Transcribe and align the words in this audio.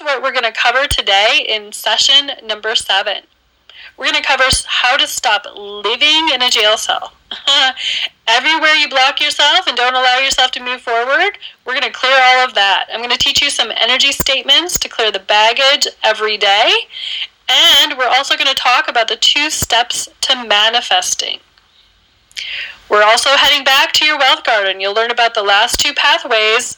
what 0.00 0.22
we're 0.22 0.32
going 0.32 0.44
to 0.44 0.52
cover 0.52 0.86
today 0.86 1.46
in 1.48 1.72
session 1.72 2.30
number 2.44 2.74
seven. 2.74 3.22
We're 3.96 4.10
going 4.10 4.22
to 4.22 4.26
cover 4.26 4.44
how 4.66 4.96
to 4.96 5.06
stop 5.06 5.46
living 5.56 6.30
in 6.32 6.42
a 6.42 6.50
jail 6.50 6.76
cell. 6.76 7.12
Everywhere 8.26 8.74
you 8.74 8.88
block 8.88 9.20
yourself 9.20 9.66
and 9.66 9.76
don't 9.76 9.94
allow 9.94 10.18
yourself 10.18 10.50
to 10.52 10.62
move 10.62 10.80
forward, 10.80 11.38
we're 11.64 11.78
going 11.78 11.82
to 11.82 11.98
clear 11.98 12.16
all 12.18 12.46
of 12.46 12.54
that. 12.54 12.86
I'm 12.92 13.00
going 13.00 13.10
to 13.10 13.18
teach 13.18 13.42
you 13.42 13.50
some 13.50 13.72
energy 13.76 14.12
statements 14.12 14.78
to 14.78 14.88
clear 14.88 15.10
the 15.10 15.18
baggage 15.18 15.86
every 16.02 16.36
day. 16.36 16.72
And 17.48 17.98
we're 17.98 18.08
also 18.08 18.36
going 18.36 18.48
to 18.48 18.54
talk 18.54 18.88
about 18.88 19.08
the 19.08 19.16
two 19.16 19.50
steps 19.50 20.08
to 20.22 20.44
manifesting. 20.44 21.40
We're 22.88 23.04
also 23.04 23.30
heading 23.36 23.64
back 23.64 23.92
to 23.94 24.04
your 24.04 24.18
wealth 24.18 24.44
garden. 24.44 24.80
You'll 24.80 24.94
learn 24.94 25.10
about 25.10 25.34
the 25.34 25.42
last 25.42 25.78
two 25.78 25.92
pathways 25.94 26.76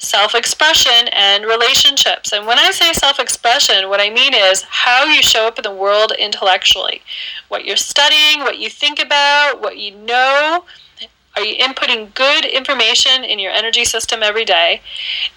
self 0.00 0.34
expression 0.34 1.08
and 1.12 1.44
relationships. 1.44 2.32
And 2.32 2.46
when 2.46 2.58
I 2.58 2.70
say 2.72 2.92
self 2.92 3.20
expression, 3.20 3.88
what 3.88 4.00
I 4.00 4.10
mean 4.10 4.34
is 4.34 4.62
how 4.62 5.04
you 5.04 5.22
show 5.22 5.46
up 5.46 5.58
in 5.58 5.62
the 5.62 5.72
world 5.72 6.12
intellectually. 6.18 7.02
What 7.48 7.64
you're 7.64 7.76
studying, 7.76 8.40
what 8.40 8.58
you 8.58 8.68
think 8.68 8.98
about, 8.98 9.60
what 9.60 9.78
you 9.78 9.94
know. 9.94 10.64
Are 11.36 11.44
you 11.44 11.56
inputting 11.58 12.12
good 12.14 12.44
information 12.44 13.22
in 13.22 13.38
your 13.38 13.52
energy 13.52 13.84
system 13.84 14.22
every 14.22 14.44
day? 14.44 14.82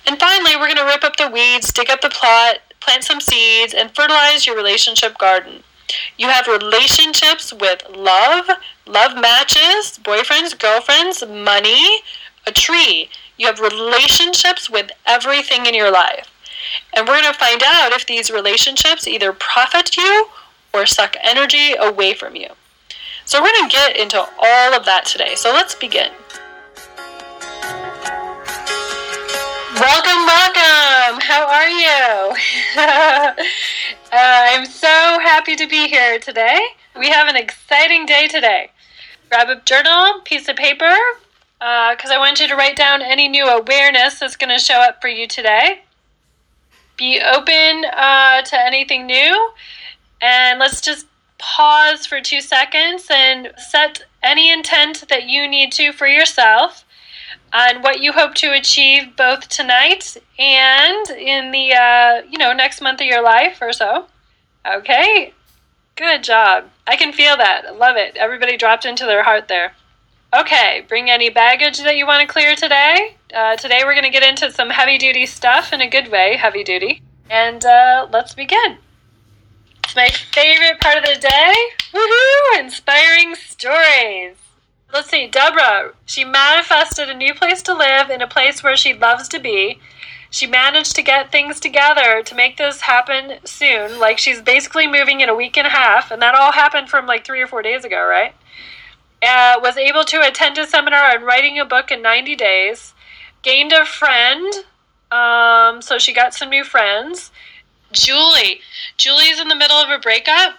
And 0.08 0.20
finally, 0.20 0.56
we're 0.56 0.74
going 0.74 0.78
to 0.78 0.86
rip 0.86 1.04
up 1.04 1.18
the 1.18 1.30
weeds, 1.30 1.72
dig 1.72 1.92
up 1.92 2.02
the 2.02 2.10
plot, 2.10 2.58
plant 2.80 3.04
some 3.04 3.22
seeds, 3.22 3.74
and 3.74 3.94
fertilize 3.94 4.48
your 4.48 4.56
relationship 4.56 5.18
garden. 5.20 5.64
You 6.18 6.30
have 6.30 6.48
relationships 6.48 7.54
with 7.54 7.84
love, 7.96 8.46
love 8.88 9.16
matches, 9.16 10.00
boyfriends, 10.02 10.58
girlfriends, 10.58 11.24
money, 11.28 12.00
a 12.48 12.52
tree. 12.52 13.10
You 13.44 13.50
have 13.50 13.60
relationships 13.60 14.70
with 14.70 14.90
everything 15.06 15.66
in 15.66 15.74
your 15.74 15.92
life. 15.92 16.32
And 16.94 17.06
we're 17.06 17.20
going 17.22 17.34
to 17.34 17.38
find 17.38 17.62
out 17.62 17.92
if 17.92 18.06
these 18.06 18.32
relationships 18.32 19.06
either 19.06 19.34
profit 19.34 19.98
you 19.98 20.28
or 20.74 20.86
suck 20.86 21.18
energy 21.22 21.74
away 21.78 22.14
from 22.14 22.38
you. 22.38 22.48
So 23.26 23.42
we're 23.42 23.52
going 23.52 23.70
to 23.70 23.76
get 23.76 23.98
into 23.98 24.18
all 24.18 24.74
of 24.74 24.86
that 24.86 25.04
today. 25.04 25.36
So 25.36 25.52
let's 25.52 25.76
begin. 25.76 26.10
Welcome, 29.76 30.26
welcome. 30.26 31.20
How 31.20 31.46
are 31.46 31.68
you? 31.68 32.36
uh, 32.78 33.34
I'm 34.14 34.66
so 34.66 34.88
happy 34.88 35.58
to 35.58 35.68
be 35.68 35.90
here 35.90 36.18
today. 36.18 36.66
We 36.98 37.10
have 37.10 37.28
an 37.28 37.36
exciting 37.36 38.06
day 38.06 38.30
today. 38.30 38.72
Grab 39.30 39.50
a 39.50 39.60
journal, 39.66 40.22
piece 40.24 40.48
of 40.48 40.56
paper, 40.56 40.96
because 41.64 42.12
uh, 42.12 42.16
I 42.16 42.18
want 42.18 42.42
you 42.42 42.48
to 42.50 42.58
write 42.58 42.76
down 42.76 43.02
any 43.02 43.30
new 43.30 43.46
awareness 43.46 44.20
that's 44.20 44.36
going 44.36 44.50
to 44.50 44.60
show 44.60 44.82
up 44.82 45.00
for 45.00 45.08
you 45.08 45.26
today. 45.26 45.84
Be 46.98 47.22
open 47.22 47.86
uh, 47.86 48.42
to 48.42 48.66
anything 48.66 49.06
new. 49.06 49.52
And 50.22 50.60
let's 50.60 50.82
just 50.82 51.08
pause 51.38 52.06
for 52.06 52.20
two 52.20 52.42
seconds 52.42 53.08
and 53.10 53.54
set 53.56 54.04
any 54.22 54.52
intent 54.52 55.08
that 55.08 55.30
you 55.30 55.48
need 55.48 55.72
to 55.74 55.94
for 55.94 56.06
yourself 56.06 56.84
on 57.54 57.82
what 57.82 58.02
you 58.02 58.12
hope 58.12 58.34
to 58.36 58.52
achieve 58.52 59.16
both 59.16 59.48
tonight 59.48 60.18
and 60.38 61.10
in 61.12 61.52
the 61.52 61.74
uh, 61.74 62.22
you 62.30 62.38
know 62.38 62.52
next 62.52 62.82
month 62.82 63.00
of 63.00 63.08
your 63.08 63.24
life 63.24 63.60
or 63.62 63.72
so. 63.72 64.08
Okay, 64.70 65.34
good 65.96 66.24
job. 66.24 66.66
I 66.88 66.98
can 66.98 67.14
feel 67.14 67.38
that. 67.38 67.78
Love 67.78 67.96
it. 67.96 68.18
Everybody 68.18 68.58
dropped 68.58 68.86
into 68.86 69.06
their 69.06 69.24
heart 69.24 69.48
there. 69.48 69.74
Okay, 70.36 70.84
bring 70.88 71.12
any 71.12 71.30
baggage 71.30 71.78
that 71.84 71.96
you 71.96 72.08
want 72.08 72.28
to 72.28 72.34
clear 72.34 72.56
today. 72.56 73.18
Uh, 73.32 73.56
today 73.56 73.82
we're 73.84 73.94
going 73.94 74.04
to 74.04 74.10
get 74.10 74.28
into 74.28 74.52
some 74.52 74.72
heavy 74.72 74.98
duty 74.98 75.28
stuff 75.28 75.72
in 75.72 75.80
a 75.80 75.88
good 75.88 76.12
way, 76.12 76.38
heavy 76.38 76.64
duty. 76.64 77.04
And 77.30 77.64
uh, 77.64 78.08
let's 78.12 78.34
begin. 78.34 78.80
It's 79.84 79.96
my 79.96 80.10
favorite 80.10 80.82
part 80.82 80.98
of 80.98 81.04
the 81.04 81.20
day. 81.20 81.54
Woohoo! 81.94 82.60
Inspiring 82.60 83.36
stories. 83.36 84.36
Let's 84.92 85.12
see, 85.12 85.28
Deborah, 85.28 85.94
she 86.08 86.26
manifested 86.26 87.10
a 87.10 87.14
new 87.14 87.36
place 87.36 87.62
to 87.64 87.76
live 87.76 88.10
in 88.10 88.24
a 88.24 88.28
place 88.28 88.64
where 88.64 88.76
she 88.76 88.96
loves 88.96 89.28
to 89.28 89.40
be. 89.40 89.80
She 90.32 90.48
managed 90.48 90.96
to 90.96 91.04
get 91.04 91.32
things 91.32 91.60
together 91.60 92.24
to 92.24 92.36
make 92.36 92.58
this 92.58 92.82
happen 92.82 93.34
soon. 93.46 94.00
Like 94.00 94.18
she's 94.18 94.42
basically 94.42 94.88
moving 94.88 95.22
in 95.22 95.30
a 95.30 95.36
week 95.36 95.58
and 95.58 95.68
a 95.68 95.70
half, 95.70 96.10
and 96.10 96.20
that 96.24 96.34
all 96.34 96.54
happened 96.54 96.90
from 96.90 97.06
like 97.06 97.24
three 97.24 97.42
or 97.42 97.48
four 97.48 97.62
days 97.62 97.86
ago, 97.86 98.04
right? 98.04 98.34
Uh, 99.24 99.60
was 99.62 99.78
able 99.78 100.04
to 100.06 100.22
attend 100.22 100.58
a 100.58 100.68
seminar 100.68 101.16
on 101.16 101.24
writing 101.24 101.60
a 101.60 101.66
book 101.66 101.92
in 101.92 102.02
90 102.02 102.36
days, 102.36 102.94
gained 103.42 103.72
a 103.72 103.86
friend, 103.86 104.54
um, 105.12 105.82
so 105.82 105.98
she 105.98 106.14
got 106.14 106.34
some 106.34 106.50
new 106.50 106.64
friends. 106.64 107.32
Julie. 107.92 108.62
Julie's 108.98 109.40
in 109.40 109.48
the 109.48 109.56
middle 109.56 109.78
of 109.78 109.90
a 109.90 110.00
breakup, 110.00 110.56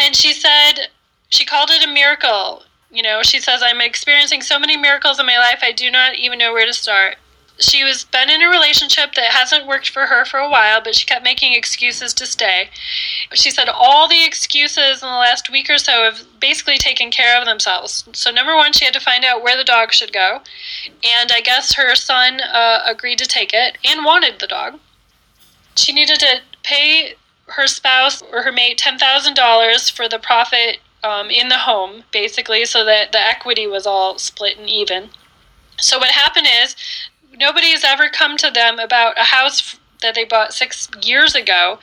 and 0.00 0.14
she 0.14 0.32
said, 0.32 0.88
she 1.28 1.44
called 1.44 1.70
it 1.70 1.84
a 1.84 1.92
miracle. 1.92 2.62
You 2.90 3.02
know, 3.02 3.22
she 3.22 3.40
says, 3.40 3.62
I'm 3.62 3.80
experiencing 3.80 4.42
so 4.42 4.58
many 4.58 4.76
miracles 4.76 5.18
in 5.18 5.26
my 5.26 5.38
life, 5.38 5.58
I 5.62 5.72
do 5.72 5.90
not 5.90 6.14
even 6.14 6.38
know 6.38 6.52
where 6.52 6.66
to 6.66 6.72
start 6.72 7.16
she 7.58 7.84
was 7.84 8.04
been 8.04 8.28
in 8.28 8.42
a 8.42 8.48
relationship 8.48 9.14
that 9.14 9.32
hasn't 9.32 9.66
worked 9.66 9.88
for 9.88 10.06
her 10.06 10.24
for 10.24 10.38
a 10.38 10.50
while, 10.50 10.80
but 10.82 10.94
she 10.94 11.06
kept 11.06 11.24
making 11.24 11.54
excuses 11.54 12.12
to 12.14 12.26
stay. 12.26 12.68
She 13.32 13.50
said 13.50 13.68
all 13.68 14.08
the 14.08 14.24
excuses 14.24 15.02
in 15.02 15.08
the 15.08 15.14
last 15.14 15.50
week 15.50 15.70
or 15.70 15.78
so 15.78 16.04
have 16.04 16.22
basically 16.38 16.78
taken 16.78 17.10
care 17.10 17.38
of 17.38 17.46
themselves. 17.46 18.06
So 18.12 18.30
number 18.30 18.54
one, 18.54 18.72
she 18.72 18.84
had 18.84 18.94
to 18.94 19.00
find 19.00 19.24
out 19.24 19.42
where 19.42 19.56
the 19.56 19.64
dog 19.64 19.92
should 19.92 20.12
go, 20.12 20.40
and 21.02 21.32
I 21.32 21.40
guess 21.40 21.74
her 21.74 21.94
son 21.94 22.40
uh, 22.40 22.82
agreed 22.84 23.18
to 23.18 23.26
take 23.26 23.52
it 23.54 23.78
and 23.84 24.04
wanted 24.04 24.38
the 24.38 24.46
dog. 24.46 24.78
She 25.76 25.92
needed 25.92 26.20
to 26.20 26.40
pay 26.62 27.14
her 27.48 27.66
spouse 27.66 28.22
or 28.32 28.42
her 28.42 28.52
mate 28.52 28.78
ten 28.78 28.98
thousand 28.98 29.34
dollars 29.34 29.88
for 29.88 30.08
the 30.08 30.18
profit 30.18 30.78
um, 31.04 31.30
in 31.30 31.48
the 31.48 31.58
home, 31.58 32.02
basically, 32.12 32.64
so 32.64 32.84
that 32.84 33.12
the 33.12 33.20
equity 33.20 33.66
was 33.66 33.86
all 33.86 34.18
split 34.18 34.58
and 34.58 34.68
even. 34.68 35.10
So 35.78 35.98
what 35.98 36.08
happened 36.10 36.48
is 36.62 36.74
nobody 37.36 37.70
has 37.70 37.84
ever 37.84 38.08
come 38.08 38.36
to 38.38 38.50
them 38.50 38.78
about 38.78 39.18
a 39.18 39.24
house 39.24 39.78
that 40.02 40.14
they 40.14 40.24
bought 40.24 40.52
six 40.52 40.88
years 41.02 41.34
ago 41.34 41.78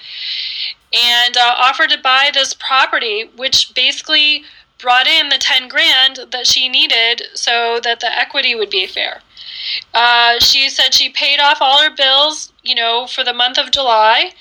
and 0.94 1.36
uh, 1.36 1.56
offered 1.58 1.90
to 1.90 1.98
buy 1.98 2.30
this 2.34 2.54
property, 2.54 3.30
which 3.36 3.74
basically 3.74 4.44
brought 4.80 5.08
in 5.08 5.30
the 5.30 5.38
10 5.38 5.68
grand 5.68 6.20
that 6.32 6.46
she 6.46 6.70
needed 6.70 7.24
so 7.34 7.80
that 7.84 8.00
the 8.00 8.18
equity 8.18 8.54
would 8.54 8.70
be 8.70 8.86
fair. 8.86 9.22
Uh, 9.94 10.40
she 10.40 10.70
said 10.70 10.94
she 10.94 11.10
paid 11.10 11.40
off 11.40 11.62
all 11.62 11.82
her 11.82 11.96
bills, 11.96 12.52
you 12.64 12.76
know, 12.76 13.08
for 13.08 13.24
the 13.24 13.34
month 13.34 13.58
of 13.58 13.72
July. 13.72 14.32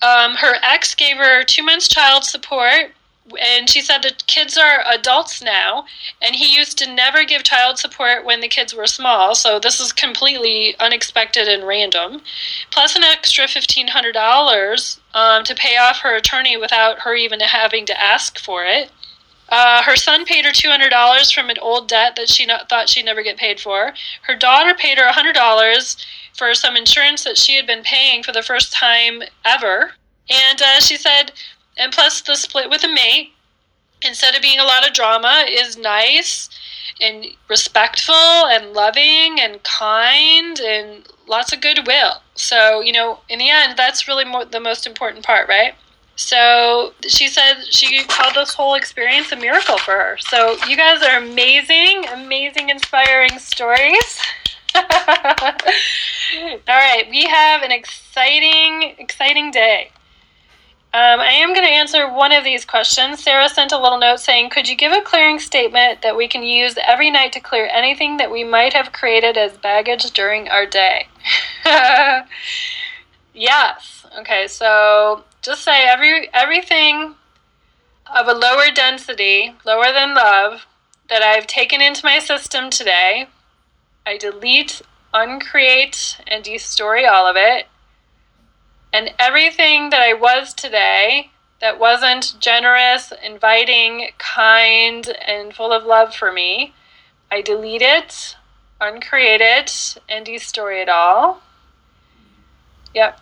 Um, 0.00 0.36
her 0.36 0.56
ex 0.62 0.94
gave 0.94 1.16
her 1.16 1.42
two 1.42 1.62
months 1.62 1.88
child 1.88 2.24
support 2.24 2.92
and 3.40 3.68
she 3.68 3.80
said 3.80 4.02
the 4.02 4.12
kids 4.26 4.56
are 4.56 4.84
adults 4.86 5.42
now 5.42 5.84
and 6.22 6.36
he 6.36 6.56
used 6.56 6.78
to 6.78 6.92
never 6.92 7.24
give 7.24 7.42
child 7.42 7.78
support 7.78 8.24
when 8.24 8.40
the 8.40 8.48
kids 8.48 8.74
were 8.74 8.86
small 8.86 9.34
so 9.34 9.58
this 9.58 9.80
is 9.80 9.92
completely 9.92 10.76
unexpected 10.78 11.48
and 11.48 11.66
random. 11.66 12.22
Plus 12.70 12.94
an 12.96 13.02
extra 13.02 13.44
$1500 13.46 14.98
um, 15.14 15.44
to 15.44 15.54
pay 15.54 15.76
off 15.76 16.00
her 16.00 16.14
attorney 16.14 16.56
without 16.56 17.00
her 17.00 17.14
even 17.14 17.40
having 17.40 17.86
to 17.86 18.00
ask 18.00 18.38
for 18.38 18.64
it. 18.64 18.90
Uh, 19.48 19.82
her 19.82 19.96
son 19.96 20.24
paid 20.24 20.44
her 20.44 20.50
$200 20.50 21.32
from 21.32 21.50
an 21.50 21.58
old 21.60 21.88
debt 21.88 22.16
that 22.16 22.28
she 22.28 22.46
not, 22.46 22.68
thought 22.68 22.88
she'd 22.88 23.04
never 23.04 23.22
get 23.22 23.36
paid 23.36 23.60
for. 23.60 23.94
Her 24.22 24.34
daughter 24.34 24.74
paid 24.74 24.98
her 24.98 25.08
$100 25.08 26.06
for 26.34 26.52
some 26.54 26.76
insurance 26.76 27.24
that 27.24 27.38
she 27.38 27.56
had 27.56 27.66
been 27.66 27.82
paying 27.82 28.22
for 28.22 28.32
the 28.32 28.42
first 28.42 28.72
time 28.72 29.22
ever. 29.44 29.92
And 30.28 30.60
uh, 30.60 30.80
she 30.80 30.96
said 30.96 31.32
and 31.76 31.92
plus, 31.92 32.20
the 32.20 32.36
split 32.36 32.70
with 32.70 32.84
a 32.84 32.88
mate, 32.88 33.32
instead 34.02 34.34
of 34.34 34.42
being 34.42 34.58
a 34.58 34.64
lot 34.64 34.86
of 34.86 34.94
drama, 34.94 35.44
is 35.48 35.76
nice 35.76 36.48
and 37.00 37.26
respectful 37.48 38.14
and 38.14 38.72
loving 38.72 39.38
and 39.40 39.62
kind 39.62 40.58
and 40.60 41.06
lots 41.26 41.52
of 41.52 41.60
goodwill. 41.60 42.22
So, 42.34 42.80
you 42.80 42.92
know, 42.92 43.20
in 43.28 43.38
the 43.38 43.50
end, 43.50 43.76
that's 43.76 44.08
really 44.08 44.24
the 44.50 44.60
most 44.60 44.86
important 44.86 45.24
part, 45.24 45.48
right? 45.48 45.74
So 46.16 46.94
she 47.06 47.28
said 47.28 47.62
she 47.70 48.02
called 48.04 48.34
this 48.34 48.54
whole 48.54 48.74
experience 48.74 49.30
a 49.32 49.36
miracle 49.36 49.76
for 49.78 49.92
her. 49.92 50.16
So 50.18 50.56
you 50.66 50.76
guys 50.76 51.02
are 51.02 51.18
amazing, 51.18 52.06
amazing, 52.08 52.70
inspiring 52.70 53.38
stories. 53.38 54.20
All 54.74 54.82
right, 56.68 57.04
we 57.10 57.24
have 57.24 57.62
an 57.62 57.70
exciting, 57.70 58.94
exciting 58.98 59.50
day. 59.50 59.90
Um, 60.96 61.20
I 61.20 61.32
am 61.32 61.52
going 61.52 61.66
to 61.66 61.74
answer 61.74 62.10
one 62.10 62.32
of 62.32 62.42
these 62.42 62.64
questions. 62.64 63.22
Sarah 63.22 63.50
sent 63.50 63.70
a 63.70 63.78
little 63.78 63.98
note 63.98 64.18
saying, 64.18 64.48
Could 64.48 64.66
you 64.66 64.74
give 64.74 64.92
a 64.92 65.02
clearing 65.02 65.38
statement 65.38 66.00
that 66.00 66.16
we 66.16 66.26
can 66.26 66.42
use 66.42 66.78
every 66.82 67.10
night 67.10 67.34
to 67.34 67.40
clear 67.40 67.68
anything 67.70 68.16
that 68.16 68.30
we 68.30 68.44
might 68.44 68.72
have 68.72 68.92
created 68.92 69.36
as 69.36 69.58
baggage 69.58 70.10
during 70.12 70.48
our 70.48 70.64
day? 70.64 71.08
yes. 73.34 74.06
Okay, 74.20 74.48
so 74.48 75.22
just 75.42 75.64
say 75.64 75.84
every 75.86 76.32
everything 76.32 77.14
of 78.18 78.26
a 78.26 78.32
lower 78.32 78.70
density, 78.74 79.54
lower 79.66 79.92
than 79.92 80.14
love, 80.14 80.64
that 81.10 81.20
I've 81.20 81.46
taken 81.46 81.82
into 81.82 82.06
my 82.06 82.20
system 82.20 82.70
today, 82.70 83.26
I 84.06 84.16
delete, 84.16 84.80
uncreate, 85.12 86.16
and 86.26 86.42
destroy 86.42 87.06
all 87.06 87.26
of 87.26 87.36
it 87.36 87.66
And 88.96 89.12
everything 89.18 89.90
that 89.90 90.00
I 90.00 90.14
was 90.14 90.54
today 90.54 91.28
that 91.60 91.78
wasn't 91.78 92.34
generous, 92.40 93.12
inviting, 93.22 94.08
kind, 94.16 95.06
and 95.26 95.54
full 95.54 95.70
of 95.70 95.84
love 95.84 96.14
for 96.14 96.32
me, 96.32 96.72
I 97.30 97.42
delete 97.42 97.82
it, 97.82 98.36
uncreate 98.80 99.42
it, 99.42 99.98
and 100.08 100.24
destroy 100.24 100.80
it 100.80 100.88
all. 100.88 101.42
Yep. 102.94 103.20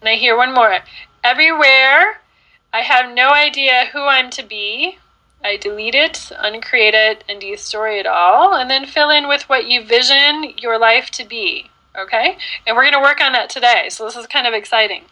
And 0.00 0.08
I 0.08 0.16
hear 0.16 0.36
one 0.36 0.52
more. 0.52 0.78
Everywhere 1.22 2.20
I 2.72 2.80
have 2.80 3.14
no 3.14 3.30
idea 3.30 3.90
who 3.92 4.02
I'm 4.02 4.30
to 4.30 4.42
be, 4.42 4.98
I 5.44 5.58
delete 5.58 5.94
it, 5.94 6.32
uncreate 6.36 6.94
it, 6.94 7.22
and 7.28 7.40
destroy 7.40 8.00
it 8.00 8.06
all, 8.08 8.54
and 8.54 8.68
then 8.68 8.84
fill 8.84 9.10
in 9.10 9.28
with 9.28 9.48
what 9.48 9.68
you 9.68 9.84
vision 9.84 10.54
your 10.58 10.76
life 10.76 11.08
to 11.12 11.24
be. 11.24 11.69
Okay? 11.96 12.38
And 12.66 12.76
we're 12.76 12.84
going 12.84 12.94
to 12.94 13.00
work 13.00 13.20
on 13.20 13.32
that 13.32 13.50
today, 13.50 13.88
so 13.90 14.04
this 14.04 14.16
is 14.16 14.26
kind 14.26 14.46
of 14.46 14.54
exciting. 14.54 15.04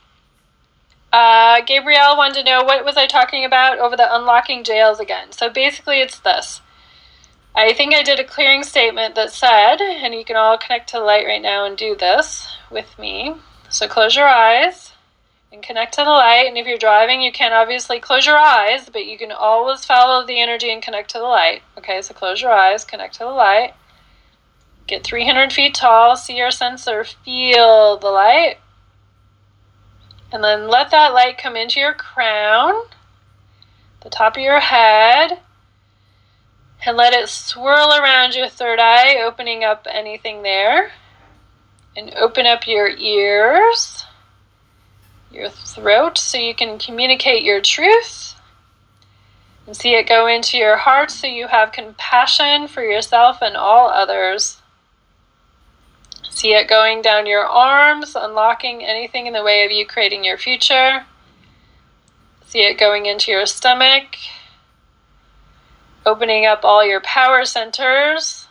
Uh, 1.13 1.61
Gabrielle 1.67 2.17
wanted 2.17 2.41
to 2.41 2.45
know 2.45 2.63
what 2.63 2.85
was 2.85 2.97
I 2.97 3.07
talking 3.07 3.45
about 3.45 3.79
over 3.79 3.97
the 3.97 4.15
unlocking 4.15 4.63
jails 4.63 5.01
again. 5.01 5.33
So 5.33 5.49
basically, 5.49 6.01
it's 6.01 6.21
this. 6.21 6.61
I 7.55 7.73
think 7.73 7.95
I 7.95 8.03
did 8.03 8.21
a 8.21 8.25
clearing 8.25 8.63
statement 8.63 9.15
that 9.15 9.33
said, 9.33 9.81
and 9.81 10.15
you 10.15 10.25
can 10.25 10.37
all 10.37 10.59
connect 10.59 10.91
to 10.91 10.99
the 10.99 11.05
light 11.05 11.27
right 11.27 11.43
now 11.43 11.65
and 11.65 11.77
do 11.77 11.97
this 11.97 12.47
with 12.71 12.99
me. 12.99 13.35
So 13.71 13.89
close 13.89 14.15
your 14.15 14.29
eyes 14.29 14.93
and 15.51 15.63
connect 15.63 15.95
to 15.95 16.03
the 16.03 16.11
light. 16.11 16.47
And 16.47 16.59
if 16.59 16.67
you're 16.67 16.79
driving, 16.79 17.21
you 17.21 17.33
can 17.33 17.53
obviously 17.53 18.01
close 18.01 18.27
your 18.27 18.39
eyes, 18.39 18.89
but 18.91 19.07
you 19.07 19.19
can 19.19 19.33
always 19.33 19.85
follow 19.85 20.27
the 20.27 20.41
energy 20.41 20.71
and 20.71 20.83
connect 20.83 21.11
to 21.11 21.19
the 21.19 21.25
light. 21.25 21.63
Okay, 21.77 22.03
so 22.03 22.15
close 22.15 22.43
your 22.43 22.53
eyes, 22.53 22.85
connect 22.85 23.15
to 23.15 23.21
the 23.21 23.27
light. 23.27 23.75
Get 24.89 25.05
300 25.05 25.53
feet 25.53 25.75
tall, 25.75 26.17
see 26.17 26.39
your 26.39 26.51
sensor, 26.51 27.05
feel 27.05 27.99
the 27.99 28.09
light. 28.09 28.57
And 30.33 30.43
then 30.43 30.69
let 30.69 30.91
that 30.91 31.13
light 31.13 31.37
come 31.37 31.57
into 31.57 31.79
your 31.79 31.93
crown, 31.93 32.73
the 34.01 34.09
top 34.09 34.39
of 34.39 34.43
your 34.43 34.61
head, 34.61 35.41
and 36.87 36.97
let 36.97 37.13
it 37.13 37.29
swirl 37.29 37.93
around 37.93 38.35
your 38.35 38.49
third 38.49 38.79
eye, 38.81 39.23
opening 39.23 39.63
up 39.63 39.87
anything 39.91 40.43
there. 40.43 40.93
And 41.95 42.15
open 42.15 42.47
up 42.47 42.67
your 42.67 42.89
ears, 42.89 44.05
your 45.31 45.51
throat, 45.51 46.17
so 46.17 46.39
you 46.39 46.55
can 46.55 46.79
communicate 46.79 47.43
your 47.43 47.61
truth. 47.61 48.37
And 49.67 49.77
see 49.77 49.97
it 49.97 50.09
go 50.09 50.27
into 50.27 50.57
your 50.57 50.79
heart 50.79 51.11
so 51.11 51.27
you 51.27 51.49
have 51.49 51.73
compassion 51.73 52.69
for 52.69 52.83
yourself 52.83 53.43
and 53.43 53.55
all 53.57 53.91
others. 53.91 54.58
See 56.39 56.55
it 56.55 56.69
going 56.69 57.03
down 57.03 57.27
your 57.27 57.45
arms, 57.45 58.15
unlocking 58.15 58.85
anything 58.85 59.27
in 59.27 59.33
the 59.33 59.43
way 59.43 59.65
of 59.65 59.73
you 59.73 59.85
creating 59.85 60.23
your 60.23 60.39
future. 60.39 61.05
See 62.47 62.61
it 62.61 62.79
going 62.79 63.07
into 63.07 63.33
your 63.33 63.45
stomach, 63.45 64.05
opening 66.07 66.47
up 66.47 66.61
all 66.63 66.87
your 66.87 67.01
power 67.01 67.45
centers. 67.45 68.47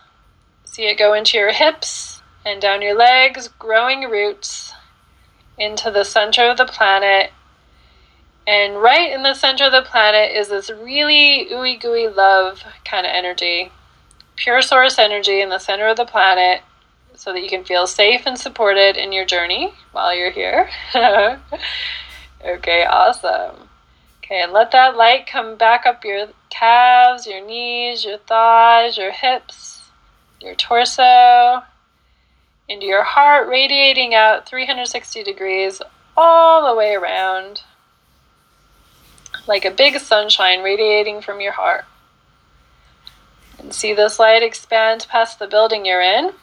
See 0.65 0.83
it 0.83 0.99
go 0.99 1.13
into 1.13 1.37
your 1.37 1.53
hips 1.53 2.21
and 2.45 2.61
down 2.61 2.81
your 2.81 2.93
legs, 2.93 3.47
growing 3.57 4.09
roots 4.09 4.73
into 5.57 5.89
the 5.89 6.03
center 6.03 6.43
of 6.43 6.57
the 6.57 6.65
planet. 6.65 7.31
And 8.45 8.81
right 8.81 9.13
in 9.13 9.23
the 9.23 9.33
center 9.33 9.63
of 9.63 9.71
the 9.71 9.81
planet 9.81 10.35
is 10.35 10.49
this 10.49 10.69
really 10.69 11.47
ooey 11.53 11.79
gooey 11.79 12.09
love 12.09 12.65
kind 12.83 13.07
of 13.07 13.13
energy. 13.15 13.71
Pure 14.35 14.63
source 14.63 14.99
energy 14.99 15.39
in 15.39 15.47
the 15.47 15.57
center 15.57 15.87
of 15.87 15.95
the 15.95 16.03
planet 16.03 16.63
so 17.17 17.33
that 17.33 17.41
you 17.41 17.49
can 17.49 17.63
feel 17.63 17.87
safe 17.87 18.21
and 18.25 18.37
supported 18.37 18.95
in 18.95 19.11
your 19.11 19.25
journey 19.25 19.73
while 19.91 20.15
you're 20.15 20.31
here. 20.31 20.69
okay, 20.95 22.85
awesome. 22.85 23.67
Okay, 24.23 24.43
and 24.43 24.53
let 24.53 24.71
that 24.71 24.95
light 24.95 25.25
come 25.25 25.55
back 25.57 25.87
up 25.87 26.05
your 26.05 26.27
calves, 26.51 27.25
your 27.25 27.43
knees, 27.45 28.05
your 28.05 28.19
thighs, 28.19 28.97
your 28.97 29.11
hips, 29.11 29.81
your 30.39 30.53
torso, 30.53 31.63
into 32.69 32.85
your 32.85 33.03
heart, 33.03 33.47
radiating 33.49 34.13
out 34.13 34.47
360 34.47 35.23
degrees 35.23 35.81
all 36.15 36.69
the 36.69 36.77
way 36.77 36.93
around, 36.93 37.63
like 39.47 39.65
a 39.65 39.71
big 39.71 39.97
sunshine 39.99 40.61
radiating 40.61 41.21
from 41.21 41.41
your 41.41 41.53
heart. 41.53 41.85
And 43.57 43.73
see 43.73 43.95
this 43.95 44.19
light 44.19 44.43
expand 44.43 45.07
past 45.09 45.39
the 45.39 45.47
building 45.47 45.83
you're 45.85 46.01
in 46.01 46.33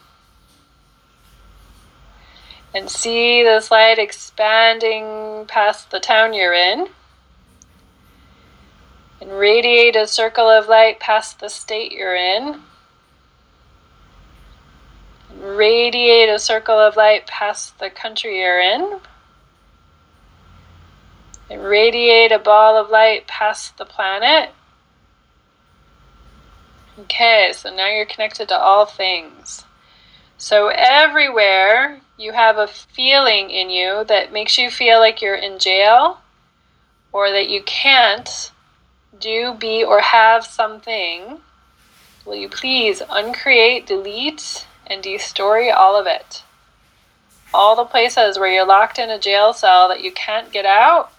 and 2.75 2.91
see 2.91 3.45
this 3.45 3.71
light 3.71 4.01
expanding 4.01 5.47
past 5.47 5.93
the 5.93 6.01
town 6.01 6.35
you're 6.35 6.53
in. 6.53 6.89
And 9.21 9.31
radiate 9.31 9.95
a 9.95 10.09
circle 10.09 10.51
of 10.51 10.69
light 10.69 10.99
past 10.99 11.39
the 11.39 11.49
state 11.49 11.93
you're 11.93 12.17
in. 12.17 12.61
And 15.31 15.43
radiate 15.57 16.29
a 16.29 16.39
circle 16.39 16.79
of 16.79 16.97
light 16.97 17.29
past 17.29 17.79
the 17.79 17.91
country 17.91 18.41
you're 18.41 18.61
in. 18.61 18.99
And 21.49 21.63
radiate 21.63 22.33
a 22.33 22.41
ball 22.41 22.77
of 22.77 22.91
light 22.91 23.29
past 23.29 23.79
the 23.79 23.85
planet. 23.85 24.51
Okay, 26.99 27.53
so 27.55 27.75
now 27.75 27.89
you're 27.89 28.05
connected 28.05 28.49
to 28.49 28.59
all 28.59 28.85
things. 28.85 29.65
So 30.39 30.69
everywhere 30.69 32.01
you 32.17 32.33
have 32.33 32.59
a 32.59 32.67
feeling 32.67 33.51
in 33.51 33.71
you 33.71 34.05
that 34.05 34.33
makes 34.33 34.57
you 34.59 34.71
feel 34.71 34.99
like 35.01 35.21
you're 35.21 35.35
in 35.35 35.59
jail 35.59 36.21
or 37.13 37.31
that 37.31 37.49
you 37.49 37.63
can't 37.63 38.51
do, 39.19 39.55
be, 39.55 39.85
or 39.85 40.01
have 40.01 40.45
something, 40.45 41.39
will 42.25 42.35
you 42.35 42.49
please 42.49 43.03
uncreate, 43.11 43.87
delete, 43.87 44.67
and 44.87 45.03
destory 45.03 45.75
all 45.75 45.99
of 45.99 46.07
it? 46.07 46.43
All 47.53 47.77
the 47.77 47.85
places 47.85 48.39
where 48.39 48.53
you're 48.53 48.67
locked 48.67 48.99
in 48.99 49.11
a 49.11 49.19
jail 49.19 49.53
cell 49.53 49.89
that 49.89 50.03
you 50.03 50.11
can't 50.11 50.53
get 50.53 50.67
out, 50.67 51.13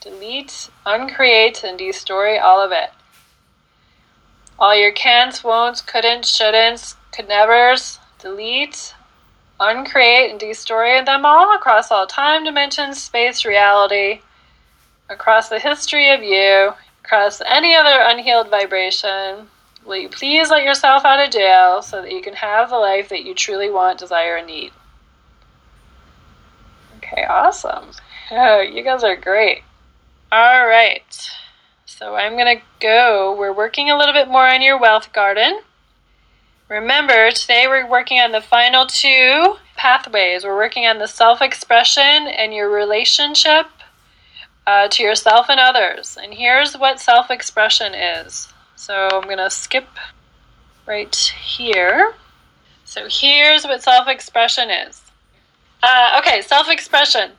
delete, 0.00 0.70
uncreate, 0.86 1.64
and 1.64 1.78
destory 1.78 2.40
all 2.40 2.60
of 2.62 2.70
it. 2.70 2.90
All 4.58 4.76
your 4.76 4.92
can'ts, 4.92 5.42
won'ts, 5.42 5.84
couldn't, 5.84 6.24
shouldn'ts, 6.24 6.94
could 7.10 7.26
nevers, 7.26 7.98
delete, 8.20 8.94
uncreate 9.62 10.30
and 10.30 10.40
destory 10.40 11.04
them 11.04 11.24
all 11.24 11.54
across 11.54 11.90
all 11.90 12.06
time, 12.06 12.44
dimensions, 12.44 13.02
space, 13.02 13.44
reality, 13.44 14.20
across 15.08 15.48
the 15.48 15.58
history 15.58 16.10
of 16.10 16.22
you, 16.22 16.72
across 17.04 17.40
any 17.46 17.74
other 17.74 17.98
unhealed 18.00 18.48
vibration. 18.50 19.48
Will 19.84 19.96
you 19.96 20.08
please 20.08 20.50
let 20.50 20.64
yourself 20.64 21.04
out 21.04 21.24
of 21.24 21.32
jail 21.32 21.82
so 21.82 22.02
that 22.02 22.12
you 22.12 22.22
can 22.22 22.34
have 22.34 22.70
the 22.70 22.76
life 22.76 23.08
that 23.08 23.24
you 23.24 23.34
truly 23.34 23.70
want, 23.70 23.98
desire, 23.98 24.36
and 24.36 24.46
need? 24.46 24.72
Okay, 26.98 27.24
awesome. 27.24 27.90
Oh, 28.30 28.60
you 28.60 28.82
guys 28.82 29.04
are 29.04 29.16
great. 29.16 29.62
All 30.30 30.66
right. 30.66 31.30
So 31.84 32.14
I'm 32.14 32.36
going 32.36 32.56
to 32.56 32.62
go. 32.80 33.36
We're 33.38 33.52
working 33.52 33.90
a 33.90 33.98
little 33.98 34.14
bit 34.14 34.28
more 34.28 34.48
on 34.48 34.62
your 34.62 34.78
wealth 34.78 35.12
garden. 35.12 35.60
Remember, 36.72 37.30
today 37.30 37.66
we're 37.68 37.86
working 37.86 38.18
on 38.18 38.32
the 38.32 38.40
final 38.40 38.86
two 38.86 39.56
pathways. 39.76 40.42
We're 40.42 40.56
working 40.56 40.86
on 40.86 40.96
the 40.96 41.06
self 41.06 41.42
expression 41.42 42.02
and 42.02 42.54
your 42.54 42.70
relationship 42.70 43.66
uh, 44.66 44.88
to 44.88 45.02
yourself 45.02 45.50
and 45.50 45.60
others. 45.60 46.16
And 46.18 46.32
here's 46.32 46.72
what 46.72 46.98
self 46.98 47.30
expression 47.30 47.92
is. 47.92 48.50
So 48.74 49.10
I'm 49.12 49.24
going 49.24 49.36
to 49.36 49.50
skip 49.50 49.86
right 50.86 51.14
here. 51.14 52.14
So 52.86 53.06
here's 53.06 53.64
what 53.64 53.82
self 53.82 54.08
expression 54.08 54.70
is. 54.70 55.02
Uh, 55.82 56.20
okay, 56.20 56.40
self 56.40 56.70
expression. 56.70 57.32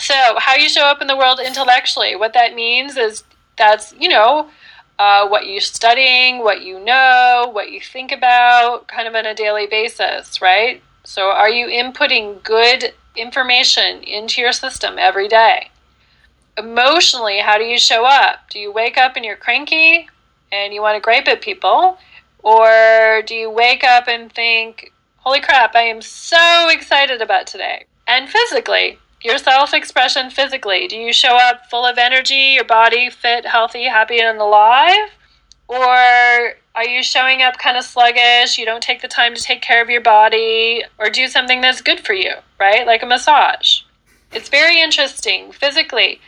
So, 0.00 0.14
how 0.38 0.56
you 0.56 0.68
show 0.68 0.86
up 0.86 1.02
in 1.02 1.06
the 1.06 1.16
world 1.16 1.38
intellectually. 1.38 2.16
What 2.16 2.32
that 2.32 2.56
means 2.56 2.96
is 2.96 3.22
that's, 3.56 3.94
you 3.96 4.08
know, 4.08 4.50
uh, 5.02 5.26
what 5.26 5.48
you're 5.48 5.60
studying, 5.60 6.38
what 6.38 6.62
you 6.62 6.78
know, 6.78 7.50
what 7.52 7.72
you 7.72 7.80
think 7.80 8.12
about, 8.12 8.86
kind 8.86 9.08
of 9.08 9.14
on 9.16 9.26
a 9.26 9.34
daily 9.34 9.66
basis, 9.66 10.40
right? 10.40 10.80
So, 11.02 11.22
are 11.22 11.50
you 11.50 11.66
inputting 11.66 12.40
good 12.44 12.94
information 13.16 14.04
into 14.04 14.40
your 14.40 14.52
system 14.52 15.00
every 15.00 15.26
day? 15.26 15.70
Emotionally, 16.56 17.40
how 17.40 17.58
do 17.58 17.64
you 17.64 17.80
show 17.80 18.04
up? 18.04 18.48
Do 18.48 18.60
you 18.60 18.72
wake 18.72 18.96
up 18.96 19.16
and 19.16 19.24
you're 19.24 19.34
cranky 19.34 20.08
and 20.52 20.72
you 20.72 20.80
want 20.80 20.94
to 20.94 21.00
gripe 21.00 21.26
at 21.26 21.40
people? 21.40 21.98
Or 22.44 23.22
do 23.26 23.34
you 23.34 23.50
wake 23.50 23.82
up 23.82 24.06
and 24.06 24.32
think, 24.32 24.92
holy 25.16 25.40
crap, 25.40 25.74
I 25.74 25.82
am 25.82 26.00
so 26.00 26.68
excited 26.68 27.20
about 27.20 27.48
today? 27.48 27.86
And 28.06 28.28
physically, 28.28 29.00
your 29.24 29.38
self 29.38 29.74
expression 29.74 30.30
physically? 30.30 30.88
Do 30.88 30.96
you 30.96 31.12
show 31.12 31.36
up 31.36 31.66
full 31.70 31.84
of 31.84 31.98
energy, 31.98 32.54
your 32.54 32.64
body 32.64 33.10
fit, 33.10 33.44
healthy, 33.44 33.84
happy, 33.84 34.20
and 34.20 34.38
alive? 34.38 35.10
Or 35.68 36.54
are 36.74 36.86
you 36.86 37.02
showing 37.02 37.42
up 37.42 37.58
kind 37.58 37.76
of 37.76 37.84
sluggish? 37.84 38.58
You 38.58 38.64
don't 38.64 38.82
take 38.82 39.02
the 39.02 39.08
time 39.08 39.34
to 39.34 39.42
take 39.42 39.62
care 39.62 39.82
of 39.82 39.90
your 39.90 40.00
body 40.00 40.84
or 40.98 41.10
do 41.10 41.28
something 41.28 41.60
that's 41.60 41.80
good 41.80 42.00
for 42.00 42.14
you, 42.14 42.32
right? 42.58 42.86
Like 42.86 43.02
a 43.02 43.06
massage. 43.06 43.82
It's 44.32 44.48
very 44.48 44.80
interesting 44.80 45.52
physically. 45.52 46.20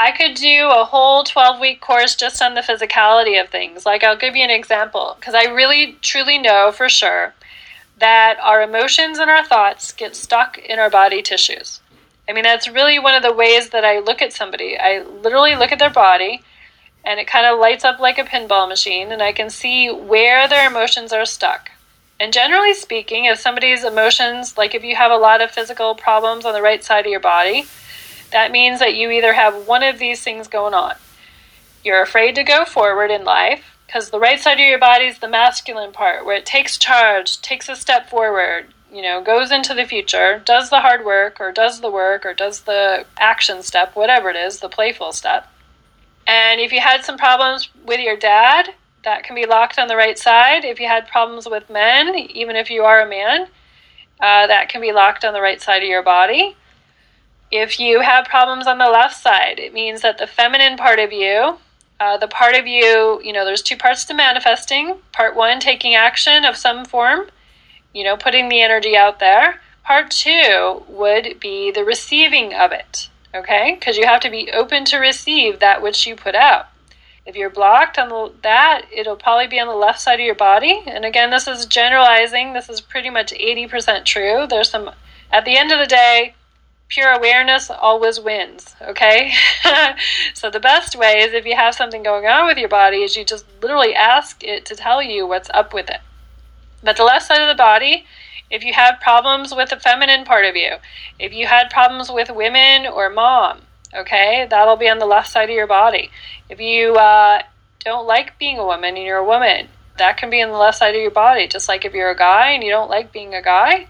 I 0.00 0.10
could 0.10 0.34
do 0.34 0.68
a 0.68 0.84
whole 0.84 1.22
12 1.22 1.60
week 1.60 1.80
course 1.80 2.16
just 2.16 2.42
on 2.42 2.54
the 2.54 2.60
physicality 2.60 3.40
of 3.40 3.50
things. 3.50 3.86
Like, 3.86 4.02
I'll 4.02 4.16
give 4.16 4.34
you 4.34 4.42
an 4.42 4.50
example 4.50 5.16
because 5.18 5.34
I 5.34 5.44
really 5.44 5.96
truly 6.00 6.38
know 6.38 6.72
for 6.72 6.88
sure 6.88 7.34
that 7.98 8.36
our 8.42 8.62
emotions 8.62 9.20
and 9.20 9.30
our 9.30 9.44
thoughts 9.44 9.92
get 9.92 10.16
stuck 10.16 10.58
in 10.58 10.80
our 10.80 10.90
body 10.90 11.22
tissues. 11.22 11.81
I 12.28 12.32
mean, 12.32 12.44
that's 12.44 12.68
really 12.68 12.98
one 12.98 13.14
of 13.14 13.22
the 13.22 13.32
ways 13.32 13.70
that 13.70 13.84
I 13.84 13.98
look 13.98 14.22
at 14.22 14.32
somebody. 14.32 14.78
I 14.78 15.02
literally 15.02 15.56
look 15.56 15.72
at 15.72 15.78
their 15.78 15.90
body 15.90 16.42
and 17.04 17.18
it 17.18 17.26
kind 17.26 17.46
of 17.46 17.58
lights 17.58 17.84
up 17.84 17.98
like 17.98 18.18
a 18.18 18.24
pinball 18.24 18.68
machine, 18.68 19.10
and 19.10 19.20
I 19.20 19.32
can 19.32 19.50
see 19.50 19.90
where 19.90 20.46
their 20.46 20.70
emotions 20.70 21.12
are 21.12 21.24
stuck. 21.24 21.70
And 22.20 22.32
generally 22.32 22.74
speaking, 22.74 23.24
if 23.24 23.40
somebody's 23.40 23.82
emotions, 23.82 24.56
like 24.56 24.76
if 24.76 24.84
you 24.84 24.94
have 24.94 25.10
a 25.10 25.16
lot 25.16 25.40
of 25.40 25.50
physical 25.50 25.96
problems 25.96 26.44
on 26.44 26.52
the 26.52 26.62
right 26.62 26.84
side 26.84 27.04
of 27.04 27.10
your 27.10 27.18
body, 27.18 27.64
that 28.30 28.52
means 28.52 28.78
that 28.78 28.94
you 28.94 29.10
either 29.10 29.32
have 29.32 29.66
one 29.66 29.82
of 29.82 29.98
these 29.98 30.22
things 30.22 30.46
going 30.46 30.74
on. 30.74 30.94
You're 31.84 32.02
afraid 32.02 32.36
to 32.36 32.44
go 32.44 32.64
forward 32.64 33.10
in 33.10 33.24
life 33.24 33.71
because 33.92 34.08
the 34.08 34.18
right 34.18 34.40
side 34.40 34.54
of 34.54 34.66
your 34.66 34.78
body 34.78 35.04
is 35.04 35.18
the 35.18 35.28
masculine 35.28 35.92
part 35.92 36.24
where 36.24 36.36
it 36.36 36.46
takes 36.46 36.78
charge, 36.78 37.42
takes 37.42 37.68
a 37.68 37.76
step 37.76 38.08
forward, 38.08 38.66
you 38.90 39.02
know, 39.02 39.22
goes 39.22 39.50
into 39.50 39.74
the 39.74 39.84
future, 39.84 40.40
does 40.46 40.70
the 40.70 40.80
hard 40.80 41.04
work 41.04 41.38
or 41.40 41.52
does 41.52 41.80
the 41.80 41.90
work 41.90 42.24
or 42.24 42.32
does 42.32 42.62
the 42.62 43.04
action 43.18 43.62
step, 43.62 43.94
whatever 43.94 44.30
it 44.30 44.36
is, 44.36 44.60
the 44.60 44.68
playful 44.68 45.12
step. 45.12 45.46
And 46.26 46.58
if 46.58 46.72
you 46.72 46.80
had 46.80 47.04
some 47.04 47.18
problems 47.18 47.68
with 47.84 48.00
your 48.00 48.16
dad, 48.16 48.70
that 49.04 49.24
can 49.24 49.34
be 49.34 49.44
locked 49.44 49.78
on 49.78 49.88
the 49.88 49.96
right 49.96 50.18
side. 50.18 50.64
If 50.64 50.80
you 50.80 50.86
had 50.86 51.06
problems 51.06 51.46
with 51.46 51.68
men, 51.68 52.14
even 52.16 52.56
if 52.56 52.70
you 52.70 52.84
are 52.84 53.02
a 53.02 53.08
man, 53.08 53.42
uh, 54.20 54.46
that 54.46 54.70
can 54.70 54.80
be 54.80 54.92
locked 54.92 55.22
on 55.22 55.34
the 55.34 55.42
right 55.42 55.60
side 55.60 55.82
of 55.82 55.88
your 55.88 56.02
body. 56.02 56.56
If 57.50 57.78
you 57.78 58.00
have 58.00 58.24
problems 58.24 58.66
on 58.66 58.78
the 58.78 58.88
left 58.88 59.20
side, 59.20 59.58
it 59.58 59.74
means 59.74 60.00
that 60.00 60.16
the 60.16 60.26
feminine 60.26 60.78
part 60.78 60.98
of 60.98 61.12
you, 61.12 61.58
uh, 62.02 62.16
the 62.16 62.26
part 62.26 62.56
of 62.56 62.66
you, 62.66 63.20
you 63.22 63.32
know, 63.32 63.44
there's 63.44 63.62
two 63.62 63.76
parts 63.76 64.04
to 64.04 64.12
manifesting. 64.12 64.96
Part 65.12 65.36
one, 65.36 65.60
taking 65.60 65.94
action 65.94 66.44
of 66.44 66.56
some 66.56 66.84
form, 66.84 67.28
you 67.94 68.02
know, 68.02 68.16
putting 68.16 68.48
the 68.48 68.60
energy 68.60 68.96
out 68.96 69.20
there. 69.20 69.60
Part 69.84 70.10
two 70.10 70.82
would 70.88 71.38
be 71.38 71.70
the 71.70 71.84
receiving 71.84 72.54
of 72.54 72.72
it, 72.72 73.08
okay? 73.32 73.76
Because 73.78 73.96
you 73.96 74.04
have 74.04 74.20
to 74.22 74.30
be 74.30 74.50
open 74.50 74.84
to 74.86 74.96
receive 74.98 75.60
that 75.60 75.80
which 75.80 76.04
you 76.04 76.16
put 76.16 76.34
out. 76.34 76.66
If 77.24 77.36
you're 77.36 77.50
blocked 77.50 78.00
on 78.00 78.08
the, 78.08 78.32
that, 78.42 78.86
it'll 78.90 79.14
probably 79.14 79.46
be 79.46 79.60
on 79.60 79.68
the 79.68 79.74
left 79.74 80.00
side 80.00 80.18
of 80.18 80.26
your 80.26 80.34
body. 80.34 80.82
And 80.84 81.04
again, 81.04 81.30
this 81.30 81.46
is 81.46 81.66
generalizing. 81.66 82.52
This 82.52 82.68
is 82.68 82.80
pretty 82.80 83.10
much 83.10 83.32
80% 83.32 84.04
true. 84.04 84.48
There's 84.48 84.70
some, 84.70 84.90
at 85.30 85.44
the 85.44 85.56
end 85.56 85.70
of 85.70 85.78
the 85.78 85.86
day, 85.86 86.34
pure 86.92 87.10
awareness 87.10 87.70
always 87.70 88.20
wins, 88.20 88.74
okay? 88.82 89.32
so 90.34 90.50
the 90.50 90.60
best 90.60 90.94
way 90.94 91.20
is 91.20 91.32
if 91.32 91.46
you 91.46 91.56
have 91.56 91.74
something 91.74 92.02
going 92.02 92.26
on 92.26 92.46
with 92.46 92.58
your 92.58 92.68
body 92.68 92.98
is 92.98 93.16
you 93.16 93.24
just 93.24 93.46
literally 93.62 93.94
ask 93.94 94.44
it 94.44 94.66
to 94.66 94.76
tell 94.76 95.02
you 95.02 95.26
what's 95.26 95.48
up 95.54 95.72
with 95.72 95.88
it. 95.88 96.00
But 96.82 96.98
the 96.98 97.04
left 97.04 97.26
side 97.26 97.40
of 97.40 97.48
the 97.48 97.58
body, 97.58 98.04
if 98.50 98.62
you 98.62 98.74
have 98.74 99.00
problems 99.00 99.54
with 99.54 99.70
the 99.70 99.80
feminine 99.80 100.26
part 100.26 100.44
of 100.44 100.54
you, 100.54 100.72
if 101.18 101.32
you 101.32 101.46
had 101.46 101.70
problems 101.70 102.10
with 102.10 102.30
women 102.30 102.86
or 102.86 103.08
mom, 103.08 103.62
okay, 103.94 104.46
that'll 104.50 104.76
be 104.76 104.88
on 104.90 104.98
the 104.98 105.06
left 105.06 105.30
side 105.30 105.48
of 105.48 105.54
your 105.54 105.66
body. 105.66 106.10
If 106.50 106.60
you 106.60 106.94
uh, 106.96 107.40
don't 107.80 108.06
like 108.06 108.38
being 108.38 108.58
a 108.58 108.66
woman 108.66 108.96
and 108.96 109.06
you're 109.06 109.16
a 109.16 109.24
woman, 109.24 109.68
that 109.96 110.18
can 110.18 110.28
be 110.28 110.42
on 110.42 110.50
the 110.50 110.58
left 110.58 110.76
side 110.76 110.94
of 110.94 111.00
your 111.00 111.10
body. 111.10 111.46
Just 111.48 111.68
like 111.68 111.86
if 111.86 111.94
you're 111.94 112.10
a 112.10 112.16
guy 112.16 112.50
and 112.50 112.62
you 112.62 112.70
don't 112.70 112.90
like 112.90 113.12
being 113.12 113.34
a 113.34 113.42
guy, 113.42 113.86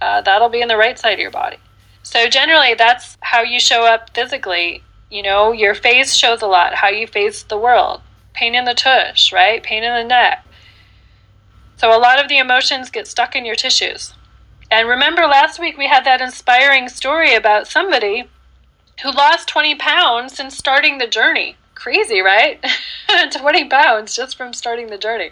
uh, 0.00 0.20
that'll 0.22 0.48
be 0.48 0.62
in 0.62 0.68
the 0.68 0.76
right 0.76 0.98
side 0.98 1.12
of 1.12 1.20
your 1.20 1.30
body. 1.30 1.58
So 2.04 2.28
generally, 2.28 2.74
that's 2.74 3.16
how 3.22 3.42
you 3.42 3.58
show 3.58 3.84
up 3.84 4.14
physically. 4.14 4.82
You 5.10 5.22
know, 5.22 5.52
your 5.52 5.74
face 5.74 6.14
shows 6.14 6.42
a 6.42 6.46
lot, 6.46 6.74
how 6.74 6.88
you 6.88 7.06
face 7.06 7.42
the 7.42 7.58
world. 7.58 8.02
Pain 8.34 8.54
in 8.54 8.66
the 8.66 8.74
tush, 8.74 9.32
right? 9.32 9.62
Pain 9.62 9.82
in 9.82 9.94
the 9.94 10.04
neck. 10.04 10.46
So 11.76 11.88
a 11.88 11.98
lot 11.98 12.22
of 12.22 12.28
the 12.28 12.38
emotions 12.38 12.90
get 12.90 13.06
stuck 13.08 13.34
in 13.34 13.44
your 13.44 13.56
tissues. 13.56 14.14
And 14.70 14.88
remember 14.88 15.22
last 15.22 15.58
week 15.58 15.78
we 15.78 15.88
had 15.88 16.04
that 16.04 16.20
inspiring 16.20 16.88
story 16.88 17.34
about 17.34 17.66
somebody 17.66 18.28
who 19.02 19.10
lost 19.10 19.48
20 19.48 19.74
pounds 19.76 20.36
since 20.36 20.56
starting 20.56 20.98
the 20.98 21.06
journey. 21.06 21.56
Crazy, 21.74 22.20
right? 22.20 22.64
20 23.32 23.64
pounds 23.68 24.14
just 24.14 24.36
from 24.36 24.52
starting 24.52 24.88
the 24.88 24.98
journey. 24.98 25.30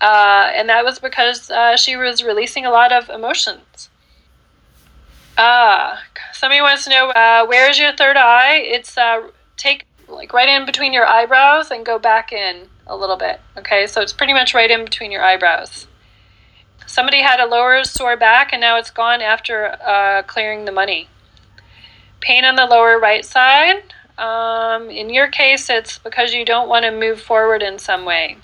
Uh, 0.00 0.50
and 0.54 0.68
that 0.68 0.84
was 0.84 0.98
because 0.98 1.50
uh, 1.50 1.76
she 1.76 1.96
was 1.96 2.22
releasing 2.22 2.64
a 2.64 2.70
lot 2.70 2.92
of 2.92 3.10
emotions. 3.10 3.90
Ah, 5.42 5.94
uh, 5.94 5.96
somebody 6.34 6.60
wants 6.60 6.84
to 6.84 6.90
know 6.90 7.08
uh, 7.10 7.46
where 7.46 7.70
is 7.70 7.78
your 7.78 7.92
third 7.92 8.18
eye? 8.18 8.56
It's 8.56 8.98
uh, 8.98 9.28
take 9.56 9.86
like 10.06 10.34
right 10.34 10.50
in 10.50 10.66
between 10.66 10.92
your 10.92 11.06
eyebrows 11.06 11.70
and 11.70 11.86
go 11.86 11.98
back 11.98 12.30
in 12.30 12.68
a 12.86 12.94
little 12.94 13.16
bit. 13.16 13.40
Okay, 13.56 13.86
so 13.86 14.02
it's 14.02 14.12
pretty 14.12 14.34
much 14.34 14.52
right 14.52 14.70
in 14.70 14.84
between 14.84 15.10
your 15.10 15.22
eyebrows. 15.22 15.86
Somebody 16.86 17.22
had 17.22 17.40
a 17.40 17.46
lower 17.46 17.84
sore 17.84 18.18
back 18.18 18.52
and 18.52 18.60
now 18.60 18.76
it's 18.76 18.90
gone 18.90 19.22
after 19.22 19.78
uh, 19.82 20.22
clearing 20.24 20.66
the 20.66 20.72
money 20.72 21.08
pain 22.20 22.44
on 22.44 22.56
the 22.56 22.66
lower 22.66 22.98
right 22.98 23.24
side. 23.24 23.82
Um, 24.18 24.90
in 24.90 25.08
your 25.08 25.28
case, 25.28 25.70
it's 25.70 25.98
because 25.98 26.34
you 26.34 26.44
don't 26.44 26.68
want 26.68 26.84
to 26.84 26.90
move 26.90 27.18
forward 27.18 27.62
in 27.62 27.78
some 27.78 28.04
way. 28.04 28.36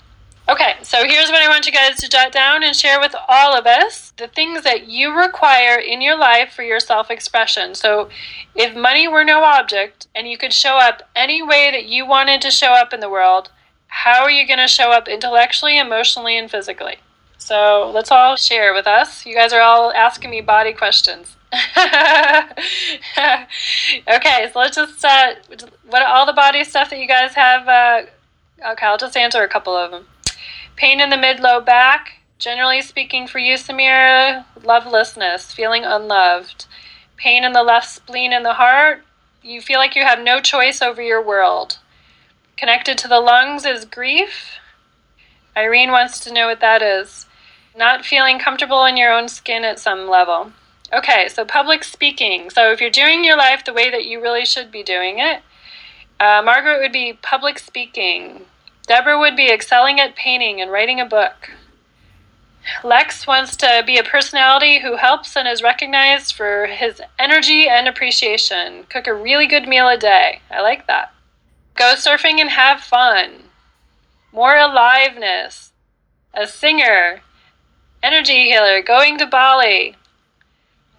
Okay, 0.49 0.75
so 0.81 1.03
here's 1.05 1.29
what 1.29 1.41
I 1.41 1.49
want 1.49 1.65
you 1.65 1.73
guys 1.73 1.97
to 1.97 2.07
jot 2.07 2.31
down 2.31 2.63
and 2.63 2.73
share 2.73 3.01
with 3.01 3.13
all 3.27 3.53
of 3.53 3.65
us 3.67 4.13
the 4.15 4.29
things 4.29 4.63
that 4.63 4.87
you 4.87 5.13
require 5.13 5.77
in 5.77 5.99
your 5.99 6.17
life 6.17 6.53
for 6.53 6.63
your 6.63 6.79
self 6.79 7.11
expression. 7.11 7.75
So, 7.75 8.07
if 8.55 8.73
money 8.73 9.09
were 9.09 9.25
no 9.25 9.43
object 9.43 10.07
and 10.15 10.25
you 10.25 10.37
could 10.37 10.53
show 10.53 10.77
up 10.77 11.03
any 11.17 11.43
way 11.43 11.69
that 11.71 11.87
you 11.87 12.07
wanted 12.07 12.41
to 12.43 12.51
show 12.51 12.71
up 12.71 12.93
in 12.93 13.01
the 13.01 13.09
world, 13.09 13.49
how 13.87 14.23
are 14.23 14.31
you 14.31 14.47
going 14.47 14.59
to 14.59 14.69
show 14.69 14.91
up 14.91 15.09
intellectually, 15.09 15.77
emotionally, 15.77 16.37
and 16.37 16.49
physically? 16.49 16.95
So, 17.37 17.91
let's 17.93 18.09
all 18.09 18.37
share 18.37 18.73
with 18.73 18.87
us. 18.87 19.25
You 19.25 19.35
guys 19.35 19.51
are 19.51 19.61
all 19.61 19.91
asking 19.91 20.29
me 20.29 20.39
body 20.39 20.71
questions. 20.71 21.35
okay, 21.53 21.75
so 24.53 24.59
let's 24.59 24.77
just 24.77 25.03
uh, 25.03 25.33
what 25.89 26.03
all 26.03 26.25
the 26.25 26.31
body 26.31 26.63
stuff 26.63 26.89
that 26.89 26.99
you 26.99 27.07
guys 27.07 27.33
have. 27.33 27.67
Uh, 27.67 28.03
okay, 28.71 28.85
I'll 28.85 28.97
just 28.97 29.17
answer 29.17 29.43
a 29.43 29.49
couple 29.49 29.75
of 29.75 29.91
them. 29.91 30.05
Pain 30.77 31.01
in 31.01 31.09
the 31.09 31.17
mid 31.17 31.39
low 31.39 31.59
back. 31.59 32.19
Generally 32.37 32.83
speaking, 32.83 33.25
for 33.25 33.39
you, 33.39 33.55
Samira, 33.55 34.45
lovelessness, 34.63 35.51
feeling 35.51 35.83
unloved. 35.83 36.67
Pain 37.15 37.43
in 37.43 37.51
the 37.51 37.63
left 37.63 37.89
spleen 37.89 38.31
and 38.31 38.45
the 38.45 38.53
heart. 38.53 39.03
You 39.41 39.59
feel 39.59 39.79
like 39.79 39.95
you 39.95 40.03
have 40.03 40.19
no 40.19 40.39
choice 40.39 40.81
over 40.81 41.01
your 41.01 41.21
world. 41.21 41.79
Connected 42.57 42.95
to 42.99 43.07
the 43.07 43.19
lungs 43.19 43.65
is 43.65 43.85
grief. 43.85 44.59
Irene 45.55 45.89
wants 45.89 46.19
to 46.19 46.33
know 46.33 46.47
what 46.47 46.59
that 46.59 46.83
is. 46.83 47.25
Not 47.75 48.05
feeling 48.05 48.37
comfortable 48.37 48.85
in 48.85 48.97
your 48.97 49.11
own 49.11 49.29
skin 49.29 49.63
at 49.63 49.79
some 49.79 50.07
level. 50.07 50.51
Okay, 50.93 51.27
so 51.27 51.43
public 51.43 51.83
speaking. 51.83 52.51
So 52.51 52.71
if 52.71 52.79
you're 52.79 52.91
doing 52.91 53.23
your 53.23 53.37
life 53.37 53.65
the 53.65 53.73
way 53.73 53.89
that 53.89 54.05
you 54.05 54.21
really 54.21 54.45
should 54.45 54.71
be 54.71 54.83
doing 54.83 55.17
it, 55.17 55.41
uh, 56.19 56.43
Margaret 56.45 56.79
would 56.79 56.91
be 56.91 57.13
public 57.13 57.57
speaking. 57.57 58.45
Deborah 58.87 59.19
would 59.19 59.35
be 59.35 59.51
excelling 59.51 59.99
at 59.99 60.15
painting 60.15 60.59
and 60.61 60.71
writing 60.71 60.99
a 60.99 61.05
book. 61.05 61.51
Lex 62.83 63.27
wants 63.27 63.55
to 63.57 63.83
be 63.85 63.97
a 63.97 64.03
personality 64.03 64.79
who 64.79 64.95
helps 64.95 65.35
and 65.37 65.47
is 65.47 65.61
recognized 65.61 66.33
for 66.33 66.65
his 66.65 67.01
energy 67.19 67.67
and 67.67 67.87
appreciation. 67.87 68.85
Cook 68.89 69.07
a 69.07 69.13
really 69.13 69.47
good 69.47 69.67
meal 69.67 69.87
a 69.87 69.97
day. 69.97 70.41
I 70.49 70.61
like 70.61 70.87
that. 70.87 71.13
Go 71.75 71.93
surfing 71.95 72.39
and 72.39 72.49
have 72.49 72.81
fun. 72.81 73.43
More 74.31 74.57
aliveness. 74.57 75.71
A 76.33 76.47
singer. 76.47 77.21
Energy 78.01 78.49
healer. 78.49 78.81
Going 78.81 79.17
to 79.19 79.25
Bali 79.25 79.95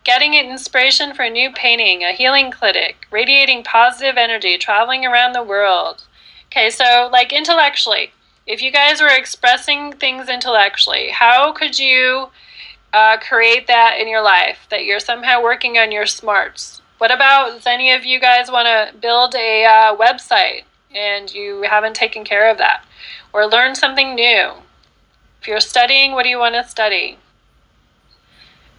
getting 0.08 0.32
inspiration 0.32 1.12
for 1.12 1.24
a 1.24 1.28
new 1.28 1.52
painting, 1.52 2.02
a 2.02 2.14
healing 2.14 2.50
clinic, 2.50 3.06
radiating 3.10 3.62
positive 3.62 4.16
energy, 4.16 4.56
traveling 4.56 5.04
around 5.04 5.34
the 5.34 5.42
world. 5.42 6.04
Okay, 6.50 6.70
so 6.70 7.08
like 7.12 7.32
intellectually, 7.32 8.12
if 8.46 8.62
you 8.62 8.72
guys 8.72 9.02
were 9.02 9.14
expressing 9.14 9.92
things 9.92 10.30
intellectually, 10.30 11.10
how 11.10 11.52
could 11.52 11.78
you 11.78 12.28
uh, 12.94 13.18
create 13.18 13.66
that 13.66 13.98
in 14.00 14.08
your 14.08 14.22
life? 14.22 14.66
That 14.70 14.84
you're 14.84 15.00
somehow 15.00 15.42
working 15.42 15.76
on 15.76 15.92
your 15.92 16.06
smarts. 16.06 16.80
What 16.96 17.12
about 17.12 17.52
does 17.52 17.66
any 17.66 17.92
of 17.92 18.06
you 18.06 18.18
guys 18.18 18.50
want 18.50 18.66
to 18.66 18.98
build 18.98 19.34
a 19.34 19.64
uh, 19.64 19.96
website 19.96 20.62
and 20.94 21.32
you 21.32 21.62
haven't 21.68 21.94
taken 21.94 22.24
care 22.24 22.50
of 22.50 22.56
that? 22.58 22.82
Or 23.32 23.46
learn 23.46 23.74
something 23.74 24.14
new? 24.14 24.52
If 25.40 25.46
you're 25.46 25.60
studying, 25.60 26.12
what 26.12 26.22
do 26.22 26.30
you 26.30 26.38
want 26.38 26.54
to 26.54 26.66
study? 26.66 27.18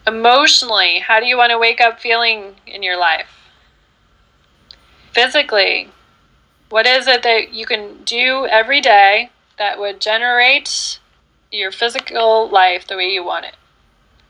Emotionally, 0.08 1.00
how 1.00 1.20
do 1.20 1.28
you 1.28 1.38
want 1.38 1.52
to 1.52 1.60
wake 1.60 1.80
up 1.80 2.00
feeling 2.00 2.56
in 2.66 2.82
your 2.82 2.98
life? 2.98 3.30
Physically, 5.14 5.90
what 6.70 6.86
is 6.88 7.08
it 7.08 7.24
that 7.24 7.54
you 7.54 7.66
can 7.66 8.04
do 8.04 8.46
every 8.48 8.82
day 8.82 9.30
that 9.58 9.80
would 9.80 10.00
generate 10.00 11.00
your 11.52 11.72
physical 11.72 12.48
life 12.50 12.88
the 12.88 12.96
way 12.96 13.10
you 13.10 13.24
want 13.24 13.46
it? 13.46 13.56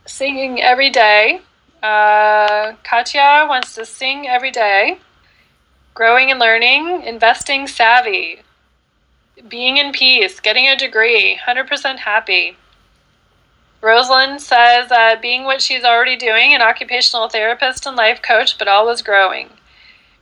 Singing 0.06 0.62
every 0.62 0.90
day 0.90 1.42
Uh, 1.82 2.74
Katya 2.84 3.46
wants 3.48 3.74
to 3.76 3.86
sing 3.86 4.28
every 4.28 4.52
day. 4.52 5.00
Growing 5.94 6.30
and 6.30 6.40
learning, 6.40 7.04
investing 7.04 7.68
savvy, 7.68 8.42
being 9.48 9.78
in 9.78 9.92
peace, 9.94 10.40
getting 10.40 10.68
a 10.68 10.76
degree, 10.76 11.40
100% 11.46 12.00
happy. 12.00 12.58
Rosalind 13.82 14.42
says 14.42 14.92
uh, 14.92 15.16
being 15.22 15.46
what 15.46 15.62
she's 15.62 15.86
already 15.86 16.18
doing, 16.18 16.54
an 16.54 16.62
occupational 16.62 17.30
therapist 17.30 17.86
and 17.86 17.96
life 17.96 18.22
coach, 18.22 18.58
but 18.58 18.68
always 18.68 19.02
growing. 19.02 19.50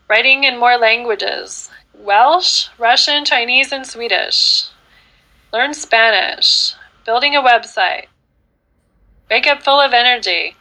Writing 0.08 0.44
in 0.44 0.60
more 0.60 0.78
languages 0.78 1.70
Welsh, 2.00 2.70
Russian, 2.78 3.26
Chinese, 3.26 3.72
and 3.72 3.86
Swedish. 3.86 4.68
Learn 5.52 5.74
Spanish. 5.74 6.76
Building 7.06 7.36
a 7.36 7.42
website. 7.42 8.06
Wake 9.32 9.48
up 9.48 9.64
full 9.64 9.80
of 9.82 9.94
energy. 9.94 10.56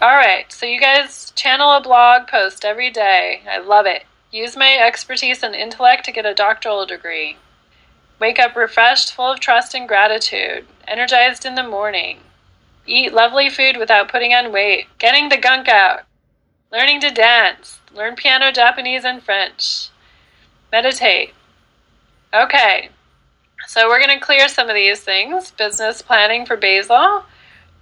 All 0.00 0.14
right, 0.14 0.52
so 0.52 0.66
you 0.66 0.78
guys 0.78 1.32
channel 1.34 1.72
a 1.72 1.80
blog 1.80 2.26
post 2.26 2.64
every 2.64 2.90
day. 2.90 3.42
I 3.50 3.58
love 3.58 3.86
it. 3.86 4.04
Use 4.30 4.56
my 4.56 4.76
expertise 4.76 5.42
and 5.42 5.54
intellect 5.54 6.04
to 6.04 6.12
get 6.12 6.26
a 6.26 6.34
doctoral 6.34 6.84
degree. 6.84 7.38
Wake 8.20 8.38
up 8.38 8.56
refreshed, 8.56 9.12
full 9.12 9.32
of 9.32 9.40
trust 9.40 9.74
and 9.74 9.88
gratitude, 9.88 10.66
energized 10.86 11.46
in 11.46 11.54
the 11.54 11.66
morning. 11.66 12.18
Eat 12.86 13.14
lovely 13.14 13.48
food 13.48 13.78
without 13.78 14.10
putting 14.10 14.34
on 14.34 14.52
weight, 14.52 14.86
getting 14.98 15.30
the 15.30 15.38
gunk 15.38 15.66
out, 15.66 16.02
learning 16.72 17.00
to 17.00 17.10
dance, 17.10 17.80
learn 17.94 18.16
piano, 18.16 18.52
Japanese, 18.52 19.04
and 19.04 19.22
French. 19.22 19.88
Meditate. 20.70 21.32
Okay, 22.34 22.90
so 23.66 23.88
we're 23.88 24.04
going 24.04 24.18
to 24.18 24.24
clear 24.24 24.48
some 24.48 24.68
of 24.68 24.74
these 24.74 25.00
things 25.00 25.50
business 25.52 26.02
planning 26.02 26.44
for 26.44 26.56
Basil 26.56 27.24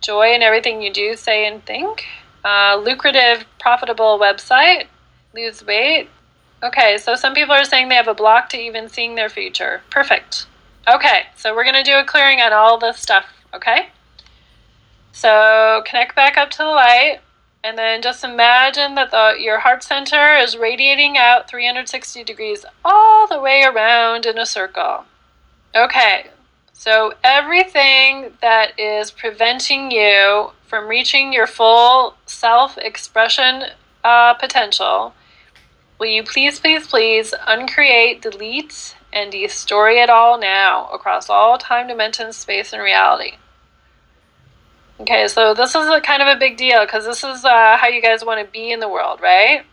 joy 0.01 0.35
in 0.35 0.43
everything 0.43 0.83
you 0.83 0.93
do, 0.93 1.17
say, 1.17 1.47
and 1.47 1.65
think. 1.65 2.05
Uh, 2.45 2.81
lucrative, 2.83 3.45
profitable 3.59 4.19
website. 4.19 4.87
Lose 5.35 5.65
weight. 5.65 6.09
Okay, 6.63 6.99
so 6.99 7.15
some 7.15 7.35
people 7.35 7.55
are 7.55 7.65
saying 7.65 7.89
they 7.89 7.97
have 7.97 8.09
a 8.09 8.15
block 8.15 8.49
to 8.51 8.57
even 8.57 8.89
seeing 8.89 9.15
their 9.15 9.29
future. 9.29 9.83
Perfect. 9.91 10.47
Okay, 10.89 11.25
so 11.37 11.55
we're 11.55 11.65
going 11.65 11.75
to 11.75 11.83
do 11.83 11.99
a 11.99 12.05
clearing 12.05 12.41
on 12.41 12.53
all 12.53 12.79
this 12.79 12.99
stuff, 12.99 13.27
okay? 13.53 13.89
So 15.13 15.83
connect 15.87 16.15
back 16.15 16.37
up 16.37 16.51
to 16.53 16.59
the 16.59 16.65
light, 16.65 17.21
and 17.67 17.77
then 17.77 18.01
just 18.01 18.23
imagine 18.23 18.95
that 18.95 19.11
the, 19.11 19.35
your 19.41 19.59
heart 19.59 19.83
center 19.83 20.37
is 20.37 20.57
radiating 20.57 21.19
out 21.19 21.49
360 21.49 22.23
degrees 22.23 22.65
all 22.85 23.27
the 23.27 23.41
way 23.41 23.65
around 23.65 24.25
in 24.25 24.39
a 24.39 24.47
circle. 24.47 25.05
Okay, 25.75 26.27
so, 26.79 27.15
everything 27.25 28.35
that 28.43 28.79
is 28.79 29.11
preventing 29.11 29.91
you 29.91 30.53
from 30.67 30.89
reaching 30.89 31.33
your 31.33 31.47
full 31.47 32.15
self 32.27 32.77
expression 32.79 33.65
uh, 34.05 34.35
potential, 34.35 35.15
will 35.99 36.07
you 36.07 36.23
please, 36.23 36.61
please, 36.61 36.87
please 36.87 37.35
uncreate, 37.47 38.21
delete, 38.21 38.95
and 39.13 39.33
destroy 39.33 40.03
it 40.03 40.11
all 40.11 40.39
now 40.39 40.89
across 40.91 41.31
all 41.31 41.57
time, 41.57 41.89
dimensions, 41.89 42.37
space, 42.37 42.73
and 42.73 42.83
reality? 42.83 43.37
Okay, 44.99 45.29
so 45.29 45.53
this 45.53 45.75
is 45.75 45.89
a 45.89 46.01
kind 46.01 46.23
of 46.23 46.29
a 46.29 46.39
big 46.39 46.57
deal 46.57 46.85
because 46.85 47.05
this 47.05 47.23
is 47.23 47.45
uh, 47.45 47.77
how 47.77 47.89
you 47.89 48.01
guys 48.01 48.25
want 48.25 48.45
to 48.45 48.51
be 48.51 48.73
in 48.73 48.81
the 48.81 48.89
world, 48.89 49.21
right? 49.21 49.65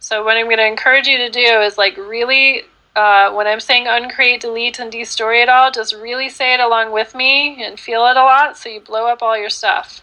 So, 0.00 0.24
what 0.24 0.36
I'm 0.36 0.46
going 0.46 0.56
to 0.56 0.66
encourage 0.66 1.06
you 1.06 1.18
to 1.18 1.30
do 1.30 1.60
is 1.60 1.78
like 1.78 1.96
really 1.96 2.62
uh, 2.96 3.32
when 3.32 3.46
I'm 3.46 3.60
saying 3.60 3.86
uncreate, 3.86 4.40
delete, 4.40 4.80
and 4.80 4.92
destory 4.92 5.42
it 5.42 5.48
all, 5.48 5.70
just 5.70 5.94
really 5.94 6.28
say 6.28 6.54
it 6.54 6.60
along 6.60 6.92
with 6.92 7.14
me 7.14 7.62
and 7.62 7.78
feel 7.78 8.06
it 8.06 8.16
a 8.16 8.22
lot 8.22 8.58
so 8.58 8.68
you 8.68 8.80
blow 8.80 9.06
up 9.06 9.22
all 9.22 9.38
your 9.38 9.50
stuff. 9.50 10.02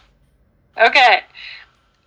Okay, 0.80 1.22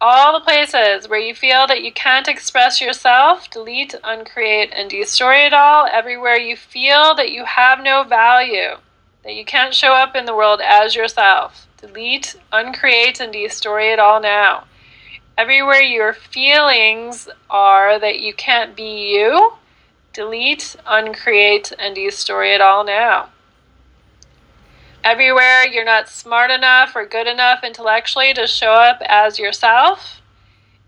all 0.01 0.39
the 0.39 0.45
places 0.45 1.09
where 1.09 1.19
you 1.19 1.35
feel 1.35 1.67
that 1.67 1.83
you 1.83 1.93
can't 1.93 2.29
express 2.29 2.81
yourself, 2.81 3.51
delete, 3.51 3.95
uncreate, 4.03 4.73
and 4.75 4.89
destroy 4.89 5.45
it 5.45 5.53
all. 5.53 5.87
Everywhere 5.93 6.37
you 6.37 6.57
feel 6.57 7.15
that 7.17 7.33
you 7.33 7.45
have 7.45 7.83
no 7.83 8.05
value, 8.05 8.77
that 9.25 9.35
you 9.35 9.45
can't 9.45 9.75
show 9.75 9.93
up 9.93 10.17
in 10.17 10.25
the 10.25 10.35
world 10.35 10.61
as 10.65 10.95
yourself, 10.95 11.67
delete, 11.81 12.37
uncreate, 12.53 13.21
and 13.21 13.33
destroy 13.33 13.93
it 13.93 13.99
all 13.99 14.21
now. 14.21 14.65
Everywhere 15.39 15.81
your 15.81 16.13
feelings 16.13 17.29
are 17.49 17.99
that 17.99 18.21
you 18.21 18.35
can't 18.35 18.77
be 18.77 19.15
you, 19.15 19.55
delete, 20.13 20.77
uncreate, 20.87 21.73
and 21.79 21.95
destroy 21.95 22.55
it 22.55 22.61
all 22.61 22.85
now. 22.85 23.31
Everywhere 25.03 25.67
you're 25.67 25.85
not 25.85 26.11
smart 26.11 26.51
enough 26.51 26.95
or 26.95 27.07
good 27.07 27.27
enough 27.27 27.65
intellectually 27.65 28.35
to 28.35 28.47
show 28.47 28.73
up 28.73 29.01
as 29.07 29.39
yourself. 29.39 30.21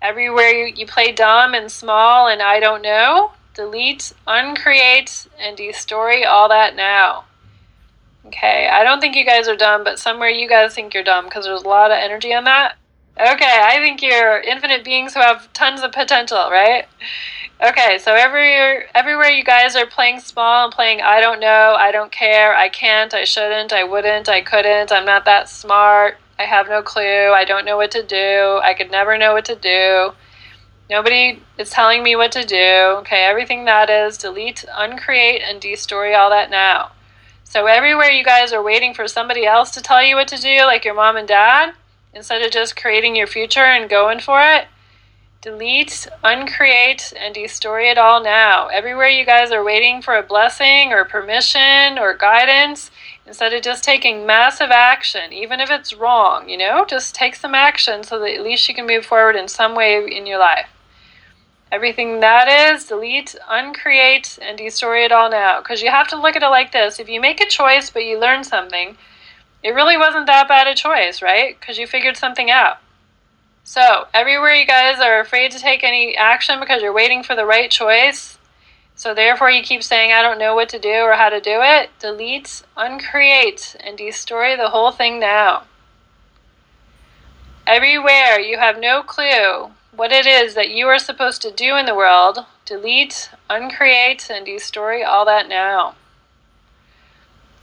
Everywhere 0.02 0.50
you, 0.50 0.74
you 0.76 0.87
play 0.87 1.12
dumb 1.12 1.55
and 1.55 1.72
small 1.72 2.28
and 2.28 2.42
I 2.42 2.61
don't 2.61 2.83
know, 2.83 3.33
delete, 3.55 4.12
uncreate, 4.26 5.28
and 5.38 5.57
destroy 5.57 6.26
all 6.28 6.50
that 6.50 6.76
now. 6.76 7.24
Okay, 8.26 8.68
I 8.70 8.85
don't 8.85 9.00
think 9.00 9.16
you 9.16 9.24
guys 9.24 9.48
are 9.48 9.56
dumb, 9.56 9.82
but 9.82 9.98
somewhere 9.98 10.28
you 10.28 10.48
guys 10.48 10.74
think 10.74 10.94
you're 10.94 11.02
dumb 11.02 11.24
because 11.24 11.44
there's 11.44 11.62
a 11.62 11.68
lot 11.68 11.90
of 11.90 11.98
energy 11.98 12.32
on 12.32 12.44
that. 12.44 12.76
Okay, 13.18 13.61
I 13.62 13.78
think 13.78 14.00
you're 14.00 14.40
infinite 14.40 14.85
beings 14.85 15.14
who 15.14 15.20
have 15.20 15.52
tons 15.52 15.82
of 15.82 15.92
potential, 15.92 16.48
right? 16.50 16.87
Okay, 17.62 17.98
so 17.98 18.14
every 18.14 18.85
everywhere 18.94 19.28
you 19.28 19.44
guys 19.44 19.76
are 19.76 19.87
playing 19.87 20.20
small 20.20 20.64
and 20.64 20.72
playing 20.72 21.00
I 21.00 21.20
don't 21.20 21.40
know, 21.40 21.74
I 21.78 21.92
don't 21.92 22.11
care, 22.11 22.54
I 22.54 22.68
can't, 22.68 23.12
I 23.12 23.24
shouldn't, 23.24 23.72
I 23.72 23.85
wouldn't, 23.85 24.28
I 24.28 24.40
couldn't, 24.40 24.90
I'm 24.92 25.04
not 25.04 25.24
that 25.26 25.48
smart, 25.48 26.16
I 26.38 26.44
have 26.44 26.68
no 26.68 26.82
clue, 26.82 27.32
I 27.32 27.44
don't 27.44 27.64
know 27.64 27.76
what 27.76 27.90
to 27.92 28.02
do, 28.02 28.61
I 28.62 28.74
could 28.74 28.90
never 28.90 29.18
know 29.18 29.35
what 29.35 29.44
to 29.46 29.56
do. 29.56 30.12
Nobody 30.90 31.42
is 31.56 31.70
telling 31.70 32.02
me 32.02 32.16
what 32.16 32.32
to 32.32 32.44
do. 32.44 32.98
Okay, 33.00 33.24
everything 33.24 33.64
that 33.64 33.88
is, 33.88 34.18
delete, 34.18 34.64
uncreate, 34.74 35.42
and 35.42 35.61
destory 35.61 36.16
all 36.16 36.30
that 36.30 36.50
now. 36.50 36.92
So 37.44 37.66
everywhere 37.66 38.11
you 38.11 38.24
guys 38.24 38.52
are 38.52 38.62
waiting 38.62 38.94
for 38.94 39.07
somebody 39.07 39.44
else 39.44 39.70
to 39.72 39.83
tell 39.83 40.02
you 40.02 40.16
what 40.16 40.28
to 40.28 40.37
do, 40.37 40.64
like 40.64 40.85
your 40.85 40.94
mom 40.94 41.16
and 41.16 41.28
dad, 41.28 41.74
instead 42.14 42.42
of 42.42 42.50
just 42.50 42.76
creating 42.76 43.14
your 43.14 43.26
future 43.26 43.61
and 43.61 43.90
going 43.90 44.20
for 44.20 44.40
it, 44.40 44.66
delete, 45.42 46.07
uncreate, 46.22 47.12
and 47.18 47.35
destroy 47.35 47.90
it 47.90 47.98
all 47.98 48.22
now. 48.22 48.68
Everywhere 48.68 49.09
you 49.09 49.26
guys 49.26 49.50
are 49.50 49.64
waiting 49.64 50.00
for 50.00 50.16
a 50.16 50.22
blessing 50.22 50.92
or 50.92 51.05
permission 51.05 51.98
or 51.98 52.16
guidance, 52.16 52.90
instead 53.26 53.52
of 53.52 53.62
just 53.62 53.85
taking 53.85 54.24
massive 54.24 54.70
action, 54.70 55.33
even 55.33 55.61
if 55.61 55.70
it's 55.70 55.94
wrong, 55.94 56.48
you 56.48 56.57
know, 56.57 56.85
just 56.88 57.14
take 57.14 57.35
some 57.35 57.55
action 57.55 58.02
so 58.02 58.18
that 58.18 58.35
at 58.35 58.42
least 58.42 58.68
you 58.68 58.74
can 58.74 58.87
move 58.87 59.05
forward 59.05 59.37
in 59.37 59.48
some 59.48 59.74
way 59.74 60.07
in 60.07 60.26
your 60.26 60.38
life. 60.38 60.68
Everything 61.72 62.20
that 62.20 62.70
is, 62.70 62.85
delete, 62.85 63.35
uncreate, 63.48 64.38
and 64.42 64.58
destroy 64.58 65.06
it 65.06 65.11
all 65.11 65.30
now. 65.30 65.58
Because 65.58 65.80
you 65.80 65.90
have 65.90 66.06
to 66.08 66.20
look 66.20 66.37
at 66.37 66.42
it 66.42 66.48
like 66.48 66.70
this 66.70 67.00
if 67.00 67.08
you 67.08 67.18
make 67.18 67.40
a 67.40 67.48
choice 67.48 67.88
but 67.88 68.04
you 68.04 68.20
learn 68.20 68.44
something, 68.44 68.98
it 69.62 69.70
really 69.70 69.96
wasn't 69.96 70.26
that 70.26 70.48
bad 70.48 70.68
a 70.68 70.74
choice, 70.74 71.22
right? 71.22 71.58
Because 71.58 71.78
you 71.78 71.87
figured 71.87 72.18
something 72.18 72.50
out. 72.50 72.76
So, 73.64 74.06
everywhere 74.12 74.54
you 74.54 74.66
guys 74.66 75.00
are 75.00 75.20
afraid 75.20 75.50
to 75.52 75.58
take 75.58 75.82
any 75.82 76.14
action 76.14 76.61
because 76.61 76.82
you're 76.82 76.92
waiting 76.92 77.22
for 77.22 77.35
the 77.35 77.46
right 77.46 77.70
choice, 77.70 78.37
so 78.94 79.14
therefore 79.14 79.50
you 79.50 79.62
keep 79.62 79.82
saying, 79.82 80.12
I 80.12 80.20
don't 80.20 80.38
know 80.38 80.54
what 80.54 80.68
to 80.70 80.78
do 80.78 80.90
or 80.90 81.14
how 81.14 81.30
to 81.30 81.40
do 81.40 81.61
it, 81.62 81.90
delete, 81.98 82.64
uncreate, 82.76 83.76
and 83.80 83.96
destroy 83.96 84.56
the 84.56 84.68
whole 84.68 84.90
thing 84.90 85.18
now. 85.18 85.62
Everywhere 87.66 88.40
you 88.40 88.58
have 88.58 88.78
no 88.78 89.02
clue 89.02 89.70
what 89.94 90.11
it 90.11 90.26
is 90.26 90.55
that 90.55 90.70
you 90.70 90.87
are 90.87 90.98
supposed 90.98 91.42
to 91.42 91.50
do 91.50 91.76
in 91.76 91.87
the 91.87 91.94
world, 91.94 92.38
delete, 92.64 93.31
uncreate, 93.50 94.31
and 94.31 94.46
destroy 94.46 95.05
all 95.05 95.26
that 95.26 95.48
now. 95.48 95.94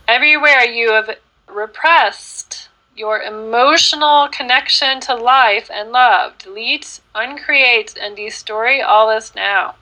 Everywhere 0.08 0.64
you 0.64 0.92
have 0.92 1.18
repressed 1.48 2.70
your 2.96 3.22
emotional 3.22 4.28
connection 4.30 5.00
to 5.00 5.16
life 5.16 5.70
and 5.74 5.92
love. 5.92 6.38
Delete, 6.38 7.00
uncreate, 7.16 7.96
and 8.00 8.16
destroy 8.16 8.84
all 8.84 9.10
this 9.10 9.34
now. 9.34 9.76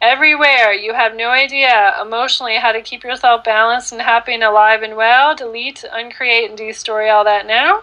Everywhere 0.00 0.72
you 0.72 0.94
have 0.94 1.14
no 1.14 1.28
idea 1.28 1.94
emotionally 2.00 2.56
how 2.56 2.72
to 2.72 2.82
keep 2.82 3.04
yourself 3.04 3.44
balanced 3.44 3.92
and 3.92 4.02
happy 4.02 4.34
and 4.34 4.42
alive 4.42 4.82
and 4.82 4.96
well, 4.96 5.36
delete, 5.36 5.84
uncreate, 5.92 6.48
and 6.48 6.58
destroy 6.58 7.10
all 7.10 7.24
that 7.24 7.46
now. 7.46 7.82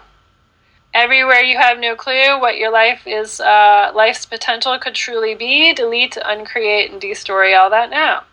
Everywhere 0.92 1.40
you 1.40 1.56
have 1.56 1.78
no 1.78 1.94
clue 1.94 2.40
what 2.40 2.58
your 2.58 2.72
life 2.72 3.06
is, 3.06 3.40
uh, 3.40 3.92
life's 3.94 4.26
potential 4.26 4.76
could 4.78 4.94
truly 4.94 5.36
be, 5.36 5.72
delete, 5.72 6.16
uncreate, 6.16 6.90
and 6.90 7.00
destory 7.00 7.56
all 7.56 7.70
that 7.70 7.90
now. 7.90 8.24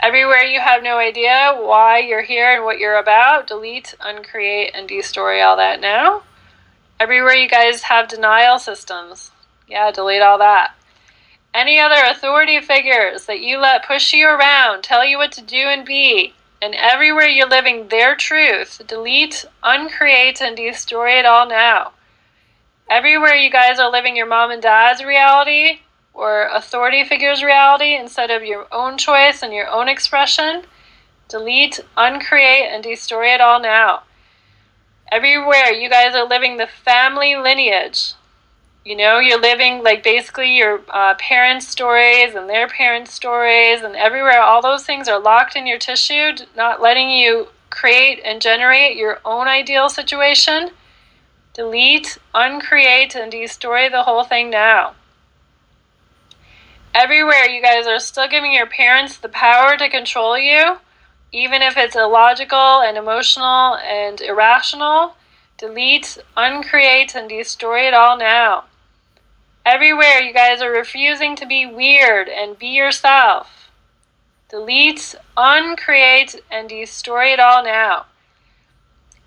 Everywhere 0.00 0.42
you 0.42 0.60
have 0.60 0.82
no 0.82 0.98
idea 0.98 1.56
why 1.56 1.98
you're 1.98 2.22
here 2.22 2.52
and 2.52 2.64
what 2.64 2.78
you're 2.78 2.98
about, 2.98 3.46
delete, 3.46 3.94
uncreate, 4.00 4.72
and 4.74 4.88
destory 4.88 5.42
all 5.44 5.56
that 5.56 5.80
now. 5.80 6.24
Everywhere 6.98 7.34
you 7.34 7.48
guys 7.48 7.82
have 7.82 8.08
denial 8.08 8.58
systems, 8.58 9.30
yeah, 9.68 9.92
delete 9.92 10.20
all 10.20 10.38
that. 10.38 10.74
Any 11.54 11.78
other 11.78 12.02
authority 12.04 12.60
figures 12.60 13.26
that 13.26 13.40
you 13.40 13.58
let 13.58 13.86
push 13.86 14.12
you 14.12 14.26
around, 14.26 14.82
tell 14.82 15.04
you 15.04 15.16
what 15.16 15.30
to 15.32 15.42
do 15.42 15.56
and 15.56 15.86
be, 15.86 16.34
and 16.60 16.74
everywhere 16.74 17.28
you're 17.28 17.48
living 17.48 17.88
their 17.88 18.16
truth, 18.16 18.80
delete, 18.86 19.44
uncreate, 19.62 20.40
and 20.40 20.56
destroy 20.56 21.18
it 21.18 21.26
all 21.26 21.46
now. 21.46 21.92
Everywhere 22.90 23.34
you 23.34 23.50
guys 23.50 23.78
are 23.78 23.90
living 23.90 24.16
your 24.16 24.26
mom 24.26 24.50
and 24.50 24.62
dad's 24.62 25.04
reality 25.04 25.80
or 26.12 26.48
authority 26.48 27.04
figures 27.04 27.42
reality 27.42 27.94
instead 27.94 28.30
of 28.30 28.44
your 28.44 28.66
own 28.70 28.96
choice 28.96 29.42
and 29.42 29.52
your 29.52 29.68
own 29.68 29.88
expression, 29.88 30.64
delete, 31.28 31.80
uncreate, 31.96 32.68
and 32.70 32.82
destroy 32.82 33.34
it 33.34 33.40
all 33.40 33.60
now. 33.60 34.02
Everywhere 35.10 35.72
you 35.72 35.90
guys 35.90 36.14
are 36.14 36.28
living 36.28 36.56
the 36.56 36.66
family 36.66 37.36
lineage. 37.36 38.14
You 38.84 38.96
know, 38.96 39.18
you're 39.18 39.40
living 39.40 39.82
like 39.82 40.02
basically 40.02 40.56
your 40.56 40.82
uh, 40.90 41.14
parents' 41.14 41.66
stories 41.66 42.34
and 42.34 42.48
their 42.48 42.68
parents' 42.68 43.14
stories, 43.14 43.82
and 43.82 43.96
everywhere 43.96 44.42
all 44.42 44.60
those 44.60 44.84
things 44.84 45.08
are 45.08 45.18
locked 45.18 45.56
in 45.56 45.66
your 45.66 45.78
tissue, 45.78 46.32
not 46.54 46.82
letting 46.82 47.10
you 47.10 47.48
create 47.70 48.20
and 48.24 48.42
generate 48.42 48.96
your 48.96 49.20
own 49.24 49.48
ideal 49.48 49.88
situation 49.88 50.70
delete, 51.54 52.18
uncreate, 52.34 53.14
and 53.14 53.30
destroy 53.30 53.88
the 53.88 54.02
whole 54.02 54.24
thing 54.24 54.50
now. 54.50 54.94
Everywhere, 56.94 57.48
you 57.48 57.62
guys 57.62 57.86
are 57.86 58.00
still 58.00 58.28
giving 58.28 58.52
your 58.52 58.66
parents 58.66 59.16
the 59.16 59.28
power 59.28 59.76
to 59.76 59.88
control 59.88 60.36
you, 60.36 60.78
even 61.32 61.62
if 61.62 61.76
it's 61.76 61.96
illogical 61.96 62.82
and 62.82 62.98
emotional 62.98 63.76
and 63.76 64.20
irrational. 64.20 65.16
Delete, 65.56 66.18
uncreate, 66.36 67.14
and 67.14 67.28
destroy 67.28 67.86
it 67.86 67.94
all 67.94 68.18
now. 68.18 68.64
Everywhere, 69.66 70.20
you 70.20 70.34
guys 70.34 70.60
are 70.60 70.70
refusing 70.70 71.34
to 71.36 71.46
be 71.46 71.64
weird 71.64 72.28
and 72.28 72.58
be 72.58 72.66
yourself. 72.66 73.70
Delete, 74.50 75.14
uncreate, 75.38 76.36
and 76.50 76.68
destroy 76.68 77.32
it 77.32 77.40
all 77.40 77.64
now. 77.64 78.04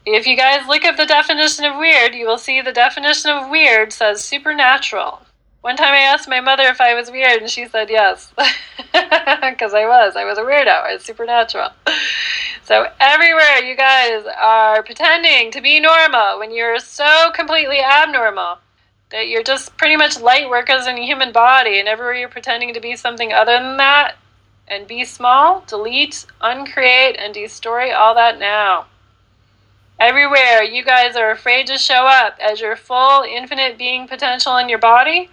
If 0.05 0.27
you 0.27 0.37
guys 0.37 0.67
look 0.67 0.85
up 0.85 0.95
the 0.95 1.07
definition 1.07 1.65
of 1.65 1.77
weird, 1.77 2.13
you 2.13 2.27
will 2.27 2.37
see 2.37 2.61
the 2.61 2.71
definition 2.71 3.31
of 3.31 3.49
weird 3.49 3.91
says 3.91 4.23
supernatural. 4.23 5.21
One 5.61 5.75
time 5.75 5.93
I 5.93 6.13
asked 6.13 6.29
my 6.29 6.39
mother 6.39 6.63
if 6.65 6.79
I 6.79 6.93
was 6.93 7.09
weird, 7.09 7.41
and 7.41 7.49
she 7.49 7.67
said 7.67 7.89
yes. 7.89 8.31
Because 8.93 9.73
I 9.73 9.85
was. 9.87 10.15
I 10.15 10.23
was 10.23 10.37
a 10.37 10.43
weirdo. 10.43 10.67
I 10.67 10.93
was 10.93 11.03
supernatural. 11.03 11.69
So, 12.63 12.87
everywhere 12.99 13.63
you 13.63 13.75
guys 13.75 14.23
are 14.39 14.83
pretending 14.83 15.51
to 15.51 15.61
be 15.61 15.79
normal 15.79 16.37
when 16.37 16.51
you're 16.51 16.79
so 16.79 17.31
completely 17.33 17.79
abnormal 17.79 18.59
that 19.11 19.27
you're 19.27 19.43
just 19.43 19.77
pretty 19.77 19.95
much 19.95 20.19
light 20.19 20.49
workers 20.49 20.87
in 20.87 20.97
a 20.97 21.05
human 21.05 21.31
body, 21.31 21.79
and 21.79 21.87
everywhere 21.87 22.15
you're 22.15 22.29
pretending 22.29 22.73
to 22.73 22.81
be 22.81 22.95
something 22.95 23.31
other 23.31 23.53
than 23.53 23.77
that 23.77 24.15
and 24.67 24.87
be 24.87 25.05
small, 25.05 25.63
delete, 25.67 26.25
uncreate, 26.41 27.15
and 27.17 27.33
destroy 27.33 27.93
all 27.93 28.13
that 28.15 28.37
now. 28.37 28.85
Everywhere 29.99 30.61
you 30.61 30.83
guys 30.83 31.15
are 31.15 31.31
afraid 31.31 31.67
to 31.67 31.77
show 31.77 32.05
up 32.05 32.37
as 32.39 32.59
your 32.59 32.75
full 32.75 33.23
infinite 33.23 33.77
being 33.77 34.07
potential 34.07 34.57
in 34.57 34.69
your 34.69 34.77
body, 34.77 35.29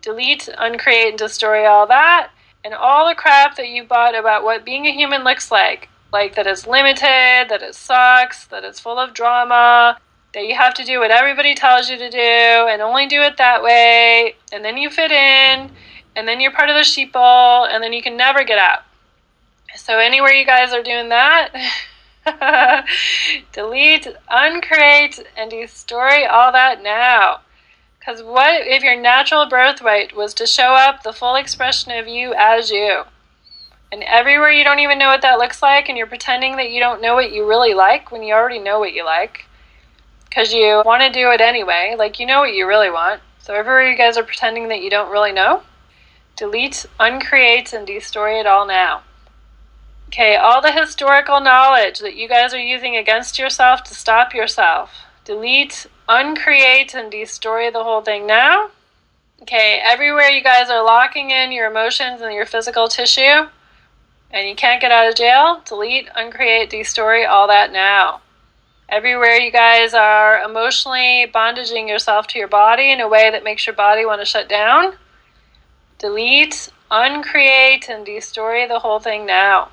delete, 0.00 0.48
uncreate, 0.58 1.10
and 1.10 1.18
destroy 1.18 1.66
all 1.66 1.86
that, 1.86 2.30
and 2.64 2.74
all 2.74 3.08
the 3.08 3.14
crap 3.14 3.56
that 3.56 3.68
you 3.68 3.84
bought 3.84 4.18
about 4.18 4.42
what 4.42 4.64
being 4.64 4.86
a 4.86 4.92
human 4.92 5.22
looks 5.22 5.50
like. 5.50 5.88
Like 6.10 6.34
that 6.36 6.46
it's 6.46 6.66
limited, 6.66 7.50
that 7.50 7.62
it 7.62 7.74
sucks, 7.74 8.46
that 8.46 8.64
it's 8.64 8.80
full 8.80 8.98
of 8.98 9.12
drama, 9.12 9.98
that 10.34 10.46
you 10.46 10.54
have 10.54 10.74
to 10.74 10.84
do 10.84 11.00
what 11.00 11.10
everybody 11.10 11.54
tells 11.54 11.88
you 11.88 11.96
to 11.96 12.10
do 12.10 12.18
and 12.18 12.82
only 12.82 13.06
do 13.06 13.20
it 13.22 13.36
that 13.38 13.62
way, 13.62 14.34
and 14.52 14.64
then 14.64 14.76
you 14.76 14.90
fit 14.90 15.10
in, 15.10 15.70
and 16.16 16.28
then 16.28 16.40
you're 16.40 16.52
part 16.52 16.68
of 16.68 16.76
the 16.76 16.82
sheeple, 16.82 17.68
and 17.68 17.82
then 17.82 17.92
you 17.92 18.02
can 18.02 18.16
never 18.16 18.44
get 18.44 18.58
out. 18.58 18.80
So, 19.76 19.98
anywhere 19.98 20.32
you 20.32 20.46
guys 20.46 20.72
are 20.72 20.82
doing 20.82 21.08
that, 21.10 21.50
Delete, 23.52 24.08
uncreate, 24.28 25.20
and 25.36 25.50
destroy 25.50 26.26
all 26.28 26.52
that 26.52 26.82
now. 26.82 27.40
Because 27.98 28.22
what 28.22 28.66
if 28.66 28.82
your 28.82 29.00
natural 29.00 29.46
birthright 29.46 30.16
was 30.16 30.34
to 30.34 30.46
show 30.46 30.74
up 30.74 31.02
the 31.02 31.12
full 31.12 31.36
expression 31.36 31.92
of 31.92 32.06
you 32.06 32.34
as 32.34 32.70
you? 32.70 33.04
And 33.90 34.02
everywhere 34.02 34.50
you 34.50 34.64
don't 34.64 34.80
even 34.80 34.98
know 34.98 35.08
what 35.08 35.22
that 35.22 35.38
looks 35.38 35.62
like, 35.62 35.88
and 35.88 35.96
you're 35.96 36.06
pretending 36.06 36.56
that 36.56 36.70
you 36.70 36.80
don't 36.80 37.02
know 37.02 37.14
what 37.14 37.32
you 37.32 37.46
really 37.46 37.74
like 37.74 38.10
when 38.12 38.22
you 38.22 38.34
already 38.34 38.58
know 38.58 38.78
what 38.78 38.92
you 38.92 39.04
like. 39.04 39.46
Because 40.28 40.52
you 40.52 40.82
want 40.84 41.02
to 41.02 41.10
do 41.10 41.30
it 41.30 41.40
anyway, 41.40 41.94
like 41.98 42.20
you 42.20 42.26
know 42.26 42.40
what 42.40 42.54
you 42.54 42.66
really 42.66 42.90
want. 42.90 43.20
So 43.40 43.54
everywhere 43.54 43.90
you 43.90 43.96
guys 43.96 44.16
are 44.16 44.22
pretending 44.22 44.68
that 44.68 44.82
you 44.82 44.90
don't 44.90 45.10
really 45.10 45.32
know, 45.32 45.62
delete, 46.36 46.86
uncreate, 47.00 47.72
and 47.72 47.86
destroy 47.86 48.38
it 48.38 48.46
all 48.46 48.66
now. 48.66 49.02
Okay, 50.08 50.36
all 50.36 50.62
the 50.62 50.72
historical 50.72 51.40
knowledge 51.40 51.98
that 52.00 52.16
you 52.16 52.28
guys 52.28 52.54
are 52.54 52.60
using 52.60 52.96
against 52.96 53.38
yourself 53.38 53.82
to 53.84 53.94
stop 53.94 54.34
yourself. 54.34 54.90
Delete, 55.24 55.86
uncreate, 56.08 56.94
and 56.94 57.10
destroy 57.10 57.70
the 57.70 57.84
whole 57.84 58.00
thing 58.00 58.26
now. 58.26 58.70
Okay, 59.42 59.80
everywhere 59.82 60.30
you 60.30 60.42
guys 60.42 60.70
are 60.70 60.84
locking 60.84 61.30
in 61.30 61.52
your 61.52 61.70
emotions 61.70 62.22
and 62.22 62.34
your 62.34 62.46
physical 62.46 62.88
tissue, 62.88 63.48
and 64.30 64.48
you 64.48 64.54
can't 64.54 64.80
get 64.80 64.90
out 64.90 65.08
of 65.08 65.14
jail, 65.14 65.62
delete, 65.66 66.08
uncreate, 66.16 66.70
destroy 66.70 67.26
all 67.26 67.46
that 67.48 67.70
now. 67.72 68.20
Everywhere 68.88 69.36
you 69.36 69.52
guys 69.52 69.92
are 69.94 70.42
emotionally 70.42 71.26
bondaging 71.32 71.88
yourself 71.88 72.26
to 72.28 72.38
your 72.38 72.48
body 72.48 72.90
in 72.90 73.00
a 73.00 73.08
way 73.08 73.30
that 73.30 73.44
makes 73.44 73.66
your 73.66 73.76
body 73.76 74.06
want 74.06 74.20
to 74.20 74.24
shut 74.24 74.48
down, 74.48 74.94
delete, 75.98 76.70
uncreate, 76.90 77.88
and 77.88 78.06
destroy 78.06 78.66
the 78.66 78.78
whole 78.78 79.00
thing 79.00 79.26
now 79.26 79.68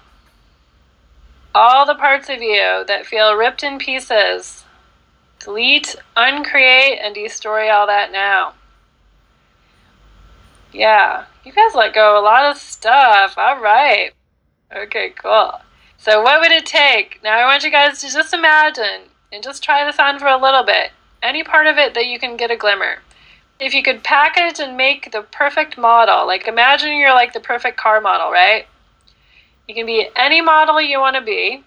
all 1.56 1.86
the 1.86 1.96
parts 1.96 2.28
of 2.30 2.42
you 2.42 2.84
that 2.86 3.06
feel 3.06 3.34
ripped 3.34 3.64
in 3.64 3.78
pieces. 3.78 4.66
Delete, 5.40 5.96
uncreate, 6.18 7.00
and 7.02 7.16
destroy 7.16 7.72
all 7.72 7.88
that 7.88 8.12
now. 8.12 8.54
Yeah, 10.74 11.26
you 11.46 11.54
guys 11.54 11.74
let 11.74 11.94
go 11.94 12.20
a 12.20 12.22
lot 12.22 12.52
of 12.52 12.58
stuff. 12.58 13.36
All 13.38 13.62
right. 13.62 14.12
Okay, 14.76 15.12
cool. 15.12 15.54
So, 16.06 16.22
what 16.22 16.40
would 16.40 16.52
it 16.52 16.68
take? 16.68 17.20
Now, 17.24 17.36
I 17.36 17.46
want 17.46 17.64
you 17.64 17.72
guys 17.72 18.00
to 18.02 18.14
just 18.14 18.32
imagine 18.32 19.10
and 19.34 19.44
just 19.44 19.64
try 19.64 19.84
this 19.84 19.98
on 19.98 20.20
for 20.20 20.28
a 20.28 20.40
little 20.40 20.64
bit. 20.64 20.92
Any 21.24 21.44
part 21.44 21.66
of 21.66 21.80
it 21.80 21.96
that 21.96 22.06
you 22.06 22.20
can 22.20 22.38
get 22.38 22.52
a 22.52 22.56
glimmer. 22.56 22.98
If 23.60 23.74
you 23.74 23.82
could 23.82 24.04
package 24.04 24.60
and 24.60 24.78
make 24.78 25.12
the 25.12 25.24
perfect 25.24 25.80
model, 25.80 26.28
like 26.28 26.48
imagine 26.48 26.96
you're 26.96 27.16
like 27.16 27.34
the 27.34 27.40
perfect 27.40 27.78
car 27.78 28.02
model, 28.02 28.30
right? 28.30 28.68
You 29.68 29.74
can 29.74 29.88
be 29.88 30.08
any 30.16 30.42
model 30.42 30.80
you 30.80 31.00
want 31.00 31.16
to 31.16 31.24
be. 31.24 31.64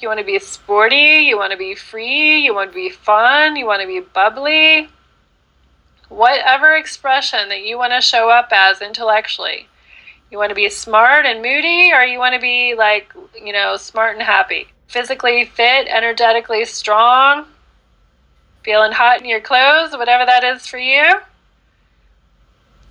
You 0.00 0.08
want 0.08 0.18
to 0.18 0.26
be 0.26 0.40
sporty, 0.40 1.22
you 1.28 1.36
want 1.36 1.52
to 1.52 1.56
be 1.56 1.76
free, 1.76 2.38
you 2.38 2.52
want 2.52 2.72
to 2.72 2.74
be 2.74 2.90
fun, 2.90 3.54
you 3.54 3.64
want 3.64 3.80
to 3.80 3.86
be 3.86 4.00
bubbly. 4.00 4.88
Whatever 6.08 6.74
expression 6.74 7.48
that 7.50 7.62
you 7.62 7.78
want 7.78 7.92
to 7.92 8.00
show 8.00 8.28
up 8.28 8.48
as 8.50 8.82
intellectually. 8.82 9.68
You 10.32 10.38
want 10.38 10.48
to 10.48 10.54
be 10.54 10.70
smart 10.70 11.26
and 11.26 11.42
moody, 11.42 11.92
or 11.92 12.04
you 12.04 12.18
want 12.18 12.34
to 12.34 12.40
be 12.40 12.74
like, 12.74 13.12
you 13.38 13.52
know, 13.52 13.76
smart 13.76 14.14
and 14.14 14.22
happy. 14.22 14.66
Physically 14.88 15.44
fit, 15.44 15.86
energetically 15.88 16.64
strong, 16.64 17.44
feeling 18.64 18.92
hot 18.92 19.20
in 19.20 19.28
your 19.28 19.42
clothes, 19.42 19.92
whatever 19.92 20.24
that 20.24 20.42
is 20.42 20.66
for 20.66 20.78
you. 20.78 21.04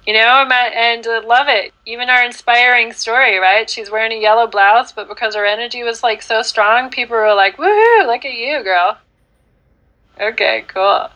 You 0.05 0.13
know, 0.13 0.47
and 0.51 1.03
love 1.27 1.47
it. 1.49 1.73
Even 1.87 2.11
our 2.11 2.23
inspiring 2.23 2.93
story, 2.93 3.37
right? 3.39 3.67
She's 3.67 3.89
wearing 3.89 4.11
a 4.11 4.21
yellow 4.21 4.45
blouse, 4.45 4.91
but 4.91 5.07
because 5.07 5.33
her 5.33 5.45
energy 5.45 5.81
was 5.81 6.03
like 6.03 6.21
so 6.21 6.43
strong, 6.43 6.91
people 6.91 7.17
were 7.17 7.33
like, 7.33 7.57
woohoo, 7.57 8.05
look 8.05 8.23
at 8.23 8.33
you, 8.33 8.63
girl. 8.63 8.99
Okay, 10.19 10.63
cool. 10.67 11.09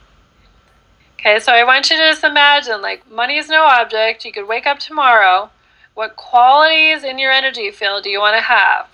Okay, 1.20 1.40
so 1.40 1.52
I 1.52 1.64
want 1.64 1.92
you 1.92 1.98
to 1.98 2.10
just 2.10 2.24
imagine 2.24 2.82
like 2.82 3.08
money 3.12 3.38
is 3.38 3.48
no 3.48 3.64
object. 3.64 4.26
You 4.26 4.32
could 4.32 4.48
wake 4.48 4.66
up 4.66 4.80
tomorrow. 4.80 5.52
What 5.96 6.18
qualities 6.18 7.06
in 7.06 7.18
your 7.20 7.32
energy 7.32 7.72
field 7.72 8.04
do 8.04 8.10
you 8.10 8.20
want 8.20 8.36
to 8.36 8.42
have? 8.42 8.88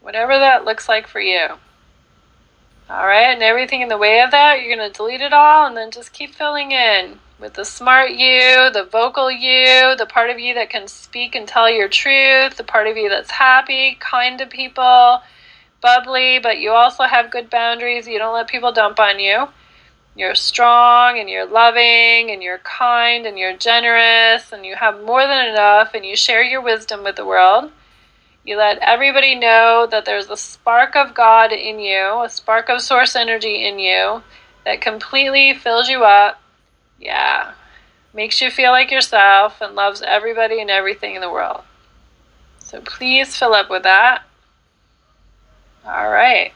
Whatever 0.00 0.38
that 0.38 0.64
looks 0.64 0.88
like 0.88 1.08
for 1.08 1.20
you. 1.20 1.48
All 2.88 3.04
right, 3.04 3.32
and 3.32 3.42
everything 3.42 3.82
in 3.82 3.88
the 3.88 3.98
way 3.98 4.20
of 4.20 4.30
that, 4.30 4.62
you're 4.62 4.76
going 4.76 4.90
to 4.90 4.96
delete 4.96 5.20
it 5.20 5.32
all 5.32 5.66
and 5.66 5.76
then 5.76 5.90
just 5.90 6.12
keep 6.12 6.34
filling 6.34 6.70
in 6.70 7.18
with 7.40 7.54
the 7.54 7.64
smart 7.64 8.12
you, 8.12 8.70
the 8.72 8.88
vocal 8.90 9.28
you, 9.28 9.96
the 9.96 10.06
part 10.08 10.30
of 10.30 10.38
you 10.38 10.54
that 10.54 10.70
can 10.70 10.86
speak 10.86 11.34
and 11.34 11.48
tell 11.48 11.68
your 11.68 11.88
truth, 11.88 12.56
the 12.56 12.64
part 12.64 12.86
of 12.86 12.96
you 12.96 13.08
that's 13.08 13.32
happy, 13.32 13.96
kind 13.98 14.38
to 14.38 14.46
people, 14.46 15.20
bubbly, 15.80 16.38
but 16.38 16.58
you 16.58 16.70
also 16.70 17.04
have 17.04 17.30
good 17.30 17.50
boundaries. 17.50 18.06
You 18.06 18.18
don't 18.18 18.34
let 18.34 18.46
people 18.46 18.70
dump 18.70 19.00
on 19.00 19.18
you. 19.18 19.48
You're 20.18 20.34
strong 20.34 21.18
and 21.18 21.30
you're 21.30 21.46
loving 21.46 22.30
and 22.30 22.42
you're 22.42 22.58
kind 22.58 23.24
and 23.24 23.38
you're 23.38 23.56
generous 23.56 24.52
and 24.52 24.66
you 24.66 24.74
have 24.74 25.04
more 25.04 25.26
than 25.26 25.46
enough 25.46 25.94
and 25.94 26.04
you 26.04 26.16
share 26.16 26.42
your 26.42 26.60
wisdom 26.60 27.04
with 27.04 27.16
the 27.16 27.24
world. 27.24 27.70
You 28.44 28.58
let 28.58 28.78
everybody 28.78 29.34
know 29.34 29.86
that 29.90 30.04
there's 30.04 30.28
a 30.28 30.36
spark 30.36 30.96
of 30.96 31.14
God 31.14 31.52
in 31.52 31.78
you, 31.78 32.22
a 32.22 32.28
spark 32.28 32.68
of 32.68 32.82
source 32.82 33.14
energy 33.14 33.66
in 33.66 33.78
you 33.78 34.22
that 34.64 34.80
completely 34.80 35.54
fills 35.54 35.88
you 35.88 36.04
up 36.04 36.40
yeah. 36.98 37.52
Makes 38.12 38.40
you 38.40 38.50
feel 38.50 38.70
like 38.70 38.90
yourself 38.90 39.60
and 39.60 39.74
loves 39.74 40.02
everybody 40.02 40.60
and 40.60 40.70
everything 40.70 41.14
in 41.14 41.20
the 41.20 41.30
world. 41.30 41.62
So 42.58 42.80
please 42.80 43.36
fill 43.36 43.54
up 43.54 43.70
with 43.70 43.84
that. 43.84 44.22
All 45.84 46.10
right. 46.10 46.52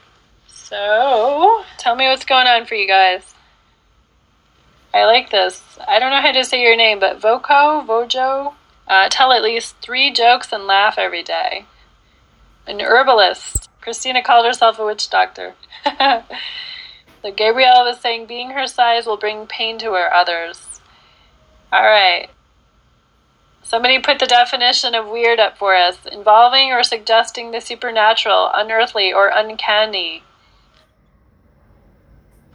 So 0.49 1.65
tell 1.79 1.95
me 1.95 2.09
what's 2.09 2.25
going 2.25 2.47
on 2.47 2.67
for 2.67 2.75
you 2.75 2.89
guys. 2.89 3.35
I 4.95 5.05
like 5.07 5.31
this. 5.31 5.63
I 5.87 5.99
don't 5.99 6.11
know 6.11 6.21
how 6.21 6.33
to 6.33 6.45
say 6.45 6.61
your 6.61 6.77
name, 6.77 7.01
but 7.01 7.21
Voco, 7.21 7.83
Vojo, 7.83 8.55
uh, 8.87 9.09
tell 9.09 9.33
at 9.33 9.43
least 9.43 9.77
three 9.81 10.13
jokes 10.13 10.53
and 10.53 10.67
laugh 10.67 10.99
every 10.99 11.23
day. 11.23 11.65
An 12.67 12.81
herbalist. 12.81 13.71
Christina 13.81 14.23
called 14.23 14.47
herself 14.47 14.79
a 14.79 14.85
witch 14.85 15.09
doctor. 15.11 15.55
so 15.85 17.33
Gabrielle 17.35 17.85
was 17.85 18.01
saying 18.01 18.27
being 18.27 18.51
her 18.51 18.67
size 18.67 19.07
will 19.07 19.17
bring 19.17 19.47
pain 19.47 19.79
to 19.79 19.93
her 19.93 20.13
others. 20.13 20.81
All 21.73 21.83
right. 21.83 22.29
Somebody 23.63 23.99
put 23.99 24.19
the 24.19 24.27
definition 24.27 24.95
of 24.95 25.09
weird 25.09 25.41
up 25.41 25.57
for 25.57 25.75
us 25.75 26.05
involving 26.05 26.71
or 26.73 26.83
suggesting 26.83 27.51
the 27.51 27.61
supernatural, 27.61 28.51
unearthly, 28.53 29.13
or 29.13 29.29
uncanny. 29.29 30.23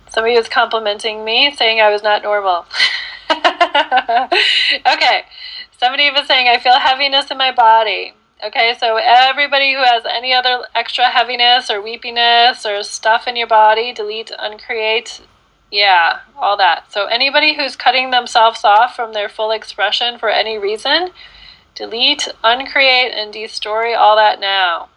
Somebody 0.10 0.36
was 0.36 0.48
complimenting 0.48 1.24
me, 1.26 1.54
saying 1.56 1.82
I 1.82 1.90
was 1.90 2.04
not 2.04 2.24
normal. 2.24 2.66
okay. 3.30 5.26
Somebody 5.80 6.10
was 6.10 6.28
saying 6.28 6.48
I 6.48 6.60
feel 6.60 6.80
heaviness 6.80 7.30
in 7.30 7.38
my 7.38 7.52
body. 7.52 8.14
Okay, 8.46 8.76
so 8.80 8.98
everybody 8.98 9.74
who 9.74 9.80
has 9.80 10.04
any 10.06 10.32
other 10.32 10.60
extra 10.76 11.06
heaviness 11.06 11.72
or 11.72 11.82
weepiness 11.82 12.66
or 12.66 12.84
stuff 12.84 13.28
in 13.28 13.36
your 13.36 13.48
body, 13.48 13.94
delete, 13.94 14.32
uncreate, 14.38 15.22
yeah, 15.72 16.20
all 16.38 16.56
that. 16.58 16.92
So 16.92 17.06
anybody 17.08 17.56
who's 17.56 17.76
cutting 17.76 18.12
themselves 18.12 18.64
off 18.64 18.96
from 18.96 19.14
their 19.14 19.28
full 19.28 19.52
expression 19.52 20.20
for 20.20 20.30
any 20.30 20.58
reason, 20.58 21.10
delete, 21.74 22.28
uncreate, 22.44 23.12
and 23.12 23.34
destory 23.34 23.98
all 23.98 24.16
that 24.16 24.40
now. 24.40 24.90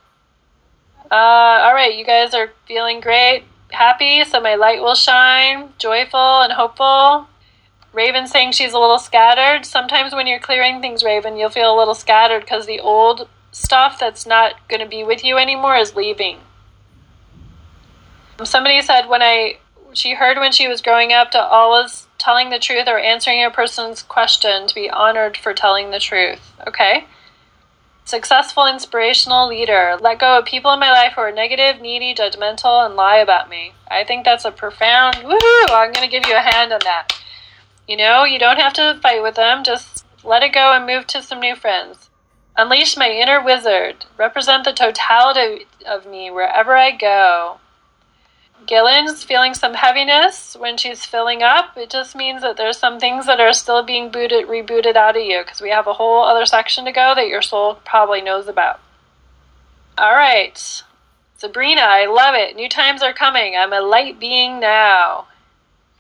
Uh, 1.11 1.64
all 1.64 1.75
right, 1.75 1.96
you 1.96 2.05
guys 2.05 2.35
are 2.35 2.51
feeling 2.66 3.01
great, 3.01 3.44
happy, 3.72 4.24
so 4.24 4.40
my 4.40 4.54
light 4.54 4.80
will 4.80 4.94
shine, 4.94 5.72
joyful 5.78 6.42
and 6.42 6.52
hopeful. 6.52 7.26
Raven 7.92 8.26
saying 8.26 8.52
she's 8.52 8.72
a 8.72 8.78
little 8.78 8.98
scattered. 8.98 9.64
Sometimes 9.66 10.14
when 10.14 10.26
you're 10.26 10.38
clearing 10.38 10.80
things, 10.80 11.02
Raven, 11.02 11.37
you'll 11.37 11.50
feel 11.50 11.74
a 11.74 11.78
little 11.78 11.94
scattered 11.94 12.42
because 12.42 12.66
the 12.66 12.80
old 12.80 13.28
stuff 13.52 13.98
that's 13.98 14.26
not 14.26 14.54
going 14.68 14.80
to 14.80 14.88
be 14.88 15.02
with 15.02 15.24
you 15.24 15.38
anymore 15.38 15.76
is 15.76 15.96
leaving. 15.96 16.38
Um, 18.38 18.46
somebody 18.46 18.80
said 18.83 19.06
when 19.09 19.22
I 19.22 19.59
she 19.92 20.14
heard 20.14 20.38
when 20.38 20.52
she 20.52 20.68
was 20.68 20.80
growing 20.80 21.12
up 21.12 21.33
to 21.33 21.40
always 21.40 22.06
telling 22.16 22.50
the 22.50 22.61
truth 22.61 22.87
or 22.87 22.98
answering 22.98 23.44
a 23.44 23.50
person's 23.50 24.02
question 24.02 24.68
to 24.68 24.74
be 24.74 24.88
honored 24.88 25.37
for 25.37 25.52
telling 25.52 25.90
the 25.90 25.98
truth. 25.98 26.52
Okay? 26.66 27.06
Successful 28.11 28.66
inspirational 28.66 29.46
leader. 29.46 29.96
Let 30.01 30.18
go 30.18 30.37
of 30.40 30.44
people 30.44 30.73
in 30.73 30.81
my 30.81 30.90
life 30.90 31.12
who 31.14 31.20
are 31.20 31.31
negative, 31.31 31.81
needy, 31.81 32.12
judgmental, 32.12 32.85
and 32.85 32.96
lie 32.96 33.18
about 33.18 33.49
me. 33.49 33.73
I 33.88 34.03
think 34.03 34.25
that's 34.25 34.44
a 34.44 34.51
profound 34.51 35.14
woohoo! 35.18 35.70
I'm 35.70 35.92
gonna 35.92 36.09
give 36.09 36.27
you 36.27 36.35
a 36.35 36.40
hand 36.40 36.73
on 36.73 36.81
that. 36.83 37.12
You 37.87 37.96
know, 37.96 38.25
you 38.25 38.40
don't 38.40 38.59
have 38.59 38.73
to 38.73 38.99
fight 39.01 39.23
with 39.23 39.37
them, 39.37 39.62
just 39.62 40.05
let 40.25 40.42
it 40.42 40.53
go 40.53 40.73
and 40.73 40.87
move 40.87 41.07
to 41.07 41.23
some 41.23 41.38
new 41.38 41.55
friends. 41.55 42.11
Unleash 42.57 42.96
my 42.96 43.09
inner 43.09 43.40
wizard. 43.40 44.07
Represent 44.18 44.64
the 44.64 44.73
totality 44.73 45.68
of 45.87 46.05
me 46.05 46.33
wherever 46.33 46.77
I 46.77 46.90
go. 46.90 47.61
Gillen's 48.66 49.25
feeling 49.25 49.55
some 49.55 49.75
heaviness 49.75 50.57
when 50.59 50.77
she's 50.77 51.05
filling 51.05 51.42
up. 51.42 51.77
It 51.77 51.90
just 51.90 52.14
means 52.14 52.42
that 52.42 52.57
there's 52.57 52.79
some 52.79 53.01
things 53.01 53.27
that 53.27 53.40
are 53.40 53.53
still 53.53 53.83
being 53.83 54.11
booted, 54.11 54.46
rebooted 54.46 54.96
out 54.96 55.16
of 55.16 55.23
you 55.23 55.42
because 55.42 55.61
we 55.61 55.70
have 55.70 55.87
a 55.87 55.94
whole 55.94 56.23
other 56.23 56.46
section 56.46 56.85
to 56.85 56.92
go 56.92 57.14
that 57.14 57.29
your 57.29 57.42
soul 57.42 57.81
probably 57.85 58.20
knows 58.20 58.49
about. 58.49 58.81
All 59.99 60.14
right. 60.14 60.83
Sabrina, 61.37 61.83
I 61.83 62.07
love 62.07 62.35
it. 62.35 62.57
New 62.57 62.68
times 62.68 63.03
are 63.03 63.12
coming. 63.12 63.57
I'm 63.57 63.73
a 63.73 63.81
light 63.81 64.20
being 64.20 64.61
now. 64.61 65.27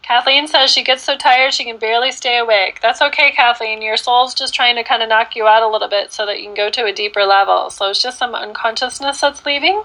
Kathleen 0.02 0.48
says 0.48 0.70
she 0.70 0.82
gets 0.82 1.02
so 1.02 1.16
tired 1.16 1.54
she 1.54 1.64
can 1.64 1.78
barely 1.78 2.10
stay 2.10 2.38
awake. 2.38 2.80
That's 2.82 3.02
okay, 3.02 3.30
Kathleen. 3.32 3.80
Your 3.80 3.96
soul's 3.96 4.34
just 4.34 4.54
trying 4.54 4.76
to 4.76 4.84
kind 4.84 5.02
of 5.02 5.08
knock 5.08 5.36
you 5.36 5.46
out 5.46 5.62
a 5.62 5.68
little 5.68 5.88
bit 5.88 6.12
so 6.12 6.26
that 6.26 6.40
you 6.40 6.46
can 6.46 6.54
go 6.54 6.70
to 6.70 6.84
a 6.84 6.92
deeper 6.92 7.24
level. 7.24 7.70
So 7.70 7.90
it's 7.90 8.02
just 8.02 8.18
some 8.18 8.34
unconsciousness 8.34 9.20
that's 9.20 9.46
leaving. 9.46 9.82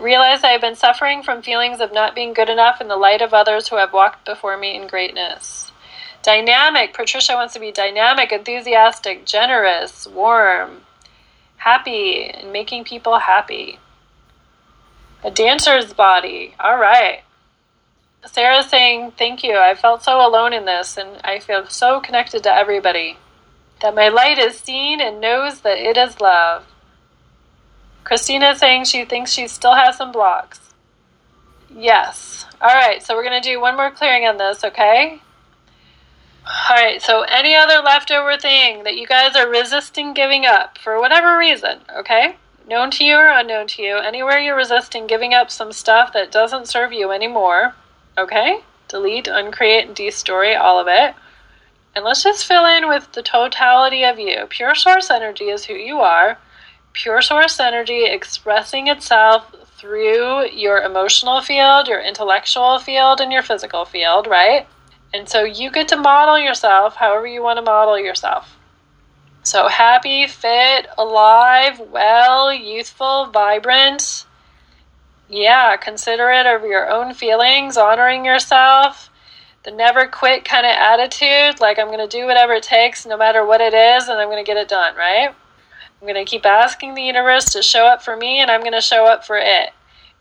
Realize 0.00 0.42
I 0.42 0.52
have 0.52 0.62
been 0.62 0.76
suffering 0.76 1.22
from 1.22 1.42
feelings 1.42 1.78
of 1.78 1.92
not 1.92 2.14
being 2.14 2.32
good 2.32 2.48
enough 2.48 2.80
in 2.80 2.88
the 2.88 2.96
light 2.96 3.20
of 3.20 3.34
others 3.34 3.68
who 3.68 3.76
have 3.76 3.92
walked 3.92 4.24
before 4.24 4.56
me 4.56 4.74
in 4.74 4.86
greatness. 4.86 5.72
Dynamic. 6.22 6.94
Patricia 6.94 7.34
wants 7.34 7.52
to 7.52 7.60
be 7.60 7.70
dynamic, 7.70 8.32
enthusiastic, 8.32 9.26
generous, 9.26 10.06
warm, 10.06 10.82
happy, 11.58 12.24
and 12.24 12.50
making 12.50 12.84
people 12.84 13.18
happy. 13.18 13.78
A 15.22 15.30
dancer's 15.30 15.92
body. 15.92 16.54
All 16.58 16.78
right. 16.78 17.22
Sarah's 18.24 18.70
saying, 18.70 19.12
Thank 19.18 19.44
you. 19.44 19.58
I 19.58 19.74
felt 19.74 20.02
so 20.02 20.26
alone 20.26 20.54
in 20.54 20.64
this, 20.64 20.96
and 20.96 21.20
I 21.24 21.40
feel 21.40 21.66
so 21.68 22.00
connected 22.00 22.42
to 22.44 22.54
everybody. 22.54 23.18
That 23.82 23.94
my 23.94 24.08
light 24.08 24.38
is 24.38 24.58
seen 24.58 25.00
and 25.00 25.20
knows 25.20 25.60
that 25.60 25.76
it 25.76 25.98
is 25.98 26.20
love. 26.22 26.64
Christina 28.04 28.56
saying 28.56 28.84
she 28.84 29.04
thinks 29.04 29.30
she 29.30 29.46
still 29.48 29.74
has 29.74 29.96
some 29.96 30.12
blocks. 30.12 30.60
Yes. 31.74 32.46
All 32.60 32.74
right, 32.74 33.02
so 33.02 33.14
we're 33.14 33.24
going 33.24 33.40
to 33.40 33.48
do 33.48 33.60
one 33.60 33.76
more 33.76 33.90
clearing 33.90 34.26
on 34.26 34.36
this, 34.36 34.64
okay? 34.64 35.20
All 36.46 36.76
right, 36.76 37.00
so 37.00 37.22
any 37.22 37.54
other 37.54 37.80
leftover 37.82 38.36
thing 38.36 38.84
that 38.84 38.96
you 38.96 39.06
guys 39.06 39.36
are 39.36 39.48
resisting 39.48 40.14
giving 40.14 40.46
up 40.46 40.78
for 40.78 41.00
whatever 41.00 41.38
reason, 41.38 41.78
okay? 41.96 42.36
Known 42.68 42.90
to 42.92 43.04
you 43.04 43.16
or 43.16 43.28
unknown 43.28 43.66
to 43.68 43.82
you, 43.82 43.96
anywhere 43.96 44.38
you're 44.38 44.56
resisting 44.56 45.06
giving 45.06 45.32
up 45.32 45.50
some 45.50 45.72
stuff 45.72 46.12
that 46.12 46.32
doesn't 46.32 46.68
serve 46.68 46.92
you 46.92 47.12
anymore, 47.12 47.74
okay? 48.18 48.60
Delete, 48.88 49.28
uncreate, 49.28 49.86
and 49.86 49.96
destory 49.96 50.58
all 50.58 50.80
of 50.80 50.88
it. 50.88 51.14
And 51.94 52.04
let's 52.04 52.22
just 52.22 52.46
fill 52.46 52.66
in 52.66 52.88
with 52.88 53.12
the 53.12 53.22
totality 53.22 54.04
of 54.04 54.18
you. 54.18 54.46
Pure 54.48 54.74
source 54.74 55.10
energy 55.10 55.50
is 55.50 55.64
who 55.64 55.74
you 55.74 56.00
are 56.00 56.38
pure 56.92 57.22
source 57.22 57.60
energy 57.60 58.04
expressing 58.04 58.88
itself 58.88 59.54
through 59.76 60.50
your 60.50 60.82
emotional 60.82 61.40
field, 61.40 61.88
your 61.88 62.00
intellectual 62.00 62.78
field, 62.78 63.20
and 63.20 63.32
your 63.32 63.42
physical 63.42 63.84
field, 63.84 64.26
right? 64.26 64.66
And 65.12 65.28
so 65.28 65.42
you 65.42 65.70
get 65.70 65.88
to 65.88 65.96
model 65.96 66.38
yourself 66.38 66.96
however 66.96 67.26
you 67.26 67.42
want 67.42 67.58
to 67.58 67.62
model 67.62 67.98
yourself. 67.98 68.56
So 69.42 69.68
happy, 69.68 70.26
fit, 70.26 70.86
alive, 70.98 71.80
well, 71.80 72.52
youthful, 72.52 73.26
vibrant. 73.32 74.26
Yeah, 75.28 75.76
considerate 75.76 76.46
of 76.46 76.64
your 76.64 76.90
own 76.90 77.14
feelings, 77.14 77.76
honoring 77.76 78.24
yourself. 78.24 79.10
The 79.62 79.70
never 79.70 80.06
quit 80.06 80.44
kind 80.44 80.66
of 80.66 80.72
attitude, 80.72 81.60
like 81.60 81.78
I'm 81.78 81.86
going 81.86 82.06
to 82.06 82.08
do 82.08 82.26
whatever 82.26 82.54
it 82.54 82.62
takes, 82.62 83.06
no 83.06 83.16
matter 83.16 83.44
what 83.44 83.60
it 83.60 83.74
is, 83.74 84.08
and 84.08 84.18
I'm 84.18 84.28
going 84.28 84.44
to 84.44 84.46
get 84.46 84.56
it 84.56 84.68
done, 84.68 84.94
right? 84.96 85.34
I'm 86.00 86.06
going 86.06 86.24
to 86.24 86.30
keep 86.30 86.46
asking 86.46 86.94
the 86.94 87.02
universe 87.02 87.52
to 87.52 87.62
show 87.62 87.84
up 87.84 88.02
for 88.02 88.16
me, 88.16 88.40
and 88.40 88.50
I'm 88.50 88.62
going 88.62 88.72
to 88.72 88.80
show 88.80 89.04
up 89.04 89.26
for 89.26 89.36
it. 89.36 89.70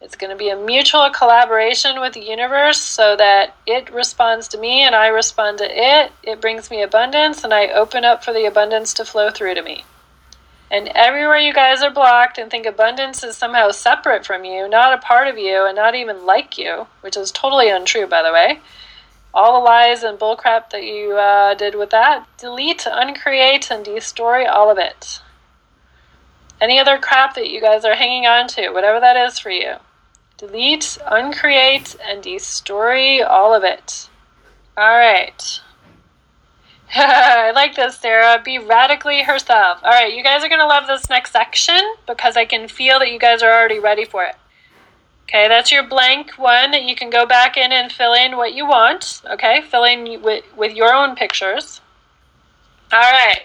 It's 0.01 0.17
going 0.17 0.29
to 0.29 0.35
be 0.35 0.49
a 0.49 0.57
mutual 0.57 1.09
collaboration 1.09 2.01
with 2.01 2.13
the 2.13 2.23
universe 2.23 2.81
so 2.81 3.15
that 3.15 3.55
it 3.65 3.89
responds 3.93 4.49
to 4.49 4.57
me 4.57 4.81
and 4.81 4.93
I 4.93 5.07
respond 5.07 5.57
to 5.59 5.67
it. 5.69 6.11
It 6.21 6.41
brings 6.41 6.69
me 6.69 6.81
abundance, 6.81 7.45
and 7.45 7.53
I 7.53 7.67
open 7.67 8.03
up 8.03 8.25
for 8.25 8.33
the 8.33 8.45
abundance 8.45 8.93
to 8.95 9.05
flow 9.05 9.29
through 9.29 9.55
to 9.55 9.61
me. 9.61 9.85
And 10.69 10.89
everywhere 10.89 11.37
you 11.37 11.53
guys 11.53 11.81
are 11.81 11.89
blocked 11.89 12.37
and 12.37 12.51
think 12.51 12.65
abundance 12.65 13.23
is 13.23 13.37
somehow 13.37 13.71
separate 13.71 14.25
from 14.25 14.43
you, 14.43 14.67
not 14.67 14.93
a 14.93 15.01
part 15.01 15.27
of 15.27 15.37
you, 15.37 15.65
and 15.65 15.77
not 15.77 15.95
even 15.95 16.25
like 16.25 16.57
you, 16.57 16.87
which 16.99 17.15
is 17.15 17.31
totally 17.31 17.69
untrue, 17.69 18.05
by 18.05 18.21
the 18.21 18.33
way. 18.33 18.59
All 19.33 19.53
the 19.53 19.65
lies 19.65 20.03
and 20.03 20.19
bullcrap 20.19 20.71
that 20.71 20.83
you 20.83 21.13
uh, 21.13 21.53
did 21.53 21.75
with 21.75 21.91
that, 21.91 22.27
delete, 22.37 22.85
uncreate, 22.85 23.71
and 23.71 23.85
destroy 23.85 24.45
all 24.45 24.69
of 24.69 24.77
it 24.77 25.21
any 26.61 26.79
other 26.79 26.97
crap 26.97 27.35
that 27.35 27.49
you 27.49 27.61
guys 27.61 27.85
are 27.85 27.95
hanging 27.95 28.25
on 28.25 28.47
to, 28.49 28.69
whatever 28.69 28.99
that 28.99 29.15
is 29.15 29.39
for 29.39 29.49
you. 29.49 29.75
Delete, 30.37 30.97
uncreate, 31.05 31.95
and 32.07 32.23
destroy 32.23 33.25
all 33.25 33.53
of 33.53 33.63
it. 33.63 34.09
All 34.77 34.97
right. 34.97 35.61
I 36.95 37.51
like 37.51 37.75
this, 37.75 37.97
Sarah. 37.97 38.41
Be 38.43 38.57
radically 38.57 39.21
herself. 39.23 39.79
All 39.83 39.91
right, 39.91 40.13
you 40.13 40.23
guys 40.23 40.43
are 40.43 40.49
going 40.49 40.59
to 40.59 40.65
love 40.65 40.87
this 40.87 41.09
next 41.09 41.31
section 41.31 41.79
because 42.07 42.35
I 42.35 42.45
can 42.45 42.67
feel 42.67 42.99
that 42.99 43.11
you 43.11 43.19
guys 43.19 43.43
are 43.43 43.51
already 43.51 43.79
ready 43.79 44.05
for 44.05 44.23
it. 44.23 44.35
Okay, 45.23 45.47
that's 45.47 45.71
your 45.71 45.87
blank 45.87 46.31
one 46.37 46.71
that 46.71 46.83
you 46.83 46.95
can 46.95 47.11
go 47.11 47.25
back 47.27 47.55
in 47.55 47.71
and 47.71 47.91
fill 47.91 48.13
in 48.13 48.35
what 48.35 48.55
you 48.55 48.65
want. 48.65 49.21
Okay, 49.29 49.61
fill 49.61 49.83
in 49.83 50.23
with, 50.23 50.43
with 50.57 50.75
your 50.75 50.91
own 50.91 51.15
pictures. 51.15 51.81
All 52.91 53.11
right. 53.11 53.41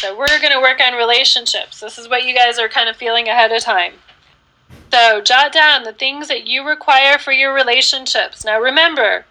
So 0.00 0.16
we're 0.16 0.26
going 0.40 0.52
to 0.52 0.60
work 0.60 0.80
on 0.80 0.94
relationships. 0.94 1.80
This 1.80 1.96
is 1.96 2.08
what 2.08 2.24
you 2.24 2.34
guys 2.34 2.58
are 2.58 2.68
kind 2.68 2.88
of 2.88 2.96
feeling 2.96 3.28
ahead 3.28 3.50
of 3.50 3.62
time. 3.62 3.94
So 4.92 5.22
jot 5.22 5.52
down 5.52 5.84
the 5.84 5.92
things 5.92 6.28
that 6.28 6.46
you 6.46 6.66
require 6.66 7.18
for 7.18 7.32
your 7.32 7.54
relationships. 7.54 8.44
Now 8.44 8.60
remember, 8.60 9.24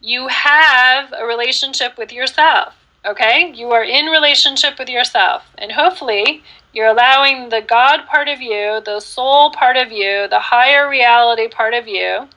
you 0.00 0.28
have 0.28 1.12
a 1.16 1.24
relationship 1.24 1.96
with 1.96 2.12
yourself. 2.12 2.74
Okay? 3.04 3.52
You 3.54 3.70
are 3.70 3.84
in 3.84 4.06
relationship 4.06 4.78
with 4.78 4.88
yourself. 4.88 5.44
And 5.56 5.72
hopefully, 5.72 6.42
you're 6.72 6.88
allowing 6.88 7.48
the 7.48 7.62
God 7.62 8.06
part 8.06 8.28
of 8.28 8.40
you, 8.40 8.80
the 8.84 9.00
soul 9.00 9.52
part 9.52 9.76
of 9.76 9.92
you, 9.92 10.26
the 10.28 10.40
higher 10.40 10.88
reality 10.88 11.48
part 11.48 11.72
of 11.72 11.86
you 11.86 12.28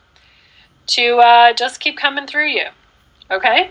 to 0.86 1.16
uh, 1.16 1.52
just 1.52 1.80
keep 1.80 1.96
coming 1.96 2.26
through 2.26 2.48
you. 2.48 2.66
Okay? 3.30 3.70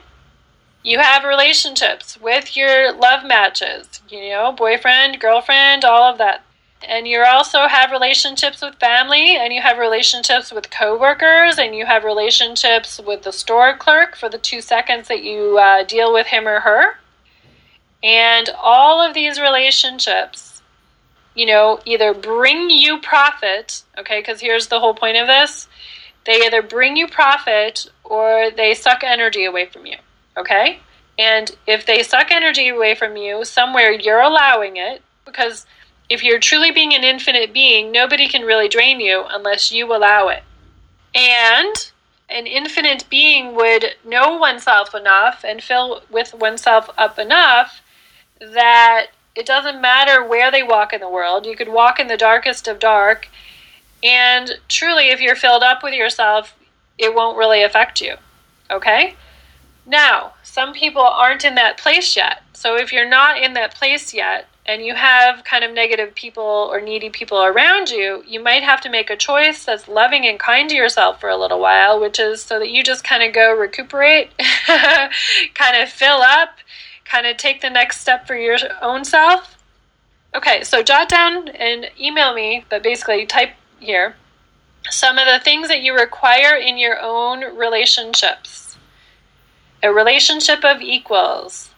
You 0.84 1.00
have 1.00 1.24
relationships 1.24 2.20
with 2.20 2.58
your 2.58 2.92
love 2.94 3.26
matches, 3.26 4.02
you 4.10 4.30
know, 4.30 4.52
boyfriend, 4.52 5.20
girlfriend, 5.20 5.86
all 5.86 6.04
of 6.04 6.18
that. 6.18 6.44
And 6.88 7.08
you 7.08 7.24
also 7.24 7.68
have 7.68 7.92
relationships 7.92 8.62
with 8.62 8.76
family, 8.76 9.38
and 9.38 9.54
you 9.54 9.62
have 9.62 9.78
relationships 9.78 10.52
with 10.52 10.70
coworkers, 10.70 11.58
and 11.58 11.74
you 11.74 11.86
have 11.86 12.04
relationships 12.04 13.00
with 13.00 13.24
the 13.24 13.32
store 13.32 13.78
clerk 13.78 14.18
for 14.18 14.28
the 14.28 14.38
two 14.38 14.60
seconds 14.60 15.08
that 15.08 15.24
you 15.24 15.58
uh, 15.58 15.84
deal 15.84 16.12
with 16.12 16.28
him 16.28 16.46
or 16.46 16.60
her. 16.60 16.98
And 18.04 18.50
all 18.62 19.00
of 19.00 19.14
these 19.14 19.40
relationships, 19.40 20.62
you 21.36 21.46
know, 21.46 21.80
either 21.86 22.14
bring 22.14 22.70
you 22.70 23.00
profit, 23.00 23.84
okay, 23.98 24.20
because 24.20 24.42
here's 24.42 24.68
the 24.68 24.80
whole 24.80 24.94
point 24.94 25.18
of 25.18 25.28
this 25.28 25.68
they 26.26 26.46
either 26.46 26.62
bring 26.62 26.96
you 26.96 27.08
profit 27.08 27.86
or 28.04 28.50
they 28.52 28.74
suck 28.74 29.04
energy 29.04 29.44
away 29.46 29.66
from 29.66 29.86
you, 29.86 29.98
okay? 30.38 30.80
And 31.18 31.52
if 31.68 31.86
they 31.86 32.04
suck 32.04 32.32
energy 32.32 32.70
away 32.70 32.96
from 32.96 33.18
you, 33.18 33.46
somewhere 33.46 33.92
you're 33.92 34.22
allowing 34.22 34.78
it, 34.78 35.02
because 35.26 35.66
if 36.10 36.24
you're 36.24 36.40
truly 36.40 36.72
being 36.72 36.94
an 36.94 37.04
infinite 37.04 37.54
being, 37.54 37.92
nobody 37.92 38.28
can 38.28 38.44
really 38.44 38.68
drain 38.68 39.00
you 39.00 39.24
unless 39.30 39.72
you 39.72 39.94
allow 39.96 40.28
it. 40.30 40.44
And 41.16 41.92
an 42.30 42.48
infinite 42.48 43.06
being 43.10 43.56
would 43.56 43.96
know 44.04 44.38
oneself 44.38 44.96
enough 44.96 45.44
and 45.48 45.62
fill 45.62 46.02
with 46.10 46.34
oneself 46.34 46.90
up 46.98 47.20
enough 47.20 47.82
that 48.40 49.08
it 49.36 49.46
doesn't 49.46 49.82
matter 49.82 50.24
where 50.24 50.52
they 50.52 50.64
walk 50.64 50.94
in 50.94 51.00
the 51.00 51.10
world. 51.10 51.46
You 51.46 51.56
could 51.56 51.70
walk 51.70 52.00
in 52.00 52.08
the 52.08 52.18
darkest 52.18 52.68
of 52.68 52.80
dark, 52.80 53.28
and 54.04 54.60
truly, 54.68 55.10
if 55.10 55.22
you're 55.22 55.36
filled 55.36 55.64
up 55.64 55.82
with 55.82 55.94
yourself, 55.94 56.56
it 56.98 57.16
won't 57.16 57.38
really 57.38 57.64
affect 57.64 58.02
you. 58.02 58.16
Okay? 58.70 59.16
Now, 59.86 60.34
some 60.44 60.74
people 60.74 61.02
aren't 61.02 61.44
in 61.44 61.56
that 61.56 61.78
place 61.78 62.16
yet. 62.16 62.44
So 62.54 62.78
if 62.78 62.94
you're 62.94 63.10
not 63.10 63.42
in 63.42 63.54
that 63.54 63.76
place 63.76 64.14
yet, 64.14 64.48
and 64.66 64.86
you 64.86 64.96
have 64.96 65.44
kind 65.44 65.64
of 65.64 65.74
negative 65.74 66.16
people 66.16 66.70
or 66.72 66.80
needy 66.80 67.10
people 67.10 67.44
around 67.44 67.90
you, 67.90 68.24
you 68.26 68.42
might 68.42 68.64
have 68.64 68.80
to 68.82 68.90
make 68.90 69.10
a 69.10 69.18
choice 69.18 69.66
that's 69.66 69.90
loving 69.90 70.26
and 70.26 70.40
kind 70.40 70.70
to 70.70 70.76
yourself 70.76 71.20
for 71.20 71.30
a 71.30 71.38
little 71.38 71.60
while, 71.60 72.00
which 72.00 72.20
is 72.20 72.42
so 72.42 72.60
that 72.60 72.70
you 72.70 72.82
just 72.82 73.04
kind 73.04 73.24
of 73.24 73.34
go 73.34 73.54
recuperate, 73.54 74.32
kind 74.68 75.82
of 75.82 75.90
fill 75.90 76.22
up, 76.22 76.58
kind 77.04 77.28
of 77.28 77.36
take 77.36 77.62
the 77.62 77.70
next 77.70 78.00
step 78.00 78.26
for 78.26 78.38
your 78.38 78.58
own 78.82 79.04
self. 79.04 79.58
Okay, 80.34 80.64
so 80.64 80.82
jot 80.82 81.10
down 81.10 81.50
and 81.50 81.92
email 82.00 82.34
me, 82.34 82.66
but 82.70 82.82
basically 82.82 83.26
type 83.26 83.52
here 83.80 84.16
some 84.90 85.18
of 85.18 85.26
the 85.26 85.40
things 85.44 85.68
that 85.70 85.82
you 85.82 85.96
require 85.96 86.56
in 86.56 86.78
your 86.78 86.98
own 87.02 87.56
relationships. 87.56 88.63
A 89.84 89.94
relationship 89.94 90.64
of 90.64 90.82
equals. 90.82 91.70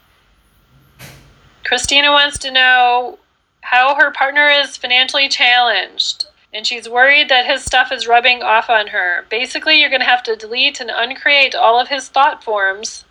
Christina 1.66 2.12
wants 2.12 2.38
to 2.40 2.52
know 2.52 3.20
how 3.62 3.96
her 3.96 4.12
partner 4.12 4.48
is 4.48 4.78
financially 4.78 5.28
challenged 5.28 6.28
and 6.54 6.66
she's 6.66 6.88
worried 6.88 7.28
that 7.28 7.46
his 7.46 7.66
stuff 7.66 7.92
is 7.92 8.08
rubbing 8.08 8.42
off 8.42 8.70
on 8.70 8.88
her. 8.88 9.26
Basically, 9.30 9.82
you're 9.82 9.90
going 9.90 10.00
to 10.00 10.06
have 10.06 10.24
to 10.24 10.38
delete 10.38 10.80
and 10.80 10.90
uncreate 10.90 11.54
all 11.54 11.78
of 11.78 11.90
his 11.90 12.08
thought 12.08 12.42
forms 12.42 13.04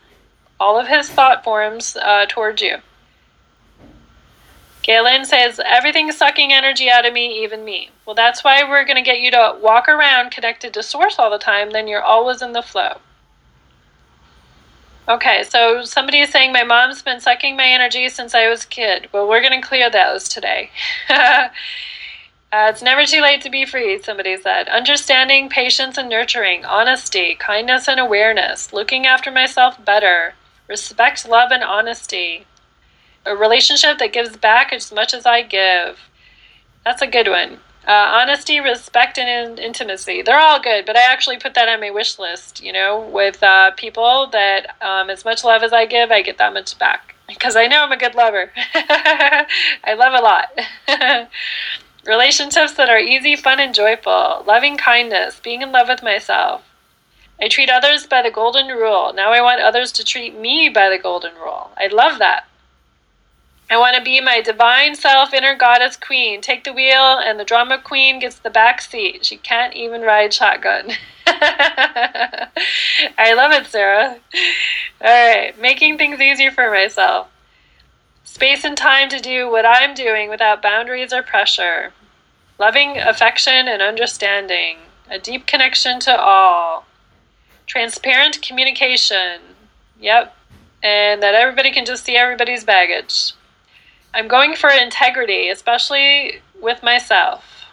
all 0.60 0.78
of 0.78 0.86
his 0.86 1.10
thought 1.10 1.44
forms 1.44 1.96
uh, 1.96 2.26
towards 2.26 2.62
you. 2.62 2.78
Galen 4.82 5.24
says, 5.24 5.60
everything's 5.64 6.16
sucking 6.16 6.52
energy 6.52 6.90
out 6.90 7.06
of 7.06 7.12
me, 7.12 7.42
even 7.42 7.64
me. 7.64 7.90
Well, 8.04 8.14
that's 8.14 8.44
why 8.44 8.62
we're 8.62 8.84
going 8.84 8.96
to 8.96 9.02
get 9.02 9.20
you 9.20 9.30
to 9.30 9.58
walk 9.60 9.88
around 9.88 10.30
connected 10.30 10.74
to 10.74 10.82
source 10.82 11.18
all 11.18 11.30
the 11.30 11.38
time, 11.38 11.70
then 11.70 11.88
you're 11.88 12.02
always 12.02 12.42
in 12.42 12.52
the 12.52 12.62
flow. 12.62 12.98
Okay, 15.06 15.44
so 15.44 15.84
somebody 15.84 16.20
is 16.20 16.30
saying 16.30 16.52
my 16.52 16.64
mom's 16.64 17.02
been 17.02 17.20
sucking 17.20 17.56
my 17.56 17.66
energy 17.66 18.08
since 18.08 18.34
I 18.34 18.48
was 18.48 18.64
a 18.64 18.68
kid. 18.68 19.08
Well, 19.12 19.28
we're 19.28 19.42
going 19.42 19.60
to 19.60 19.66
clear 19.66 19.90
those 19.90 20.28
today. 20.28 20.70
uh, 21.10 21.48
it's 22.52 22.82
never 22.82 23.04
too 23.04 23.20
late 23.20 23.42
to 23.42 23.50
be 23.50 23.66
free, 23.66 24.00
somebody 24.02 24.36
said. 24.38 24.68
Understanding, 24.68 25.50
patience, 25.50 25.98
and 25.98 26.08
nurturing, 26.08 26.64
honesty, 26.64 27.34
kindness, 27.34 27.86
and 27.86 28.00
awareness, 28.00 28.72
looking 28.72 29.06
after 29.06 29.30
myself 29.30 29.82
better, 29.84 30.34
Respect, 30.66 31.28
love, 31.28 31.50
and 31.52 31.62
honesty. 31.62 32.46
A 33.26 33.36
relationship 33.36 33.98
that 33.98 34.12
gives 34.12 34.36
back 34.36 34.72
as 34.72 34.90
much 34.90 35.12
as 35.12 35.26
I 35.26 35.42
give. 35.42 35.98
That's 36.84 37.02
a 37.02 37.06
good 37.06 37.28
one. 37.28 37.60
Uh, 37.86 38.20
honesty, 38.20 38.60
respect, 38.60 39.18
and 39.18 39.58
in- 39.58 39.64
intimacy. 39.64 40.22
They're 40.22 40.40
all 40.40 40.60
good, 40.60 40.86
but 40.86 40.96
I 40.96 41.02
actually 41.12 41.38
put 41.38 41.54
that 41.54 41.68
on 41.68 41.80
my 41.80 41.90
wish 41.90 42.18
list, 42.18 42.62
you 42.62 42.72
know, 42.72 43.00
with 43.00 43.42
uh, 43.42 43.72
people 43.72 44.28
that 44.32 44.76
um, 44.80 45.10
as 45.10 45.24
much 45.24 45.44
love 45.44 45.62
as 45.62 45.72
I 45.72 45.84
give, 45.84 46.10
I 46.10 46.22
get 46.22 46.38
that 46.38 46.54
much 46.54 46.78
back. 46.78 47.14
Because 47.28 47.56
I 47.56 47.66
know 47.66 47.82
I'm 47.82 47.92
a 47.92 47.96
good 47.96 48.14
lover. 48.14 48.50
I 48.74 49.94
love 49.96 50.12
a 50.14 50.22
lot. 50.22 51.28
Relationships 52.06 52.74
that 52.74 52.90
are 52.90 52.98
easy, 52.98 53.34
fun, 53.36 53.60
and 53.60 53.74
joyful. 53.74 54.44
Loving 54.46 54.76
kindness. 54.76 55.40
Being 55.40 55.62
in 55.62 55.72
love 55.72 55.88
with 55.88 56.02
myself. 56.02 56.62
I 57.40 57.48
treat 57.48 57.70
others 57.70 58.06
by 58.06 58.22
the 58.22 58.30
golden 58.30 58.68
rule. 58.68 59.12
Now 59.14 59.32
I 59.32 59.40
want 59.40 59.60
others 59.60 59.90
to 59.92 60.04
treat 60.04 60.38
me 60.38 60.68
by 60.68 60.88
the 60.88 60.98
golden 60.98 61.34
rule. 61.34 61.70
I 61.76 61.88
love 61.88 62.18
that. 62.18 62.46
I 63.70 63.78
want 63.78 63.96
to 63.96 64.02
be 64.02 64.20
my 64.20 64.42
divine 64.42 64.94
self, 64.94 65.32
inner 65.32 65.56
goddess 65.56 65.96
queen. 65.96 66.40
Take 66.42 66.64
the 66.64 66.72
wheel, 66.72 67.18
and 67.18 67.40
the 67.40 67.44
drama 67.44 67.78
queen 67.78 68.18
gets 68.18 68.38
the 68.38 68.50
back 68.50 68.82
seat. 68.82 69.24
She 69.24 69.36
can't 69.38 69.74
even 69.74 70.02
ride 70.02 70.34
shotgun. 70.34 70.92
I 71.26 72.50
love 73.34 73.52
it, 73.52 73.66
Sarah. 73.66 74.18
All 75.00 75.34
right, 75.34 75.58
making 75.58 75.96
things 75.96 76.20
easier 76.20 76.50
for 76.50 76.70
myself. 76.70 77.28
Space 78.24 78.64
and 78.64 78.76
time 78.76 79.08
to 79.08 79.20
do 79.20 79.50
what 79.50 79.64
I'm 79.64 79.94
doing 79.94 80.28
without 80.28 80.60
boundaries 80.60 81.12
or 81.12 81.22
pressure. 81.22 81.92
Loving 82.58 82.98
affection 82.98 83.66
and 83.66 83.80
understanding. 83.80 84.78
A 85.10 85.18
deep 85.18 85.46
connection 85.46 86.00
to 86.00 86.16
all. 86.16 86.84
Transparent 87.66 88.42
communication. 88.42 89.40
Yep. 90.00 90.36
And 90.82 91.22
that 91.22 91.34
everybody 91.34 91.70
can 91.72 91.86
just 91.86 92.04
see 92.04 92.16
everybody's 92.16 92.64
baggage. 92.64 93.32
I'm 94.16 94.28
going 94.28 94.54
for 94.54 94.70
integrity, 94.70 95.48
especially 95.48 96.40
with 96.62 96.84
myself. 96.84 97.66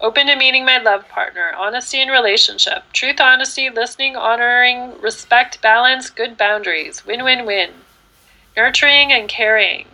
Open 0.00 0.26
to 0.26 0.34
meeting 0.34 0.64
my 0.64 0.78
love 0.78 1.08
partner. 1.08 1.52
Honesty 1.56 2.02
in 2.02 2.08
relationship. 2.08 2.82
Truth, 2.92 3.20
honesty, 3.20 3.70
listening, 3.70 4.16
honoring, 4.16 5.00
respect, 5.00 5.62
balance, 5.62 6.10
good 6.10 6.36
boundaries. 6.36 7.06
Win 7.06 7.22
win 7.22 7.46
win. 7.46 7.70
Nurturing 8.56 9.12
and 9.12 9.28
caring. 9.28 9.86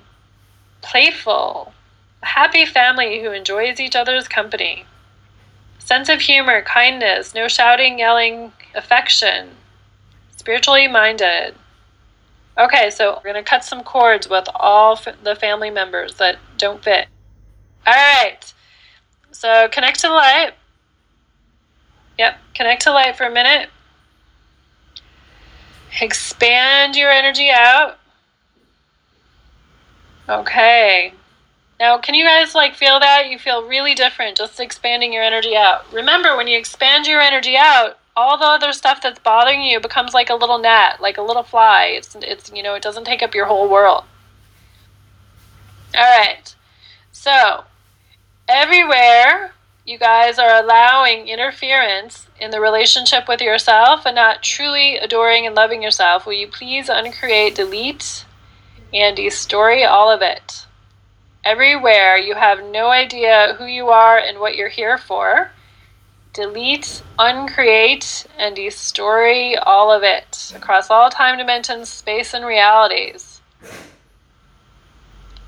Playful. 0.80 1.74
A 2.22 2.26
happy 2.26 2.64
family 2.64 3.20
who 3.20 3.30
enjoys 3.30 3.78
each 3.78 3.94
other's 3.94 4.28
company. 4.28 4.86
Sense 5.78 6.08
of 6.08 6.22
humor, 6.22 6.62
kindness, 6.62 7.34
no 7.34 7.48
shouting, 7.48 7.98
yelling, 7.98 8.52
affection, 8.74 9.50
spiritually 10.38 10.88
minded. 10.88 11.54
Okay, 12.60 12.90
so 12.90 13.14
we're 13.16 13.32
going 13.32 13.42
to 13.42 13.48
cut 13.48 13.64
some 13.64 13.82
cords 13.82 14.28
with 14.28 14.46
all 14.54 14.92
f- 14.92 15.16
the 15.24 15.34
family 15.34 15.70
members 15.70 16.16
that 16.16 16.36
don't 16.58 16.84
fit. 16.84 17.08
All 17.86 17.94
right, 17.94 18.36
so 19.32 19.66
connect 19.72 20.00
to 20.00 20.08
the 20.08 20.12
light. 20.12 20.50
Yep, 22.18 22.36
connect 22.54 22.82
to 22.82 22.92
light 22.92 23.16
for 23.16 23.24
a 23.24 23.30
minute. 23.30 23.70
Expand 26.02 26.96
your 26.96 27.10
energy 27.10 27.48
out. 27.50 27.98
Okay. 30.28 31.14
Now, 31.80 31.96
can 31.96 32.14
you 32.14 32.26
guys 32.26 32.54
like 32.54 32.74
feel 32.74 33.00
that? 33.00 33.30
You 33.30 33.38
feel 33.38 33.66
really 33.66 33.94
different 33.94 34.36
just 34.36 34.60
expanding 34.60 35.14
your 35.14 35.22
energy 35.22 35.56
out. 35.56 35.90
Remember, 35.94 36.36
when 36.36 36.46
you 36.46 36.58
expand 36.58 37.06
your 37.06 37.22
energy 37.22 37.56
out, 37.56 37.98
all 38.16 38.38
the 38.38 38.44
other 38.44 38.72
stuff 38.72 39.00
that's 39.02 39.18
bothering 39.18 39.62
you 39.62 39.80
becomes 39.80 40.14
like 40.14 40.30
a 40.30 40.34
little 40.34 40.58
gnat, 40.58 41.00
like 41.00 41.18
a 41.18 41.22
little 41.22 41.42
fly. 41.42 41.86
It's 41.86 42.16
it's 42.20 42.50
you 42.52 42.62
know, 42.62 42.74
it 42.74 42.82
doesn't 42.82 43.04
take 43.04 43.22
up 43.22 43.34
your 43.34 43.46
whole 43.46 43.68
world. 43.68 44.04
All 45.94 46.18
right. 46.18 46.54
So, 47.12 47.64
everywhere 48.48 49.52
you 49.84 49.98
guys 49.98 50.38
are 50.38 50.62
allowing 50.62 51.28
interference 51.28 52.28
in 52.38 52.50
the 52.50 52.60
relationship 52.60 53.26
with 53.28 53.40
yourself 53.40 54.06
and 54.06 54.14
not 54.14 54.42
truly 54.42 54.96
adoring 54.96 55.46
and 55.46 55.54
loving 55.54 55.82
yourself, 55.82 56.26
will 56.26 56.32
you 56.32 56.46
please 56.46 56.88
uncreate, 56.88 57.54
delete, 57.54 58.24
and 58.94 59.16
destroy 59.16 59.86
all 59.86 60.10
of 60.10 60.22
it? 60.22 60.66
Everywhere 61.44 62.16
you 62.16 62.34
have 62.34 62.62
no 62.64 62.90
idea 62.90 63.56
who 63.58 63.64
you 63.64 63.88
are 63.88 64.18
and 64.18 64.38
what 64.38 64.56
you're 64.56 64.68
here 64.68 64.98
for 64.98 65.50
delete, 66.32 67.02
uncreate, 67.18 68.26
and 68.38 68.54
destroy 68.54 69.54
all 69.58 69.90
of 69.90 70.02
it 70.02 70.52
across 70.54 70.90
all 70.90 71.10
time 71.10 71.38
dimensions, 71.38 71.88
space, 71.88 72.34
and 72.34 72.44
realities. 72.44 73.40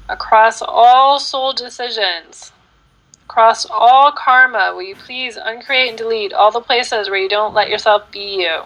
Across 0.08 0.62
all 0.62 1.18
soul 1.18 1.52
decisions, 1.52 2.52
across 3.24 3.64
all 3.70 4.12
karma, 4.12 4.72
will 4.74 4.82
you 4.82 4.96
please 4.96 5.36
uncreate 5.36 5.90
and 5.90 5.98
delete 5.98 6.32
all 6.32 6.50
the 6.50 6.60
places 6.60 7.08
where 7.08 7.20
you 7.20 7.28
don't 7.28 7.54
let 7.54 7.68
yourself 7.68 8.10
be 8.10 8.42
you? 8.42 8.62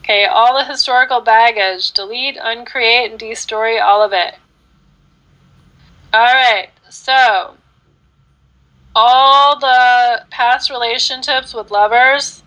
Okay, 0.00 0.24
all 0.24 0.56
the 0.56 0.64
historical 0.64 1.20
baggage, 1.20 1.90
delete, 1.90 2.38
uncreate, 2.40 3.10
and 3.10 3.18
destroy 3.18 3.82
all 3.82 4.02
of 4.04 4.12
it. 4.12 4.36
Alright, 6.14 6.70
so 6.88 7.56
all 8.98 9.58
the 9.58 10.24
past 10.30 10.70
relationships 10.70 11.52
with 11.52 11.70
lovers, 11.70 12.42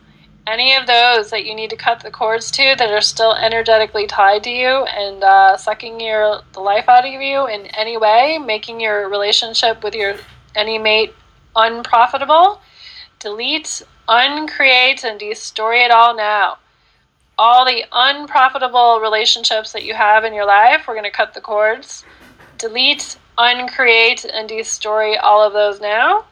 any 0.48 0.74
of 0.74 0.88
those 0.88 1.30
that 1.30 1.46
you 1.46 1.54
need 1.54 1.70
to 1.70 1.76
cut 1.76 2.00
the 2.00 2.10
cords 2.10 2.50
to 2.50 2.76
that 2.80 2.90
are 2.90 3.02
still 3.02 3.36
energetically 3.36 4.08
tied 4.08 4.44
to 4.44 4.50
you 4.50 4.68
and 4.68 5.24
uh, 5.24 5.56
sucking 5.56 6.00
your 6.00 6.42
the 6.54 6.60
life 6.60 6.90
out 6.90 7.06
of 7.06 7.22
you 7.22 7.48
in 7.48 7.68
any 7.68 7.98
way, 7.98 8.40
making 8.40 8.80
your 8.80 9.08
relationship 9.08 9.84
with 9.84 9.94
your 9.94 10.16
any 10.56 10.80
mate 10.80 11.14
unprofitable, 11.56 12.60
delete, 13.20 13.84
uncreate, 14.08 15.04
and 15.04 15.22
destory 15.22 15.86
it 15.86 15.92
all 15.92 16.16
now 16.16 16.58
all 17.40 17.64
the 17.64 17.86
unprofitable 17.94 19.00
relationships 19.00 19.72
that 19.72 19.86
you 19.86 19.94
have 19.94 20.26
in 20.26 20.34
your 20.34 20.46
life. 20.46 20.84
We're 20.86 20.94
going 20.94 21.06
to 21.06 21.10
cut 21.10 21.34
the 21.34 21.40
cords, 21.40 22.04
delete, 22.58 23.18
uncreate, 23.38 24.26
and 24.26 24.50
destory 24.50 25.18
all 25.24 25.42
of 25.42 25.54
those 25.54 25.80
now. 25.80 26.26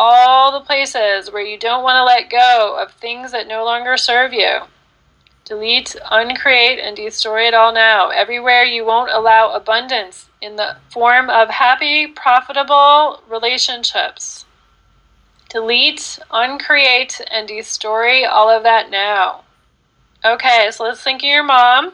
All 0.00 0.52
the 0.52 0.64
places 0.64 1.32
where 1.32 1.42
you 1.42 1.58
don't 1.58 1.82
want 1.82 1.96
to 1.96 2.04
let 2.04 2.30
go 2.30 2.78
of 2.80 2.92
things 2.92 3.32
that 3.32 3.48
no 3.48 3.64
longer 3.64 3.96
serve 3.96 4.32
you. 4.32 4.60
Delete, 5.44 5.96
uncreate, 6.08 6.78
and 6.78 6.94
destroy 6.94 7.48
it 7.48 7.54
all 7.54 7.72
now. 7.72 8.10
Everywhere 8.10 8.62
you 8.62 8.84
won't 8.84 9.10
allow 9.10 9.50
abundance 9.50 10.28
in 10.40 10.54
the 10.54 10.76
form 10.88 11.28
of 11.28 11.48
happy, 11.50 12.06
profitable 12.06 13.24
relationships. 13.28 14.46
Delete, 15.48 16.20
uncreate, 16.30 17.20
and 17.28 17.48
destroy 17.48 18.24
all 18.24 18.48
of 18.48 18.62
that 18.62 18.90
now. 18.90 19.42
Okay, 20.24 20.68
so 20.70 20.84
let's 20.84 21.02
think 21.02 21.22
of 21.22 21.28
your 21.28 21.42
mom. 21.42 21.92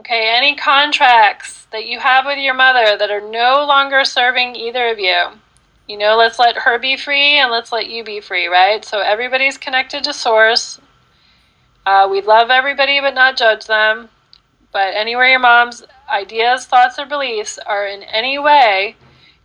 Okay, 0.00 0.34
any 0.36 0.56
contracts 0.56 1.68
that 1.70 1.86
you 1.86 2.00
have 2.00 2.26
with 2.26 2.38
your 2.38 2.54
mother 2.54 2.96
that 2.98 3.12
are 3.12 3.20
no 3.20 3.64
longer 3.68 4.02
serving 4.02 4.56
either 4.56 4.88
of 4.88 4.98
you. 4.98 5.28
You 5.90 5.96
know, 5.96 6.16
let's 6.16 6.38
let 6.38 6.56
her 6.58 6.78
be 6.78 6.96
free 6.96 7.36
and 7.36 7.50
let's 7.50 7.72
let 7.72 7.90
you 7.90 8.04
be 8.04 8.20
free, 8.20 8.46
right? 8.46 8.84
So 8.84 9.00
everybody's 9.00 9.58
connected 9.58 10.04
to 10.04 10.12
source. 10.12 10.80
Uh, 11.84 12.06
we 12.08 12.20
love 12.20 12.48
everybody 12.48 13.00
but 13.00 13.12
not 13.12 13.36
judge 13.36 13.66
them. 13.66 14.08
But 14.70 14.94
anywhere 14.94 15.28
your 15.28 15.40
mom's 15.40 15.82
ideas, 16.08 16.64
thoughts, 16.64 16.96
or 16.96 17.06
beliefs 17.06 17.58
are 17.66 17.88
in 17.88 18.04
any 18.04 18.38
way 18.38 18.94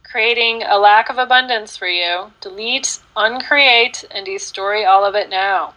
creating 0.04 0.62
a 0.62 0.78
lack 0.78 1.10
of 1.10 1.18
abundance 1.18 1.76
for 1.78 1.88
you, 1.88 2.32
delete, 2.42 3.00
uncreate, 3.16 4.06
and 4.12 4.24
destroy 4.24 4.88
all 4.88 5.04
of 5.04 5.16
it 5.16 5.32
now. 5.32 5.74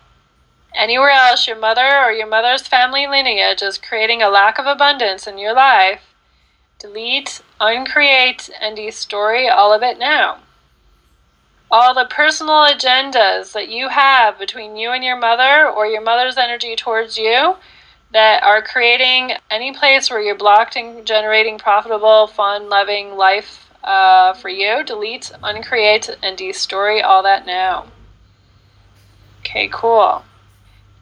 Anywhere 0.75 1.09
else 1.09 1.49
your 1.49 1.59
mother 1.59 1.99
or 2.05 2.13
your 2.13 2.27
mother's 2.27 2.69
family 2.69 3.07
lineage 3.07 3.63
is 3.63 3.79
creating 3.79 4.21
a 4.21 4.29
lack 4.29 4.59
of 4.59 4.67
abundance 4.67 5.27
in 5.27 5.39
your 5.39 5.55
life, 5.55 6.13
delete, 6.79 7.41
uncreate, 7.59 8.51
and 8.61 8.77
destroy 8.77 9.51
all 9.51 9.73
of 9.73 9.83
it 9.83 9.99
now. 9.99 10.41
All 11.71 11.95
the 11.95 12.07
personal 12.09 12.65
agendas 12.67 13.53
that 13.53 13.69
you 13.69 13.89
have 13.89 14.39
between 14.39 14.77
you 14.77 14.91
and 14.91 15.05
your 15.05 15.19
mother 15.19 15.69
or 15.69 15.87
your 15.87 16.01
mother's 16.01 16.39
energy 16.39 16.77
towards 16.77 17.19
you 17.19 17.57
that 18.13 18.43
are 18.43 18.63
creating 18.63 19.33
any 19.51 19.73
place 19.73 20.09
where 20.09 20.21
you're 20.21 20.35
blocked 20.35 20.77
in 20.77 21.05
generating 21.05 21.59
profitable, 21.59 22.27
fun, 22.27 22.69
loving 22.71 23.17
life 23.17 23.71
uh, 23.85 24.33
for 24.33 24.49
you, 24.49 24.83
delete, 24.85 25.31
uncreate, 25.43 26.17
and 26.23 26.39
destroy 26.39 27.03
all 27.03 27.23
that 27.23 27.45
now. 27.45 27.87
Okay, 29.41 29.69
cool 29.71 30.25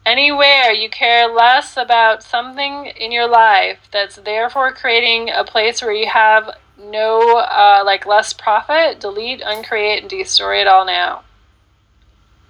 anywhere 0.07 0.71
you 0.71 0.89
care 0.89 1.27
less 1.27 1.75
about 1.75 2.23
something 2.23 2.85
in 2.85 3.11
your 3.11 3.27
life 3.27 3.77
that's 3.91 4.15
therefore 4.15 4.71
creating 4.71 5.29
a 5.29 5.43
place 5.43 5.81
where 5.81 5.91
you 5.91 6.07
have 6.07 6.49
no 6.79 7.37
uh, 7.37 7.81
like 7.85 8.05
less 8.05 8.33
profit 8.33 8.99
delete 8.99 9.41
uncreate 9.45 10.01
and 10.01 10.09
destroy 10.09 10.61
it 10.61 10.67
all 10.67 10.85
now 10.85 11.23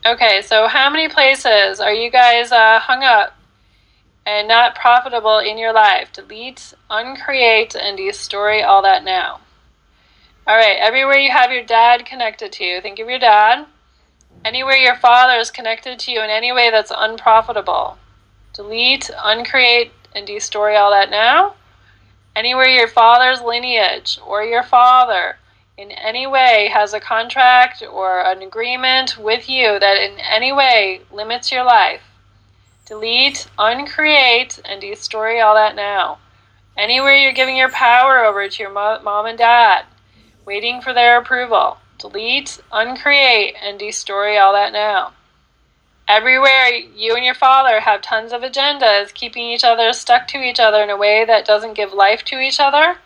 okay 0.05 0.41
so 0.41 0.67
how 0.67 0.89
many 0.89 1.07
places 1.07 1.79
are 1.79 1.93
you 1.93 2.09
guys 2.09 2.51
uh, 2.51 2.79
hung 2.79 3.03
up 3.03 3.35
and 4.25 4.47
not 4.47 4.75
profitable 4.75 5.39
in 5.39 5.57
your 5.57 5.73
life 5.73 6.11
delete 6.13 6.73
uncreate 6.89 7.75
and 7.75 7.97
destroy 7.97 8.63
all 8.63 8.81
that 8.81 9.03
now 9.03 9.39
all 10.45 10.55
right 10.55 10.77
everywhere 10.79 11.17
you 11.17 11.31
have 11.31 11.51
your 11.51 11.63
dad 11.63 12.05
connected 12.05 12.51
to 12.51 12.63
you 12.63 12.81
think 12.81 12.99
of 12.99 13.09
your 13.09 13.19
dad 13.19 13.65
Anywhere 14.45 14.77
your 14.77 14.95
father 14.95 15.39
is 15.39 15.51
connected 15.51 15.99
to 15.99 16.11
you 16.11 16.21
in 16.21 16.29
any 16.29 16.51
way 16.51 16.69
that's 16.69 16.91
unprofitable. 16.95 17.97
Delete, 18.53 19.09
uncreate, 19.23 19.91
and 20.15 20.25
destroy 20.25 20.75
all 20.75 20.91
that 20.91 21.09
now. 21.09 21.55
Anywhere 22.37 22.67
your 22.67 22.87
father's 22.87 23.41
lineage 23.41 24.19
or 24.23 24.43
your 24.43 24.61
father 24.61 25.37
in 25.75 25.89
any 25.89 26.27
way 26.27 26.69
has 26.71 26.93
a 26.93 26.99
contract 26.99 27.81
or 27.81 28.21
an 28.21 28.43
agreement 28.43 29.17
with 29.17 29.49
you 29.49 29.79
that 29.79 29.97
in 29.97 30.19
any 30.19 30.51
way 30.51 31.01
limits 31.11 31.51
your 31.51 31.63
life. 31.63 32.03
Delete, 32.85 33.47
uncreate, 33.57 34.59
and 34.65 34.79
destroy 34.79 35.41
all 35.41 35.55
that 35.55 35.75
now. 35.75 36.19
Anywhere 36.77 37.15
you're 37.15 37.33
giving 37.33 37.57
your 37.57 37.71
power 37.71 38.23
over 38.23 38.47
to 38.47 38.61
your 38.61 38.71
mom 38.71 39.25
and 39.25 39.39
dad, 39.39 39.85
waiting 40.45 40.79
for 40.79 40.93
their 40.93 41.17
approval 41.17 41.79
delete, 41.97 42.61
uncreate, 42.71 43.55
and 43.59 43.79
destroy 43.79 44.37
all 44.37 44.53
that 44.53 44.71
now. 44.71 45.11
Everywhere 46.07 46.69
you 46.69 47.15
and 47.15 47.25
your 47.25 47.35
father 47.35 47.81
have 47.81 48.01
tons 48.01 48.31
of 48.31 48.41
agendas, 48.41 49.13
keeping 49.13 49.43
each 49.43 49.65
other 49.65 49.91
stuck 49.91 50.27
to 50.29 50.41
each 50.41 50.59
other 50.59 50.81
in 50.81 50.89
a 50.89 50.95
way 50.95 51.25
that 51.25 51.45
doesn't 51.45 51.73
give 51.73 51.91
life 51.91 52.23
to 52.25 52.39
each 52.39 52.61
other. 52.61 52.97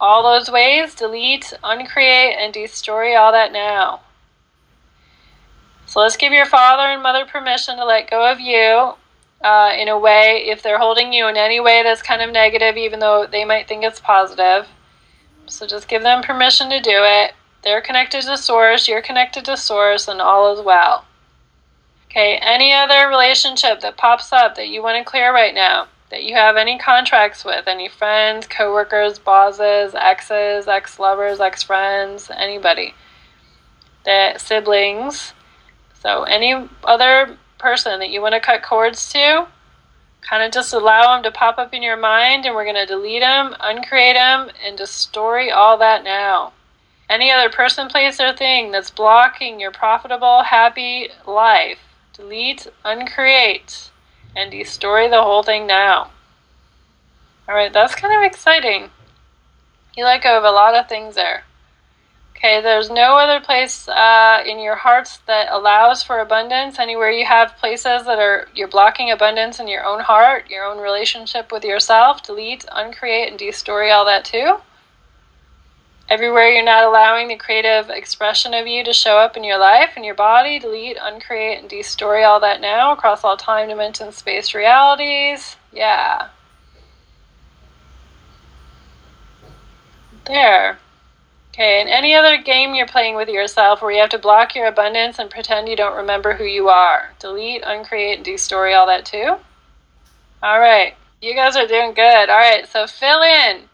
All 0.00 0.22
those 0.22 0.50
ways, 0.50 0.94
delete, 0.94 1.52
uncreate, 1.64 2.36
and 2.38 2.52
destroy 2.52 3.16
all 3.16 3.32
that 3.32 3.52
now. 3.52 4.00
So 5.86 6.00
let's 6.00 6.16
give 6.16 6.32
your 6.32 6.46
father 6.46 6.84
and 6.84 7.02
mother 7.02 7.26
permission 7.26 7.76
to 7.76 7.84
let 7.84 8.10
go 8.10 8.30
of 8.30 8.38
you 8.38 8.94
uh, 9.44 9.72
in 9.76 9.88
a 9.88 9.98
way, 9.98 10.44
if 10.46 10.62
they're 10.62 10.78
holding 10.78 11.12
you 11.12 11.28
in 11.28 11.36
any 11.36 11.60
way 11.60 11.82
that's 11.82 12.00
kind 12.00 12.22
of 12.22 12.32
negative, 12.32 12.76
even 12.76 13.00
though 13.00 13.26
they 13.30 13.44
might 13.44 13.68
think 13.68 13.84
it's 13.84 14.00
positive. 14.00 14.68
So 15.46 15.66
just 15.66 15.88
give 15.88 16.02
them 16.02 16.22
permission 16.22 16.70
to 16.70 16.80
do 16.80 17.00
it. 17.02 17.34
They're 17.62 17.80
connected 17.80 18.22
to 18.22 18.36
source, 18.36 18.88
you're 18.88 19.02
connected 19.02 19.44
to 19.46 19.56
source, 19.56 20.08
and 20.08 20.20
all 20.20 20.56
is 20.56 20.64
well. 20.64 21.04
Okay, 22.14 22.36
any 22.36 22.72
other 22.72 23.08
relationship 23.08 23.80
that 23.80 23.96
pops 23.96 24.32
up 24.32 24.54
that 24.54 24.68
you 24.68 24.80
want 24.84 24.96
to 24.96 25.02
clear 25.02 25.34
right 25.34 25.52
now, 25.52 25.88
that 26.12 26.22
you 26.22 26.36
have 26.36 26.56
any 26.56 26.78
contracts 26.78 27.44
with, 27.44 27.66
any 27.66 27.88
friends, 27.88 28.46
coworkers, 28.46 29.18
bosses, 29.18 29.96
exes, 29.96 30.68
ex 30.68 31.00
lovers, 31.00 31.40
ex 31.40 31.64
friends, 31.64 32.30
anybody, 32.32 32.94
that 34.04 34.40
siblings. 34.40 35.32
So, 36.04 36.22
any 36.22 36.68
other 36.84 37.36
person 37.58 37.98
that 37.98 38.10
you 38.10 38.22
want 38.22 38.34
to 38.34 38.40
cut 38.40 38.62
cords 38.62 39.10
to, 39.10 39.48
kind 40.20 40.44
of 40.44 40.52
just 40.52 40.72
allow 40.72 41.16
them 41.16 41.24
to 41.24 41.36
pop 41.36 41.58
up 41.58 41.74
in 41.74 41.82
your 41.82 41.96
mind, 41.96 42.46
and 42.46 42.54
we're 42.54 42.62
going 42.62 42.76
to 42.76 42.86
delete 42.86 43.22
them, 43.22 43.56
uncreate 43.58 44.14
them, 44.14 44.50
and 44.64 44.78
destroy 44.78 45.52
all 45.52 45.76
that 45.78 46.04
now. 46.04 46.52
Any 47.10 47.32
other 47.32 47.50
person, 47.50 47.88
place, 47.88 48.20
or 48.20 48.32
thing 48.32 48.70
that's 48.70 48.92
blocking 48.92 49.58
your 49.58 49.72
profitable, 49.72 50.44
happy 50.44 51.08
life, 51.26 51.80
delete, 52.14 52.68
uncreate, 52.84 53.90
and 54.36 54.50
destroy 54.50 55.08
the 55.08 55.22
whole 55.22 55.42
thing 55.42 55.66
now. 55.66 56.10
Alright, 57.48 57.72
that's 57.72 57.94
kind 57.94 58.16
of 58.16 58.22
exciting. 58.22 58.90
You 59.96 60.04
let 60.04 60.22
go 60.22 60.38
of 60.38 60.44
a 60.44 60.50
lot 60.50 60.74
of 60.74 60.88
things 60.88 61.14
there. 61.14 61.44
Okay, 62.36 62.60
there's 62.60 62.90
no 62.90 63.16
other 63.16 63.40
place 63.40 63.88
uh, 63.88 64.42
in 64.46 64.58
your 64.58 64.76
hearts 64.76 65.18
that 65.26 65.48
allows 65.50 66.02
for 66.02 66.20
abundance. 66.20 66.78
Anywhere 66.78 67.10
you 67.10 67.24
have 67.24 67.56
places 67.56 68.04
that 68.04 68.18
are 68.18 68.48
you're 68.54 68.68
blocking 68.68 69.10
abundance 69.10 69.60
in 69.60 69.68
your 69.68 69.84
own 69.84 70.00
heart, 70.00 70.50
your 70.50 70.64
own 70.64 70.78
relationship 70.78 71.50
with 71.50 71.64
yourself, 71.64 72.22
delete, 72.22 72.64
uncreate, 72.70 73.30
and 73.30 73.38
destroy 73.38 73.90
all 73.90 74.04
that 74.04 74.24
too. 74.24 74.58
Everywhere 76.10 76.50
you're 76.50 76.64
not 76.64 76.84
allowing 76.84 77.28
the 77.28 77.36
creative 77.36 77.88
expression 77.88 78.52
of 78.52 78.66
you 78.66 78.84
to 78.84 78.92
show 78.92 79.16
up 79.16 79.36
in 79.38 79.44
your 79.44 79.58
life 79.58 79.92
and 79.96 80.04
your 80.04 80.14
body, 80.14 80.58
delete, 80.58 80.98
uncreate, 81.00 81.60
and 81.60 81.70
destory 81.70 82.26
all 82.26 82.40
that 82.40 82.60
now 82.60 82.92
across 82.92 83.24
all 83.24 83.38
time, 83.38 83.68
dimension, 83.68 84.12
space, 84.12 84.54
realities. 84.54 85.56
Yeah. 85.72 86.28
There. 90.26 90.78
Okay, 91.54 91.80
and 91.80 91.88
any 91.88 92.14
other 92.14 92.36
game 92.36 92.74
you're 92.74 92.86
playing 92.86 93.14
with 93.14 93.28
yourself 93.28 93.80
where 93.80 93.92
you 93.92 94.00
have 94.00 94.10
to 94.10 94.18
block 94.18 94.54
your 94.54 94.66
abundance 94.66 95.18
and 95.18 95.30
pretend 95.30 95.68
you 95.68 95.76
don't 95.76 95.96
remember 95.96 96.34
who 96.34 96.44
you 96.44 96.68
are. 96.68 97.12
Delete, 97.18 97.62
uncreate, 97.64 98.18
and 98.18 98.26
destory 98.26 98.76
all 98.76 98.86
that 98.88 99.06
too. 99.06 99.36
All 100.42 100.60
right. 100.60 100.94
You 101.22 101.34
guys 101.34 101.56
are 101.56 101.66
doing 101.66 101.94
good. 101.94 102.28
All 102.28 102.36
right, 102.36 102.68
so 102.68 102.86
fill 102.86 103.22
in 103.22 103.68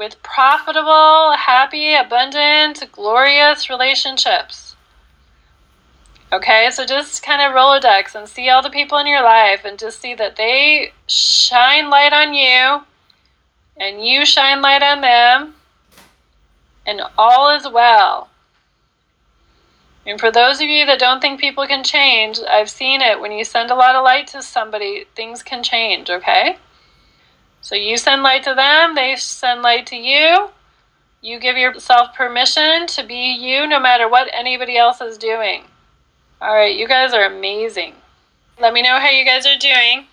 with 0.00 0.22
profitable, 0.22 1.32
happy, 1.36 1.92
abundant, 1.92 2.82
glorious 2.90 3.68
relationships. 3.68 4.74
Okay, 6.32 6.70
so 6.72 6.86
just 6.86 7.22
kind 7.22 7.42
of 7.42 7.52
Rolodex 7.54 8.14
and 8.14 8.26
see 8.26 8.48
all 8.48 8.62
the 8.62 8.70
people 8.70 8.96
in 8.96 9.06
your 9.06 9.22
life 9.22 9.66
and 9.66 9.78
just 9.78 10.00
see 10.00 10.14
that 10.14 10.36
they 10.36 10.94
shine 11.06 11.90
light 11.90 12.14
on 12.14 12.32
you 12.32 12.86
and 13.76 14.02
you 14.02 14.24
shine 14.24 14.62
light 14.62 14.82
on 14.82 15.02
them 15.02 15.54
and 16.86 17.02
all 17.18 17.54
is 17.54 17.68
well. 17.70 18.30
And 20.06 20.18
for 20.18 20.32
those 20.32 20.62
of 20.62 20.66
you 20.66 20.86
that 20.86 20.98
don't 20.98 21.20
think 21.20 21.40
people 21.40 21.66
can 21.66 21.84
change, 21.84 22.40
I've 22.48 22.70
seen 22.70 23.02
it. 23.02 23.20
When 23.20 23.32
you 23.32 23.44
send 23.44 23.70
a 23.70 23.74
lot 23.74 23.94
of 23.94 24.02
light 24.02 24.28
to 24.28 24.42
somebody, 24.42 25.04
things 25.14 25.42
can 25.42 25.62
change, 25.62 26.08
okay? 26.08 26.56
So 27.60 27.74
you 27.74 27.96
send 27.96 28.22
light 28.22 28.42
to 28.44 28.54
them, 28.54 28.94
they 28.94 29.16
send 29.16 29.62
light 29.62 29.86
to 29.88 29.96
you. 29.96 30.50
You 31.22 31.38
give 31.38 31.56
yourself 31.56 32.14
permission 32.14 32.86
to 32.88 33.04
be 33.04 33.32
you 33.32 33.66
no 33.66 33.78
matter 33.78 34.08
what 34.08 34.30
anybody 34.32 34.78
else 34.78 35.00
is 35.00 35.18
doing. 35.18 35.64
All 36.40 36.54
right, 36.54 36.74
you 36.74 36.88
guys 36.88 37.12
are 37.12 37.26
amazing. 37.26 37.94
Let 38.58 38.72
me 38.72 38.80
know 38.82 38.98
how 38.98 39.10
you 39.10 39.24
guys 39.24 39.46
are 39.46 39.58
doing. 39.58 40.06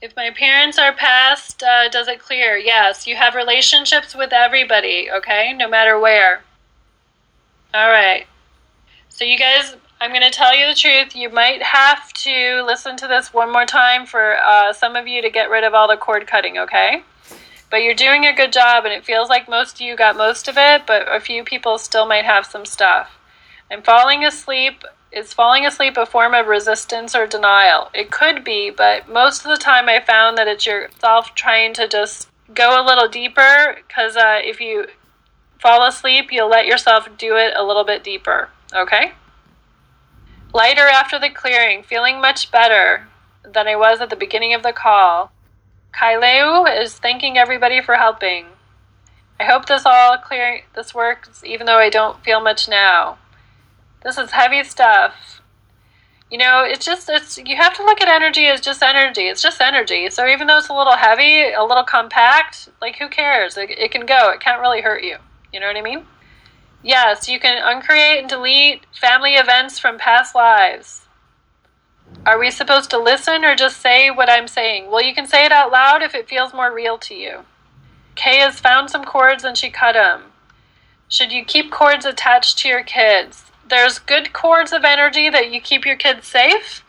If 0.00 0.16
my 0.16 0.30
parents 0.30 0.78
are 0.78 0.92
past, 0.92 1.62
uh, 1.62 1.88
does 1.88 2.08
it 2.08 2.18
clear? 2.18 2.56
Yes, 2.56 3.06
you 3.06 3.14
have 3.14 3.36
relationships 3.36 4.16
with 4.16 4.32
everybody, 4.32 5.08
okay? 5.08 5.52
No 5.52 5.68
matter 5.68 5.98
where. 6.00 6.42
All 7.72 7.88
right. 7.88 8.26
So, 9.08 9.24
you 9.24 9.38
guys, 9.38 9.76
I'm 10.02 10.10
going 10.10 10.22
to 10.22 10.30
tell 10.30 10.52
you 10.52 10.66
the 10.66 10.74
truth. 10.74 11.14
You 11.14 11.30
might 11.30 11.62
have 11.62 12.12
to 12.14 12.64
listen 12.66 12.96
to 12.96 13.06
this 13.06 13.32
one 13.32 13.52
more 13.52 13.64
time 13.64 14.04
for 14.04 14.36
uh, 14.36 14.72
some 14.72 14.96
of 14.96 15.06
you 15.06 15.22
to 15.22 15.30
get 15.30 15.48
rid 15.48 15.62
of 15.62 15.74
all 15.74 15.86
the 15.86 15.96
cord 15.96 16.26
cutting, 16.26 16.58
okay? 16.58 17.04
But 17.70 17.84
you're 17.84 17.94
doing 17.94 18.26
a 18.26 18.34
good 18.34 18.52
job, 18.52 18.84
and 18.84 18.92
it 18.92 19.04
feels 19.04 19.28
like 19.28 19.48
most 19.48 19.76
of 19.76 19.82
you 19.82 19.94
got 19.94 20.16
most 20.16 20.48
of 20.48 20.56
it, 20.58 20.88
but 20.88 21.06
a 21.06 21.20
few 21.20 21.44
people 21.44 21.78
still 21.78 22.04
might 22.04 22.24
have 22.24 22.44
some 22.44 22.66
stuff. 22.66 23.16
I'm 23.70 23.80
falling 23.80 24.24
asleep 24.24 24.82
is 25.12 25.32
falling 25.32 25.64
asleep 25.64 25.96
a 25.96 26.04
form 26.04 26.34
of 26.34 26.48
resistance 26.48 27.14
or 27.14 27.28
denial? 27.28 27.88
It 27.94 28.10
could 28.10 28.42
be, 28.42 28.70
but 28.70 29.08
most 29.08 29.44
of 29.44 29.52
the 29.52 29.56
time 29.56 29.88
I 29.88 30.00
found 30.00 30.36
that 30.36 30.48
it's 30.48 30.66
yourself 30.66 31.32
trying 31.36 31.74
to 31.74 31.86
just 31.86 32.28
go 32.52 32.82
a 32.82 32.84
little 32.84 33.06
deeper 33.06 33.76
because 33.76 34.16
uh, 34.16 34.40
if 34.42 34.60
you 34.60 34.86
fall 35.60 35.86
asleep, 35.86 36.32
you'll 36.32 36.50
let 36.50 36.66
yourself 36.66 37.08
do 37.16 37.36
it 37.36 37.52
a 37.56 37.62
little 37.62 37.84
bit 37.84 38.02
deeper. 38.02 38.48
Okay? 38.74 39.12
Lighter 40.54 40.86
after 40.86 41.18
the 41.18 41.30
clearing, 41.30 41.82
feeling 41.82 42.20
much 42.20 42.50
better 42.50 43.08
than 43.42 43.66
I 43.66 43.76
was 43.76 44.00
at 44.00 44.10
the 44.10 44.16
beginning 44.16 44.52
of 44.52 44.62
the 44.62 44.72
call. 44.72 45.32
Kaileu 45.94 46.66
is 46.80 46.94
thanking 46.94 47.38
everybody 47.38 47.80
for 47.80 47.94
helping. 47.94 48.46
I 49.40 49.44
hope 49.44 49.64
this 49.64 49.86
all 49.86 50.18
clear 50.18 50.60
this 50.74 50.94
works 50.94 51.42
even 51.44 51.66
though 51.66 51.78
I 51.78 51.88
don't 51.88 52.22
feel 52.22 52.40
much 52.40 52.68
now. 52.68 53.18
This 54.04 54.18
is 54.18 54.32
heavy 54.32 54.62
stuff. 54.62 55.40
You 56.30 56.38
know, 56.38 56.62
it's 56.64 56.84
just 56.84 57.08
it's 57.08 57.38
you 57.38 57.56
have 57.56 57.74
to 57.76 57.84
look 57.84 58.00
at 58.02 58.08
energy 58.08 58.46
as 58.46 58.60
just 58.60 58.82
energy. 58.82 59.22
It's 59.22 59.42
just 59.42 59.60
energy. 59.60 60.10
So 60.10 60.26
even 60.26 60.46
though 60.46 60.58
it's 60.58 60.68
a 60.68 60.74
little 60.74 60.96
heavy, 60.96 61.50
a 61.50 61.64
little 61.64 61.84
compact, 61.84 62.68
like 62.80 62.96
who 62.96 63.08
cares? 63.08 63.56
It, 63.56 63.70
it 63.70 63.90
can 63.90 64.04
go. 64.04 64.30
It 64.30 64.40
can't 64.40 64.60
really 64.60 64.82
hurt 64.82 65.02
you. 65.02 65.16
You 65.52 65.60
know 65.60 65.66
what 65.66 65.76
I 65.76 65.82
mean? 65.82 66.06
Yes, 66.82 67.28
you 67.28 67.38
can 67.38 67.62
uncreate 67.64 68.20
and 68.20 68.28
delete 68.28 68.82
family 68.92 69.34
events 69.34 69.78
from 69.78 69.98
past 69.98 70.34
lives. 70.34 71.02
Are 72.26 72.38
we 72.38 72.50
supposed 72.50 72.90
to 72.90 72.98
listen 72.98 73.44
or 73.44 73.54
just 73.54 73.80
say 73.80 74.10
what 74.10 74.28
I'm 74.28 74.48
saying? 74.48 74.90
Well, 74.90 75.02
you 75.02 75.14
can 75.14 75.26
say 75.26 75.44
it 75.44 75.52
out 75.52 75.72
loud 75.72 76.02
if 76.02 76.14
it 76.14 76.28
feels 76.28 76.52
more 76.52 76.72
real 76.72 76.98
to 76.98 77.14
you. 77.14 77.40
Kay 78.14 78.38
has 78.38 78.60
found 78.60 78.90
some 78.90 79.04
cords 79.04 79.44
and 79.44 79.56
she 79.56 79.70
cut 79.70 79.92
them. 79.92 80.24
Should 81.08 81.32
you 81.32 81.44
keep 81.44 81.70
cords 81.70 82.04
attached 82.04 82.58
to 82.58 82.68
your 82.68 82.82
kids? 82.82 83.52
there's 83.72 83.98
good 83.98 84.34
cords 84.34 84.70
of 84.70 84.84
energy 84.84 85.30
that 85.30 85.50
you 85.50 85.58
keep 85.58 85.86
your 85.86 85.96
kids 85.96 86.26
safe, 86.26 86.84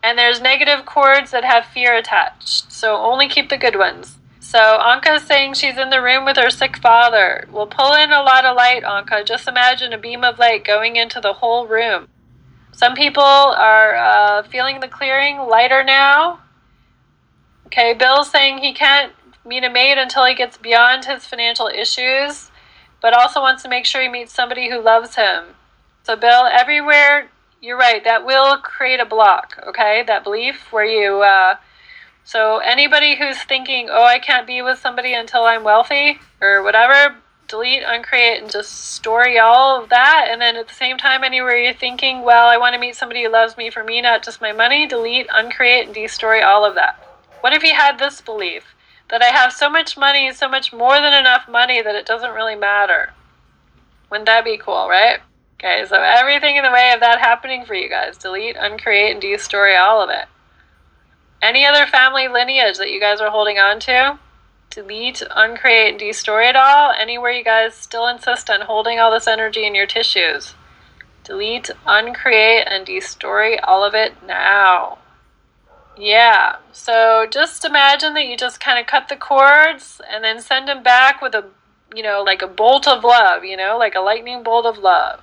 and 0.00 0.16
there's 0.16 0.40
negative 0.40 0.86
cords 0.86 1.32
that 1.32 1.44
have 1.44 1.66
fear 1.66 1.92
attached. 1.96 2.70
So 2.70 2.96
only 2.96 3.28
keep 3.28 3.48
the 3.48 3.58
good 3.58 3.76
ones. 3.76 4.16
So 4.50 4.58
Anka 4.58 5.14
is 5.14 5.22
saying 5.22 5.54
she's 5.54 5.78
in 5.78 5.90
the 5.90 6.02
room 6.02 6.24
with 6.24 6.36
her 6.36 6.50
sick 6.50 6.76
father. 6.78 7.46
We'll 7.52 7.68
pull 7.68 7.94
in 7.94 8.10
a 8.10 8.20
lot 8.20 8.44
of 8.44 8.56
light, 8.56 8.82
Anka. 8.82 9.24
Just 9.24 9.46
imagine 9.46 9.92
a 9.92 9.98
beam 9.98 10.24
of 10.24 10.40
light 10.40 10.64
going 10.64 10.96
into 10.96 11.20
the 11.20 11.34
whole 11.34 11.68
room. 11.68 12.08
Some 12.72 12.94
people 12.94 13.22
are 13.22 13.94
uh, 13.94 14.42
feeling 14.42 14.80
the 14.80 14.88
clearing 14.88 15.38
lighter 15.38 15.84
now. 15.84 16.40
Okay, 17.66 17.94
Bill's 17.94 18.28
saying 18.28 18.58
he 18.58 18.74
can't 18.74 19.12
meet 19.46 19.62
a 19.62 19.70
mate 19.70 19.98
until 19.98 20.24
he 20.24 20.34
gets 20.34 20.56
beyond 20.56 21.04
his 21.04 21.24
financial 21.24 21.68
issues, 21.68 22.50
but 23.00 23.14
also 23.14 23.40
wants 23.40 23.62
to 23.62 23.68
make 23.68 23.86
sure 23.86 24.02
he 24.02 24.08
meets 24.08 24.32
somebody 24.32 24.68
who 24.68 24.82
loves 24.82 25.14
him. 25.14 25.44
So, 26.02 26.16
Bill, 26.16 26.46
everywhere, 26.46 27.30
you're 27.60 27.78
right, 27.78 28.02
that 28.02 28.26
will 28.26 28.56
create 28.56 28.98
a 28.98 29.06
block, 29.06 29.62
okay? 29.68 30.02
That 30.04 30.24
belief 30.24 30.72
where 30.72 30.84
you, 30.84 31.22
uh, 31.22 31.54
so 32.24 32.58
anybody 32.58 33.16
who's 33.16 33.38
thinking, 33.42 33.88
oh, 33.90 34.04
I 34.04 34.18
can't 34.18 34.46
be 34.46 34.62
with 34.62 34.78
somebody 34.78 35.14
until 35.14 35.44
I'm 35.44 35.64
wealthy 35.64 36.18
or 36.40 36.62
whatever, 36.62 37.16
delete, 37.48 37.82
uncreate, 37.84 38.42
and 38.42 38.50
just 38.50 38.92
story 38.92 39.38
all 39.38 39.82
of 39.82 39.90
that. 39.90 40.28
And 40.30 40.40
then 40.40 40.56
at 40.56 40.68
the 40.68 40.74
same 40.74 40.96
time, 40.96 41.24
anywhere 41.24 41.56
you're 41.56 41.74
thinking, 41.74 42.22
well, 42.22 42.48
I 42.48 42.56
want 42.56 42.74
to 42.74 42.80
meet 42.80 42.94
somebody 42.94 43.24
who 43.24 43.30
loves 43.30 43.56
me 43.56 43.70
for 43.70 43.82
me, 43.82 44.00
not 44.00 44.22
just 44.22 44.40
my 44.40 44.52
money, 44.52 44.86
delete, 44.86 45.26
uncreate, 45.32 45.86
and 45.86 45.94
destroy 45.94 46.44
all 46.44 46.64
of 46.64 46.76
that. 46.76 46.96
What 47.40 47.52
if 47.52 47.62
you 47.62 47.74
had 47.74 47.98
this 47.98 48.20
belief 48.20 48.74
that 49.08 49.22
I 49.22 49.26
have 49.26 49.52
so 49.52 49.68
much 49.68 49.96
money, 49.96 50.32
so 50.32 50.48
much 50.48 50.72
more 50.72 51.00
than 51.00 51.12
enough 51.12 51.48
money 51.48 51.82
that 51.82 51.96
it 51.96 52.06
doesn't 52.06 52.34
really 52.34 52.54
matter? 52.54 53.12
Wouldn't 54.10 54.26
that 54.26 54.44
be 54.44 54.58
cool, 54.58 54.88
right? 54.88 55.18
Okay, 55.54 55.84
so 55.86 55.96
everything 55.96 56.56
in 56.56 56.62
the 56.62 56.70
way 56.70 56.92
of 56.92 57.00
that 57.00 57.18
happening 57.18 57.64
for 57.64 57.74
you 57.74 57.88
guys. 57.88 58.16
Delete, 58.16 58.56
uncreate, 58.58 59.12
and 59.12 59.20
destroy 59.20 59.76
all 59.76 60.02
of 60.02 60.10
it. 60.10 60.26
Any 61.42 61.64
other 61.64 61.86
family 61.86 62.28
lineage 62.28 62.76
that 62.78 62.90
you 62.90 63.00
guys 63.00 63.20
are 63.20 63.30
holding 63.30 63.58
on 63.58 63.80
to? 63.80 64.18
Delete, 64.70 65.22
uncreate, 65.34 65.92
and 65.92 66.00
destory 66.00 66.48
it 66.48 66.56
all. 66.56 66.92
Anywhere 66.92 67.32
you 67.32 67.42
guys 67.42 67.74
still 67.74 68.06
insist 68.06 68.50
on 68.50 68.60
holding 68.60 69.00
all 69.00 69.10
this 69.10 69.26
energy 69.26 69.66
in 69.66 69.74
your 69.74 69.86
tissues. 69.86 70.54
Delete, 71.24 71.70
uncreate, 71.86 72.66
and 72.68 72.86
destroy 72.86 73.56
all 73.64 73.82
of 73.82 73.94
it 73.94 74.14
now. 74.26 74.98
Yeah, 75.96 76.56
so 76.72 77.26
just 77.30 77.64
imagine 77.64 78.14
that 78.14 78.26
you 78.26 78.36
just 78.36 78.60
kind 78.60 78.78
of 78.78 78.86
cut 78.86 79.08
the 79.08 79.16
cords 79.16 80.00
and 80.10 80.22
then 80.22 80.40
send 80.40 80.68
them 80.68 80.82
back 80.82 81.20
with 81.20 81.34
a, 81.34 81.44
you 81.94 82.02
know, 82.02 82.22
like 82.22 82.42
a 82.42 82.46
bolt 82.46 82.86
of 82.86 83.02
love, 83.02 83.44
you 83.44 83.56
know, 83.56 83.76
like 83.76 83.94
a 83.94 84.00
lightning 84.00 84.42
bolt 84.42 84.66
of 84.66 84.78
love. 84.78 85.20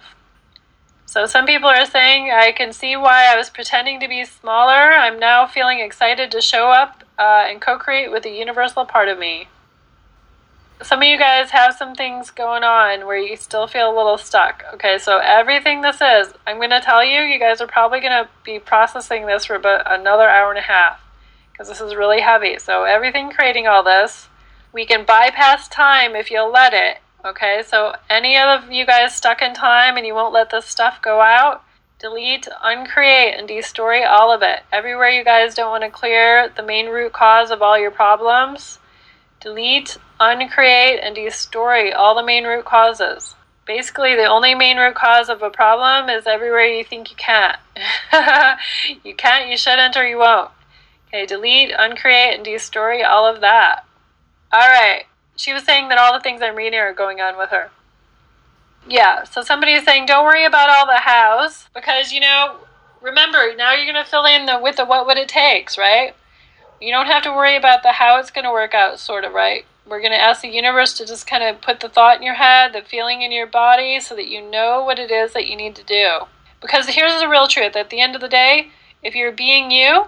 So 1.08 1.26
some 1.26 1.46
people 1.46 1.70
are 1.70 1.86
saying, 1.86 2.32
I 2.32 2.52
can 2.52 2.74
see 2.74 2.98
why 2.98 3.32
I 3.32 3.38
was 3.38 3.50
pretending 3.50 4.02
to 4.02 4.10
be 4.10 4.26
smaller. 4.26 4.92
I'm 4.92 5.18
now 5.18 5.48
feeling 5.48 5.80
excited 5.80 6.30
to 6.32 6.42
show 6.42 6.70
up 6.70 7.06
uh, 7.18 7.46
and 7.48 7.62
co 7.62 7.78
create 7.78 8.12
with 8.12 8.24
the 8.24 8.30
universal 8.30 8.84
part 8.84 9.08
of 9.08 9.18
me. 9.18 9.48
Some 10.82 11.00
of 11.00 11.08
you 11.08 11.18
guys 11.18 11.52
have 11.52 11.76
some 11.76 11.96
things 11.96 12.30
going 12.30 12.64
on 12.64 13.08
where 13.08 13.18
you 13.18 13.38
still 13.38 13.68
feel 13.68 13.90
a 13.90 13.96
little 13.96 14.18
stuck. 14.18 14.66
Okay, 14.74 14.98
so 14.98 15.20
everything 15.20 15.82
this 15.82 16.02
is, 16.02 16.34
I'm 16.46 16.58
going 16.58 16.72
to 16.72 16.82
tell 16.82 17.04
you, 17.04 17.22
you 17.22 17.40
guys 17.40 17.62
are 17.62 17.68
probably 17.68 18.02
going 18.02 18.26
to 18.26 18.30
be 18.44 18.60
processing 18.60 19.28
this 19.28 19.46
for 19.46 19.56
about 19.56 19.90
another 19.90 20.28
hour 20.28 20.50
and 20.50 20.60
a 20.60 20.64
half 20.64 21.00
because 21.54 21.70
this 21.70 21.80
is 21.80 21.96
really 21.96 22.20
heavy. 22.20 22.60
So, 22.60 22.84
everything 22.84 23.32
creating 23.32 23.66
all 23.66 23.82
this, 23.82 24.28
we 24.74 24.86
can 24.86 25.06
bypass 25.06 25.70
time 25.70 26.18
if 26.18 26.30
you'll 26.30 26.52
let 26.52 26.74
it 26.74 26.98
Okay, 27.28 27.62
so 27.68 27.94
any 28.10 28.38
of 28.38 28.72
you 28.72 28.86
guys 28.86 29.14
stuck 29.14 29.42
in 29.42 29.54
time 29.54 29.98
and 29.98 30.08
you 30.08 30.16
won't 30.16 30.34
let 30.34 30.50
this 30.50 30.66
stuff 30.66 31.02
go 31.02 31.20
out, 31.20 31.62
delete, 32.00 32.48
uncreate, 32.64 33.38
and 33.38 33.50
destory 33.50 34.08
all 34.08 34.32
of 34.32 34.42
it. 34.42 34.62
Everywhere 34.72 35.10
you 35.10 35.26
guys 35.26 35.54
don't 35.54 35.70
want 35.70 35.84
to 35.84 35.90
clear 35.90 36.48
the 36.56 36.64
main 36.64 36.88
root 36.88 37.12
cause 37.12 37.52
of 37.52 37.62
all 37.62 37.78
your 37.78 37.92
problems, 37.92 38.80
delete, 39.42 39.98
uncreate, 40.22 41.02
and 41.04 41.18
destory 41.18 41.94
all 41.94 42.16
the 42.16 42.24
main 42.24 42.46
root 42.46 42.64
causes. 42.64 43.36
Basically, 43.66 44.16
the 44.16 44.24
only 44.24 44.56
main 44.56 44.78
root 44.78 44.96
cause 44.96 45.28
of 45.28 45.42
a 45.42 45.50
problem 45.50 46.08
is 46.08 46.28
everywhere 46.28 46.66
you 46.66 46.86
think 46.86 47.10
you 47.10 47.18
can't. 47.18 47.58
you 49.04 49.14
can't, 49.16 49.50
you 49.50 49.58
shouldn't, 49.58 49.98
or 49.98 50.08
you 50.08 50.20
won't. 50.20 50.52
Okay, 51.10 51.26
delete, 51.26 51.74
uncreate, 51.78 52.38
and 52.38 52.46
destory 52.46 53.06
all 53.06 53.26
of 53.26 53.42
that. 53.42 53.84
All 54.54 54.70
right 54.70 55.08
she 55.38 55.54
was 55.54 55.64
saying 55.64 55.88
that 55.88 55.98
all 55.98 56.12
the 56.12 56.20
things 56.20 56.42
I'm 56.42 56.56
reading 56.56 56.80
are 56.80 56.94
going 56.94 57.22
on 57.22 57.38
with 57.38 57.52
her. 57.52 57.70
Yeah, 58.90 59.24
so 59.24 59.42
somebody 59.42 59.74
is 59.74 59.86
saying, 59.86 60.08
don't 60.08 60.26
worry 60.26 60.46
about 60.46 60.70
all 60.70 60.86
the 60.86 61.00
hows 61.00 61.68
because, 61.74 62.12
you 62.12 62.20
know, 62.20 62.58
remember, 63.02 63.54
now 63.56 63.74
you're 63.74 63.92
going 63.92 64.04
to 64.04 64.10
fill 64.10 64.26
in 64.26 64.46
the 64.46 64.60
with 64.60 64.78
the 64.78 64.86
what 64.86 65.06
would 65.06 65.18
it 65.18 65.30
takes, 65.30 65.78
right? 65.78 66.16
You 66.82 66.92
don't 66.92 67.08
have 67.08 67.24
to 67.24 67.32
worry 67.32 67.56
about 67.56 67.84
the 67.84 67.94
how 67.94 68.20
it's 68.20 68.32
going 68.32 68.46
to 68.46 68.52
work 68.52 68.74
out, 68.74 69.00
sort 69.00 69.24
of, 69.24 69.34
right? 69.34 69.66
We're 69.86 70.00
going 70.00 70.12
to 70.12 70.22
ask 70.22 70.42
the 70.42 70.50
universe 70.50 70.94
to 70.96 71.06
just 71.06 71.28
kind 71.28 71.44
of 71.44 71.62
put 71.62 71.80
the 71.80 71.90
thought 71.90 72.18
in 72.18 72.24
your 72.24 72.36
head, 72.36 72.74
the 72.74 72.82
feeling 72.82 73.22
in 73.22 73.32
your 73.32 73.48
body, 73.48 74.00
so 74.00 74.16
that 74.16 74.28
you 74.28 74.42
know 74.42 74.84
what 74.84 75.00
it 75.00 75.12
is 75.12 75.34
that 75.34 75.48
you 75.48 75.56
need 75.56 75.76
to 75.76 75.84
do. 75.84 76.20
Because 76.62 76.88
here's 76.88 77.20
the 77.20 77.30
real 77.30 77.48
truth 77.48 77.76
at 77.76 77.90
the 77.90 78.00
end 78.00 78.16
of 78.16 78.22
the 78.22 78.28
day, 78.28 78.72
if 79.04 79.16
you're 79.16 79.32
being 79.32 79.72
you, 79.72 80.06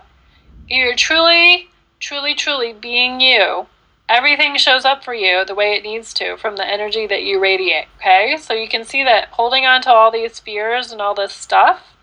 you're 0.67 0.95
truly, 0.95 1.69
truly, 1.99 2.35
truly 2.35 2.73
being 2.73 3.19
you, 3.19 3.67
everything 4.09 4.57
shows 4.57 4.83
up 4.83 5.03
for 5.03 5.13
you 5.13 5.45
the 5.45 5.55
way 5.55 5.73
it 5.73 5.83
needs 5.83 6.13
to 6.15 6.35
from 6.35 6.57
the 6.57 6.67
energy 6.67 7.07
that 7.07 7.23
you 7.23 7.39
radiate. 7.39 7.85
Okay, 7.97 8.35
so 8.37 8.53
you 8.53 8.67
can 8.67 8.83
see 8.83 9.03
that 9.03 9.29
holding 9.29 9.65
on 9.65 9.81
to 9.83 9.91
all 9.91 10.11
these 10.11 10.39
fears 10.39 10.91
and 10.91 10.99
all 10.99 11.13
this 11.13 11.33
stuff 11.33 11.95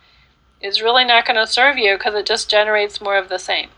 is 0.60 0.80
really 0.80 1.04
not 1.04 1.26
going 1.26 1.36
to 1.36 1.46
serve 1.46 1.76
you 1.76 1.96
because 1.96 2.14
it 2.14 2.24
just 2.24 2.50
generates 2.50 3.00
more 3.00 3.18
of 3.18 3.28
the 3.28 3.38
same. 3.38 3.68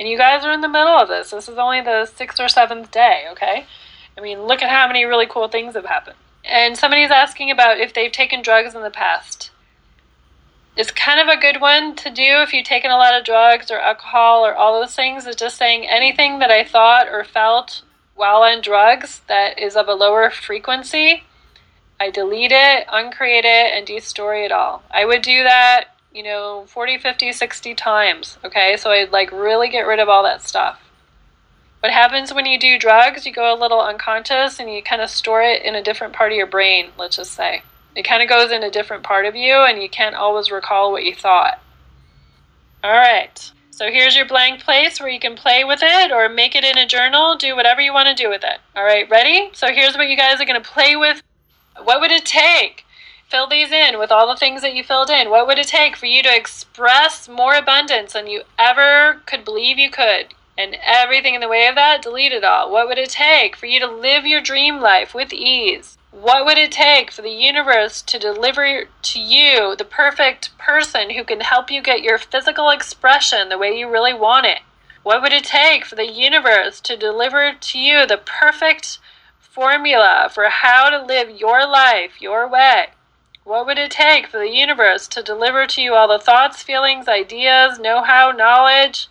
And 0.00 0.08
you 0.08 0.16
guys 0.16 0.44
are 0.44 0.52
in 0.52 0.62
the 0.62 0.68
middle 0.68 0.96
of 0.96 1.08
this. 1.08 1.30
This 1.30 1.48
is 1.48 1.58
only 1.58 1.80
the 1.80 2.06
sixth 2.06 2.40
or 2.40 2.48
seventh 2.48 2.90
day, 2.90 3.24
okay? 3.32 3.66
I 4.16 4.20
mean, 4.20 4.42
look 4.42 4.62
at 4.62 4.70
how 4.70 4.86
many 4.86 5.04
really 5.04 5.26
cool 5.26 5.48
things 5.48 5.74
have 5.74 5.84
happened. 5.84 6.16
And 6.44 6.76
somebody's 6.76 7.10
asking 7.10 7.50
about 7.50 7.78
if 7.78 7.94
they've 7.94 8.10
taken 8.10 8.42
drugs 8.42 8.74
in 8.74 8.82
the 8.82 8.90
past. 8.90 9.51
It's 10.76 10.90
kind 10.90 11.20
of 11.20 11.28
a 11.28 11.40
good 11.40 11.60
one 11.60 11.94
to 11.96 12.10
do 12.10 12.40
if 12.42 12.52
you've 12.52 12.64
taken 12.64 12.90
a 12.90 12.96
lot 12.96 13.14
of 13.14 13.24
drugs 13.24 13.70
or 13.70 13.78
alcohol 13.78 14.44
or 14.44 14.54
all 14.54 14.80
those 14.80 14.94
things. 14.94 15.26
Is 15.26 15.36
just 15.36 15.56
saying 15.56 15.86
anything 15.86 16.38
that 16.38 16.50
I 16.50 16.64
thought 16.64 17.08
or 17.08 17.24
felt 17.24 17.82
while 18.14 18.42
on 18.42 18.62
drugs 18.62 19.20
that 19.28 19.58
is 19.58 19.76
of 19.76 19.88
a 19.88 19.94
lower 19.94 20.30
frequency, 20.30 21.24
I 22.00 22.10
delete 22.10 22.52
it, 22.52 22.86
uncreate 22.90 23.44
it, 23.44 23.72
and 23.74 23.86
destroy 23.86 24.44
it 24.44 24.52
all. 24.52 24.82
I 24.90 25.04
would 25.04 25.22
do 25.22 25.42
that 25.44 25.92
you 26.14 26.22
know, 26.22 26.64
40, 26.68 26.98
50, 26.98 27.32
60 27.32 27.74
times. 27.74 28.38
Okay, 28.44 28.76
so 28.76 28.90
I'd 28.90 29.12
like 29.12 29.32
really 29.32 29.68
get 29.68 29.86
rid 29.86 29.98
of 29.98 30.08
all 30.08 30.22
that 30.24 30.42
stuff. 30.42 30.80
What 31.80 31.92
happens 31.92 32.32
when 32.32 32.46
you 32.46 32.58
do 32.58 32.78
drugs, 32.78 33.26
you 33.26 33.32
go 33.32 33.52
a 33.52 33.58
little 33.58 33.80
unconscious 33.80 34.60
and 34.60 34.72
you 34.72 34.82
kind 34.82 35.02
of 35.02 35.10
store 35.10 35.42
it 35.42 35.62
in 35.62 35.74
a 35.74 35.82
different 35.82 36.12
part 36.12 36.30
of 36.30 36.36
your 36.36 36.46
brain, 36.46 36.90
let's 36.96 37.16
just 37.16 37.32
say. 37.32 37.62
It 37.94 38.04
kind 38.04 38.22
of 38.22 38.28
goes 38.28 38.50
in 38.50 38.62
a 38.62 38.70
different 38.70 39.02
part 39.02 39.26
of 39.26 39.36
you 39.36 39.54
and 39.54 39.82
you 39.82 39.88
can't 39.88 40.14
always 40.14 40.50
recall 40.50 40.92
what 40.92 41.04
you 41.04 41.14
thought. 41.14 41.60
All 42.84 42.92
right, 42.92 43.52
so 43.70 43.90
here's 43.90 44.16
your 44.16 44.26
blank 44.26 44.60
place 44.60 44.98
where 44.98 45.08
you 45.08 45.20
can 45.20 45.36
play 45.36 45.64
with 45.64 45.80
it 45.82 46.10
or 46.10 46.28
make 46.28 46.54
it 46.54 46.64
in 46.64 46.78
a 46.78 46.86
journal, 46.86 47.36
do 47.36 47.54
whatever 47.54 47.80
you 47.80 47.92
want 47.92 48.08
to 48.08 48.14
do 48.14 48.28
with 48.28 48.42
it. 48.44 48.58
All 48.74 48.84
right, 48.84 49.08
ready? 49.08 49.50
So 49.52 49.72
here's 49.72 49.96
what 49.96 50.08
you 50.08 50.16
guys 50.16 50.40
are 50.40 50.46
going 50.46 50.60
to 50.60 50.68
play 50.68 50.96
with. 50.96 51.22
What 51.82 52.00
would 52.00 52.10
it 52.10 52.24
take? 52.24 52.84
fill 53.32 53.46
these 53.46 53.72
in 53.72 53.98
with 53.98 54.12
all 54.12 54.28
the 54.28 54.36
things 54.36 54.60
that 54.60 54.74
you 54.74 54.84
filled 54.84 55.08
in. 55.08 55.30
What 55.30 55.46
would 55.46 55.58
it 55.58 55.66
take 55.66 55.96
for 55.96 56.04
you 56.04 56.22
to 56.22 56.36
express 56.36 57.30
more 57.30 57.54
abundance 57.54 58.12
than 58.12 58.26
you 58.26 58.42
ever 58.58 59.22
could 59.24 59.42
believe 59.42 59.78
you 59.78 59.90
could? 59.90 60.34
And 60.58 60.76
everything 60.84 61.34
in 61.34 61.40
the 61.40 61.48
way 61.48 61.66
of 61.66 61.74
that, 61.74 62.02
delete 62.02 62.32
it 62.32 62.44
all. 62.44 62.70
What 62.70 62.88
would 62.88 62.98
it 62.98 63.08
take 63.08 63.56
for 63.56 63.64
you 63.64 63.80
to 63.80 63.86
live 63.86 64.26
your 64.26 64.42
dream 64.42 64.80
life 64.80 65.14
with 65.14 65.32
ease? 65.32 65.96
What 66.12 66.44
would 66.44 66.58
it 66.58 66.70
take 66.70 67.10
for 67.10 67.22
the 67.22 67.30
universe 67.30 68.02
to 68.02 68.18
deliver 68.18 68.84
to 68.84 69.18
you 69.18 69.74
the 69.74 69.86
perfect 69.86 70.56
person 70.58 71.08
who 71.08 71.24
can 71.24 71.40
help 71.40 71.70
you 71.70 71.80
get 71.80 72.02
your 72.02 72.18
physical 72.18 72.68
expression 72.68 73.48
the 73.48 73.56
way 73.56 73.78
you 73.78 73.88
really 73.88 74.12
want 74.12 74.44
it? 74.44 74.60
What 75.02 75.22
would 75.22 75.32
it 75.32 75.44
take 75.44 75.86
for 75.86 75.94
the 75.94 76.06
universe 76.06 76.82
to 76.82 76.98
deliver 76.98 77.54
to 77.54 77.78
you 77.78 78.06
the 78.06 78.18
perfect 78.18 78.98
formula 79.38 80.28
for 80.30 80.50
how 80.50 80.90
to 80.90 81.02
live 81.02 81.30
your 81.30 81.66
life 81.66 82.20
your 82.20 82.46
way? 82.46 82.88
What 83.44 83.64
would 83.64 83.78
it 83.78 83.90
take 83.90 84.26
for 84.26 84.36
the 84.38 84.52
universe 84.52 85.08
to 85.08 85.22
deliver 85.22 85.66
to 85.66 85.80
you 85.80 85.94
all 85.94 86.08
the 86.08 86.22
thoughts, 86.22 86.62
feelings, 86.62 87.08
ideas, 87.08 87.78
know 87.78 88.02
how, 88.02 88.32
knowledge, 88.32 89.08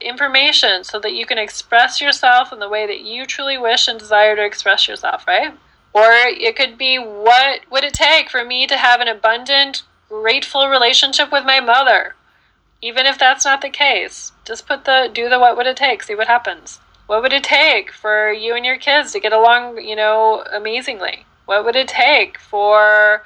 information 0.00 0.84
so 0.84 1.00
that 1.00 1.14
you 1.14 1.26
can 1.26 1.36
express 1.36 2.00
yourself 2.00 2.52
in 2.52 2.60
the 2.60 2.68
way 2.68 2.86
that 2.86 3.00
you 3.00 3.26
truly 3.26 3.58
wish 3.58 3.88
and 3.88 3.98
desire 3.98 4.36
to 4.36 4.44
express 4.44 4.86
yourself, 4.86 5.26
right? 5.26 5.52
Or 5.92 6.12
it 6.12 6.56
could 6.56 6.78
be 6.78 6.98
what 6.98 7.60
would 7.70 7.84
it 7.84 7.94
take 7.94 8.30
for 8.30 8.44
me 8.44 8.66
to 8.66 8.76
have 8.76 9.00
an 9.00 9.08
abundant, 9.08 9.82
grateful 10.08 10.68
relationship 10.68 11.32
with 11.32 11.44
my 11.44 11.60
mother? 11.60 12.14
Even 12.80 13.06
if 13.06 13.18
that's 13.18 13.44
not 13.44 13.60
the 13.60 13.70
case, 13.70 14.32
just 14.44 14.66
put 14.66 14.84
the 14.84 15.10
do 15.12 15.28
the 15.28 15.38
what 15.38 15.56
would 15.56 15.66
it 15.66 15.76
take, 15.76 16.02
see 16.02 16.14
what 16.14 16.28
happens. 16.28 16.80
What 17.06 17.22
would 17.22 17.32
it 17.32 17.42
take 17.42 17.90
for 17.90 18.30
you 18.30 18.54
and 18.54 18.64
your 18.64 18.78
kids 18.78 19.12
to 19.12 19.20
get 19.20 19.32
along, 19.32 19.78
you 19.78 19.96
know, 19.96 20.44
amazingly? 20.52 21.24
What 21.46 21.64
would 21.64 21.74
it 21.74 21.88
take 21.88 22.38
for 22.38 23.24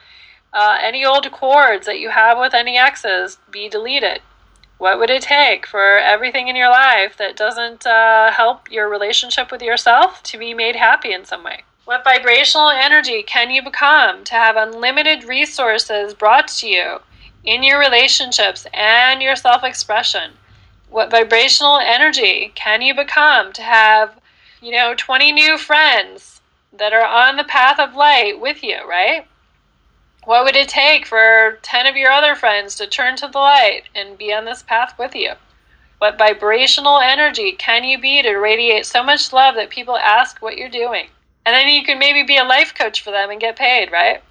uh, 0.52 0.78
any 0.80 1.04
old 1.04 1.30
cords 1.32 1.86
that 1.86 1.98
you 1.98 2.10
have 2.10 2.38
with 2.38 2.54
any 2.54 2.76
exes 2.76 3.38
be 3.50 3.68
deleted. 3.68 4.20
What 4.78 4.98
would 4.98 5.10
it 5.10 5.22
take 5.22 5.66
for 5.66 5.98
everything 5.98 6.48
in 6.48 6.56
your 6.56 6.68
life 6.68 7.16
that 7.16 7.36
doesn't 7.36 7.86
uh, 7.86 8.32
help 8.32 8.70
your 8.70 8.88
relationship 8.88 9.52
with 9.52 9.62
yourself 9.62 10.22
to 10.24 10.38
be 10.38 10.54
made 10.54 10.76
happy 10.76 11.12
in 11.12 11.24
some 11.24 11.44
way? 11.44 11.62
What 11.92 12.04
vibrational 12.04 12.70
energy 12.70 13.22
can 13.22 13.50
you 13.50 13.60
become 13.60 14.24
to 14.24 14.34
have 14.34 14.56
unlimited 14.56 15.24
resources 15.24 16.14
brought 16.14 16.48
to 16.48 16.66
you 16.66 17.02
in 17.44 17.62
your 17.62 17.78
relationships 17.78 18.66
and 18.72 19.20
your 19.20 19.36
self 19.36 19.62
expression? 19.62 20.38
What 20.88 21.10
vibrational 21.10 21.76
energy 21.76 22.50
can 22.54 22.80
you 22.80 22.94
become 22.94 23.52
to 23.52 23.60
have, 23.60 24.18
you 24.62 24.72
know, 24.72 24.94
20 24.96 25.32
new 25.32 25.58
friends 25.58 26.40
that 26.72 26.94
are 26.94 27.04
on 27.04 27.36
the 27.36 27.44
path 27.44 27.78
of 27.78 27.94
light 27.94 28.40
with 28.40 28.64
you, 28.64 28.78
right? 28.88 29.26
What 30.24 30.44
would 30.46 30.56
it 30.56 30.70
take 30.70 31.04
for 31.04 31.58
10 31.60 31.84
of 31.84 31.94
your 31.94 32.10
other 32.10 32.34
friends 32.34 32.74
to 32.76 32.86
turn 32.86 33.16
to 33.16 33.28
the 33.28 33.38
light 33.38 33.82
and 33.94 34.16
be 34.16 34.32
on 34.32 34.46
this 34.46 34.62
path 34.62 34.98
with 34.98 35.14
you? 35.14 35.34
What 35.98 36.16
vibrational 36.16 37.00
energy 37.00 37.52
can 37.52 37.84
you 37.84 38.00
be 38.00 38.22
to 38.22 38.36
radiate 38.36 38.86
so 38.86 39.02
much 39.02 39.30
love 39.30 39.56
that 39.56 39.68
people 39.68 39.98
ask 39.98 40.40
what 40.40 40.56
you're 40.56 40.70
doing? 40.70 41.08
And 41.44 41.54
then 41.54 41.68
you 41.68 41.82
can 41.84 41.98
maybe 41.98 42.22
be 42.22 42.36
a 42.36 42.44
life 42.44 42.74
coach 42.74 43.02
for 43.02 43.10
them 43.10 43.30
and 43.30 43.40
get 43.40 43.56
paid, 43.56 43.90
right? 43.90 44.22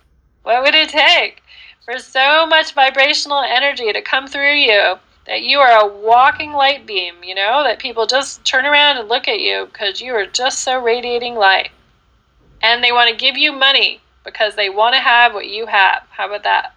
What 0.43 0.63
would 0.63 0.75
it 0.75 0.89
take 0.89 1.43
for 1.83 1.97
so 1.99 2.45
much 2.45 2.73
vibrational 2.73 3.43
energy 3.43 3.91
to 3.91 4.01
come 4.01 4.27
through 4.27 4.53
you 4.53 4.95
that 5.27 5.43
you 5.43 5.59
are 5.59 5.81
a 5.81 5.87
walking 5.87 6.51
light 6.51 6.85
beam, 6.85 7.15
you 7.23 7.35
know, 7.35 7.63
that 7.63 7.79
people 7.79 8.05
just 8.05 8.43
turn 8.43 8.65
around 8.65 8.97
and 8.97 9.09
look 9.09 9.27
at 9.27 9.39
you 9.39 9.67
because 9.71 10.01
you 10.01 10.13
are 10.13 10.25
just 10.25 10.59
so 10.59 10.81
radiating 10.81 11.35
light. 11.35 11.69
And 12.61 12.83
they 12.83 12.91
want 12.91 13.09
to 13.09 13.15
give 13.15 13.37
you 13.37 13.51
money 13.51 14.01
because 14.23 14.55
they 14.55 14.69
want 14.69 14.95
to 14.95 15.01
have 15.01 15.33
what 15.33 15.47
you 15.47 15.65
have. 15.67 16.03
How 16.09 16.27
about 16.27 16.43
that? 16.43 16.75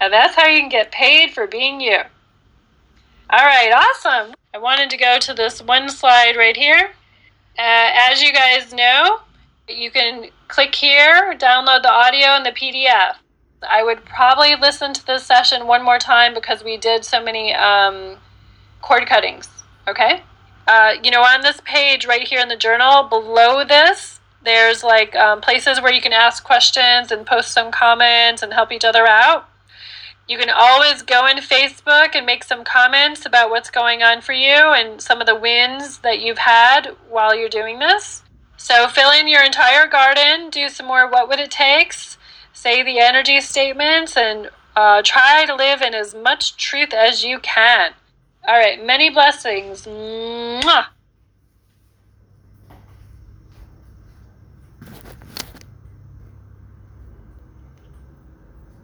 And 0.00 0.12
that's 0.12 0.34
how 0.34 0.46
you 0.46 0.60
can 0.60 0.68
get 0.68 0.92
paid 0.92 1.32
for 1.32 1.46
being 1.46 1.80
you. 1.80 1.98
All 3.30 3.44
right, 3.44 3.72
awesome. 3.72 4.34
I 4.52 4.58
wanted 4.58 4.90
to 4.90 4.96
go 4.96 5.18
to 5.18 5.34
this 5.34 5.62
one 5.62 5.88
slide 5.88 6.36
right 6.36 6.56
here. 6.56 6.90
Uh, 7.58 7.90
as 8.10 8.22
you 8.22 8.32
guys 8.32 8.72
know, 8.72 9.20
you 9.68 9.90
can 9.90 10.30
click 10.48 10.74
here, 10.74 11.34
download 11.38 11.82
the 11.82 11.90
audio 11.90 12.28
and 12.28 12.46
the 12.46 12.50
PDF. 12.52 13.16
I 13.68 13.82
would 13.82 14.04
probably 14.04 14.54
listen 14.56 14.92
to 14.92 15.06
this 15.06 15.24
session 15.24 15.66
one 15.66 15.82
more 15.84 15.98
time 15.98 16.34
because 16.34 16.62
we 16.62 16.76
did 16.76 17.04
so 17.04 17.22
many 17.22 17.54
um, 17.54 18.16
cord 18.82 19.06
cuttings. 19.06 19.48
Okay? 19.88 20.22
Uh, 20.66 20.94
you 21.02 21.10
know, 21.10 21.22
on 21.22 21.42
this 21.42 21.60
page 21.64 22.06
right 22.06 22.26
here 22.26 22.40
in 22.40 22.48
the 22.48 22.56
journal, 22.56 23.04
below 23.04 23.64
this, 23.64 24.20
there's 24.44 24.82
like 24.84 25.14
um, 25.16 25.40
places 25.40 25.80
where 25.80 25.92
you 25.92 26.02
can 26.02 26.12
ask 26.12 26.44
questions 26.44 27.10
and 27.10 27.26
post 27.26 27.52
some 27.52 27.70
comments 27.70 28.42
and 28.42 28.52
help 28.52 28.72
each 28.72 28.84
other 28.84 29.06
out. 29.06 29.48
You 30.26 30.38
can 30.38 30.48
always 30.48 31.02
go 31.02 31.26
in 31.26 31.36
Facebook 31.38 32.14
and 32.14 32.24
make 32.24 32.44
some 32.44 32.64
comments 32.64 33.26
about 33.26 33.50
what's 33.50 33.68
going 33.70 34.02
on 34.02 34.22
for 34.22 34.32
you 34.32 34.72
and 34.72 35.00
some 35.00 35.20
of 35.20 35.26
the 35.26 35.34
wins 35.34 35.98
that 35.98 36.20
you've 36.20 36.38
had 36.38 36.96
while 37.10 37.34
you're 37.34 37.50
doing 37.50 37.78
this. 37.78 38.23
So 38.64 38.88
fill 38.88 39.10
in 39.10 39.28
your 39.28 39.42
entire 39.44 39.86
garden, 39.86 40.48
do 40.48 40.70
some 40.70 40.86
more 40.86 41.06
what 41.06 41.28
would 41.28 41.38
it 41.38 41.50
takes, 41.50 42.16
say 42.54 42.82
the 42.82 42.98
energy 42.98 43.42
statements, 43.42 44.16
and 44.16 44.48
uh, 44.74 45.02
try 45.04 45.44
to 45.44 45.54
live 45.54 45.82
in 45.82 45.92
as 45.92 46.14
much 46.14 46.56
truth 46.56 46.94
as 46.94 47.22
you 47.22 47.40
can. 47.40 47.92
All 48.48 48.58
right, 48.58 48.82
many 48.82 49.10
blessings. 49.10 49.84
Mwah. 49.84 50.86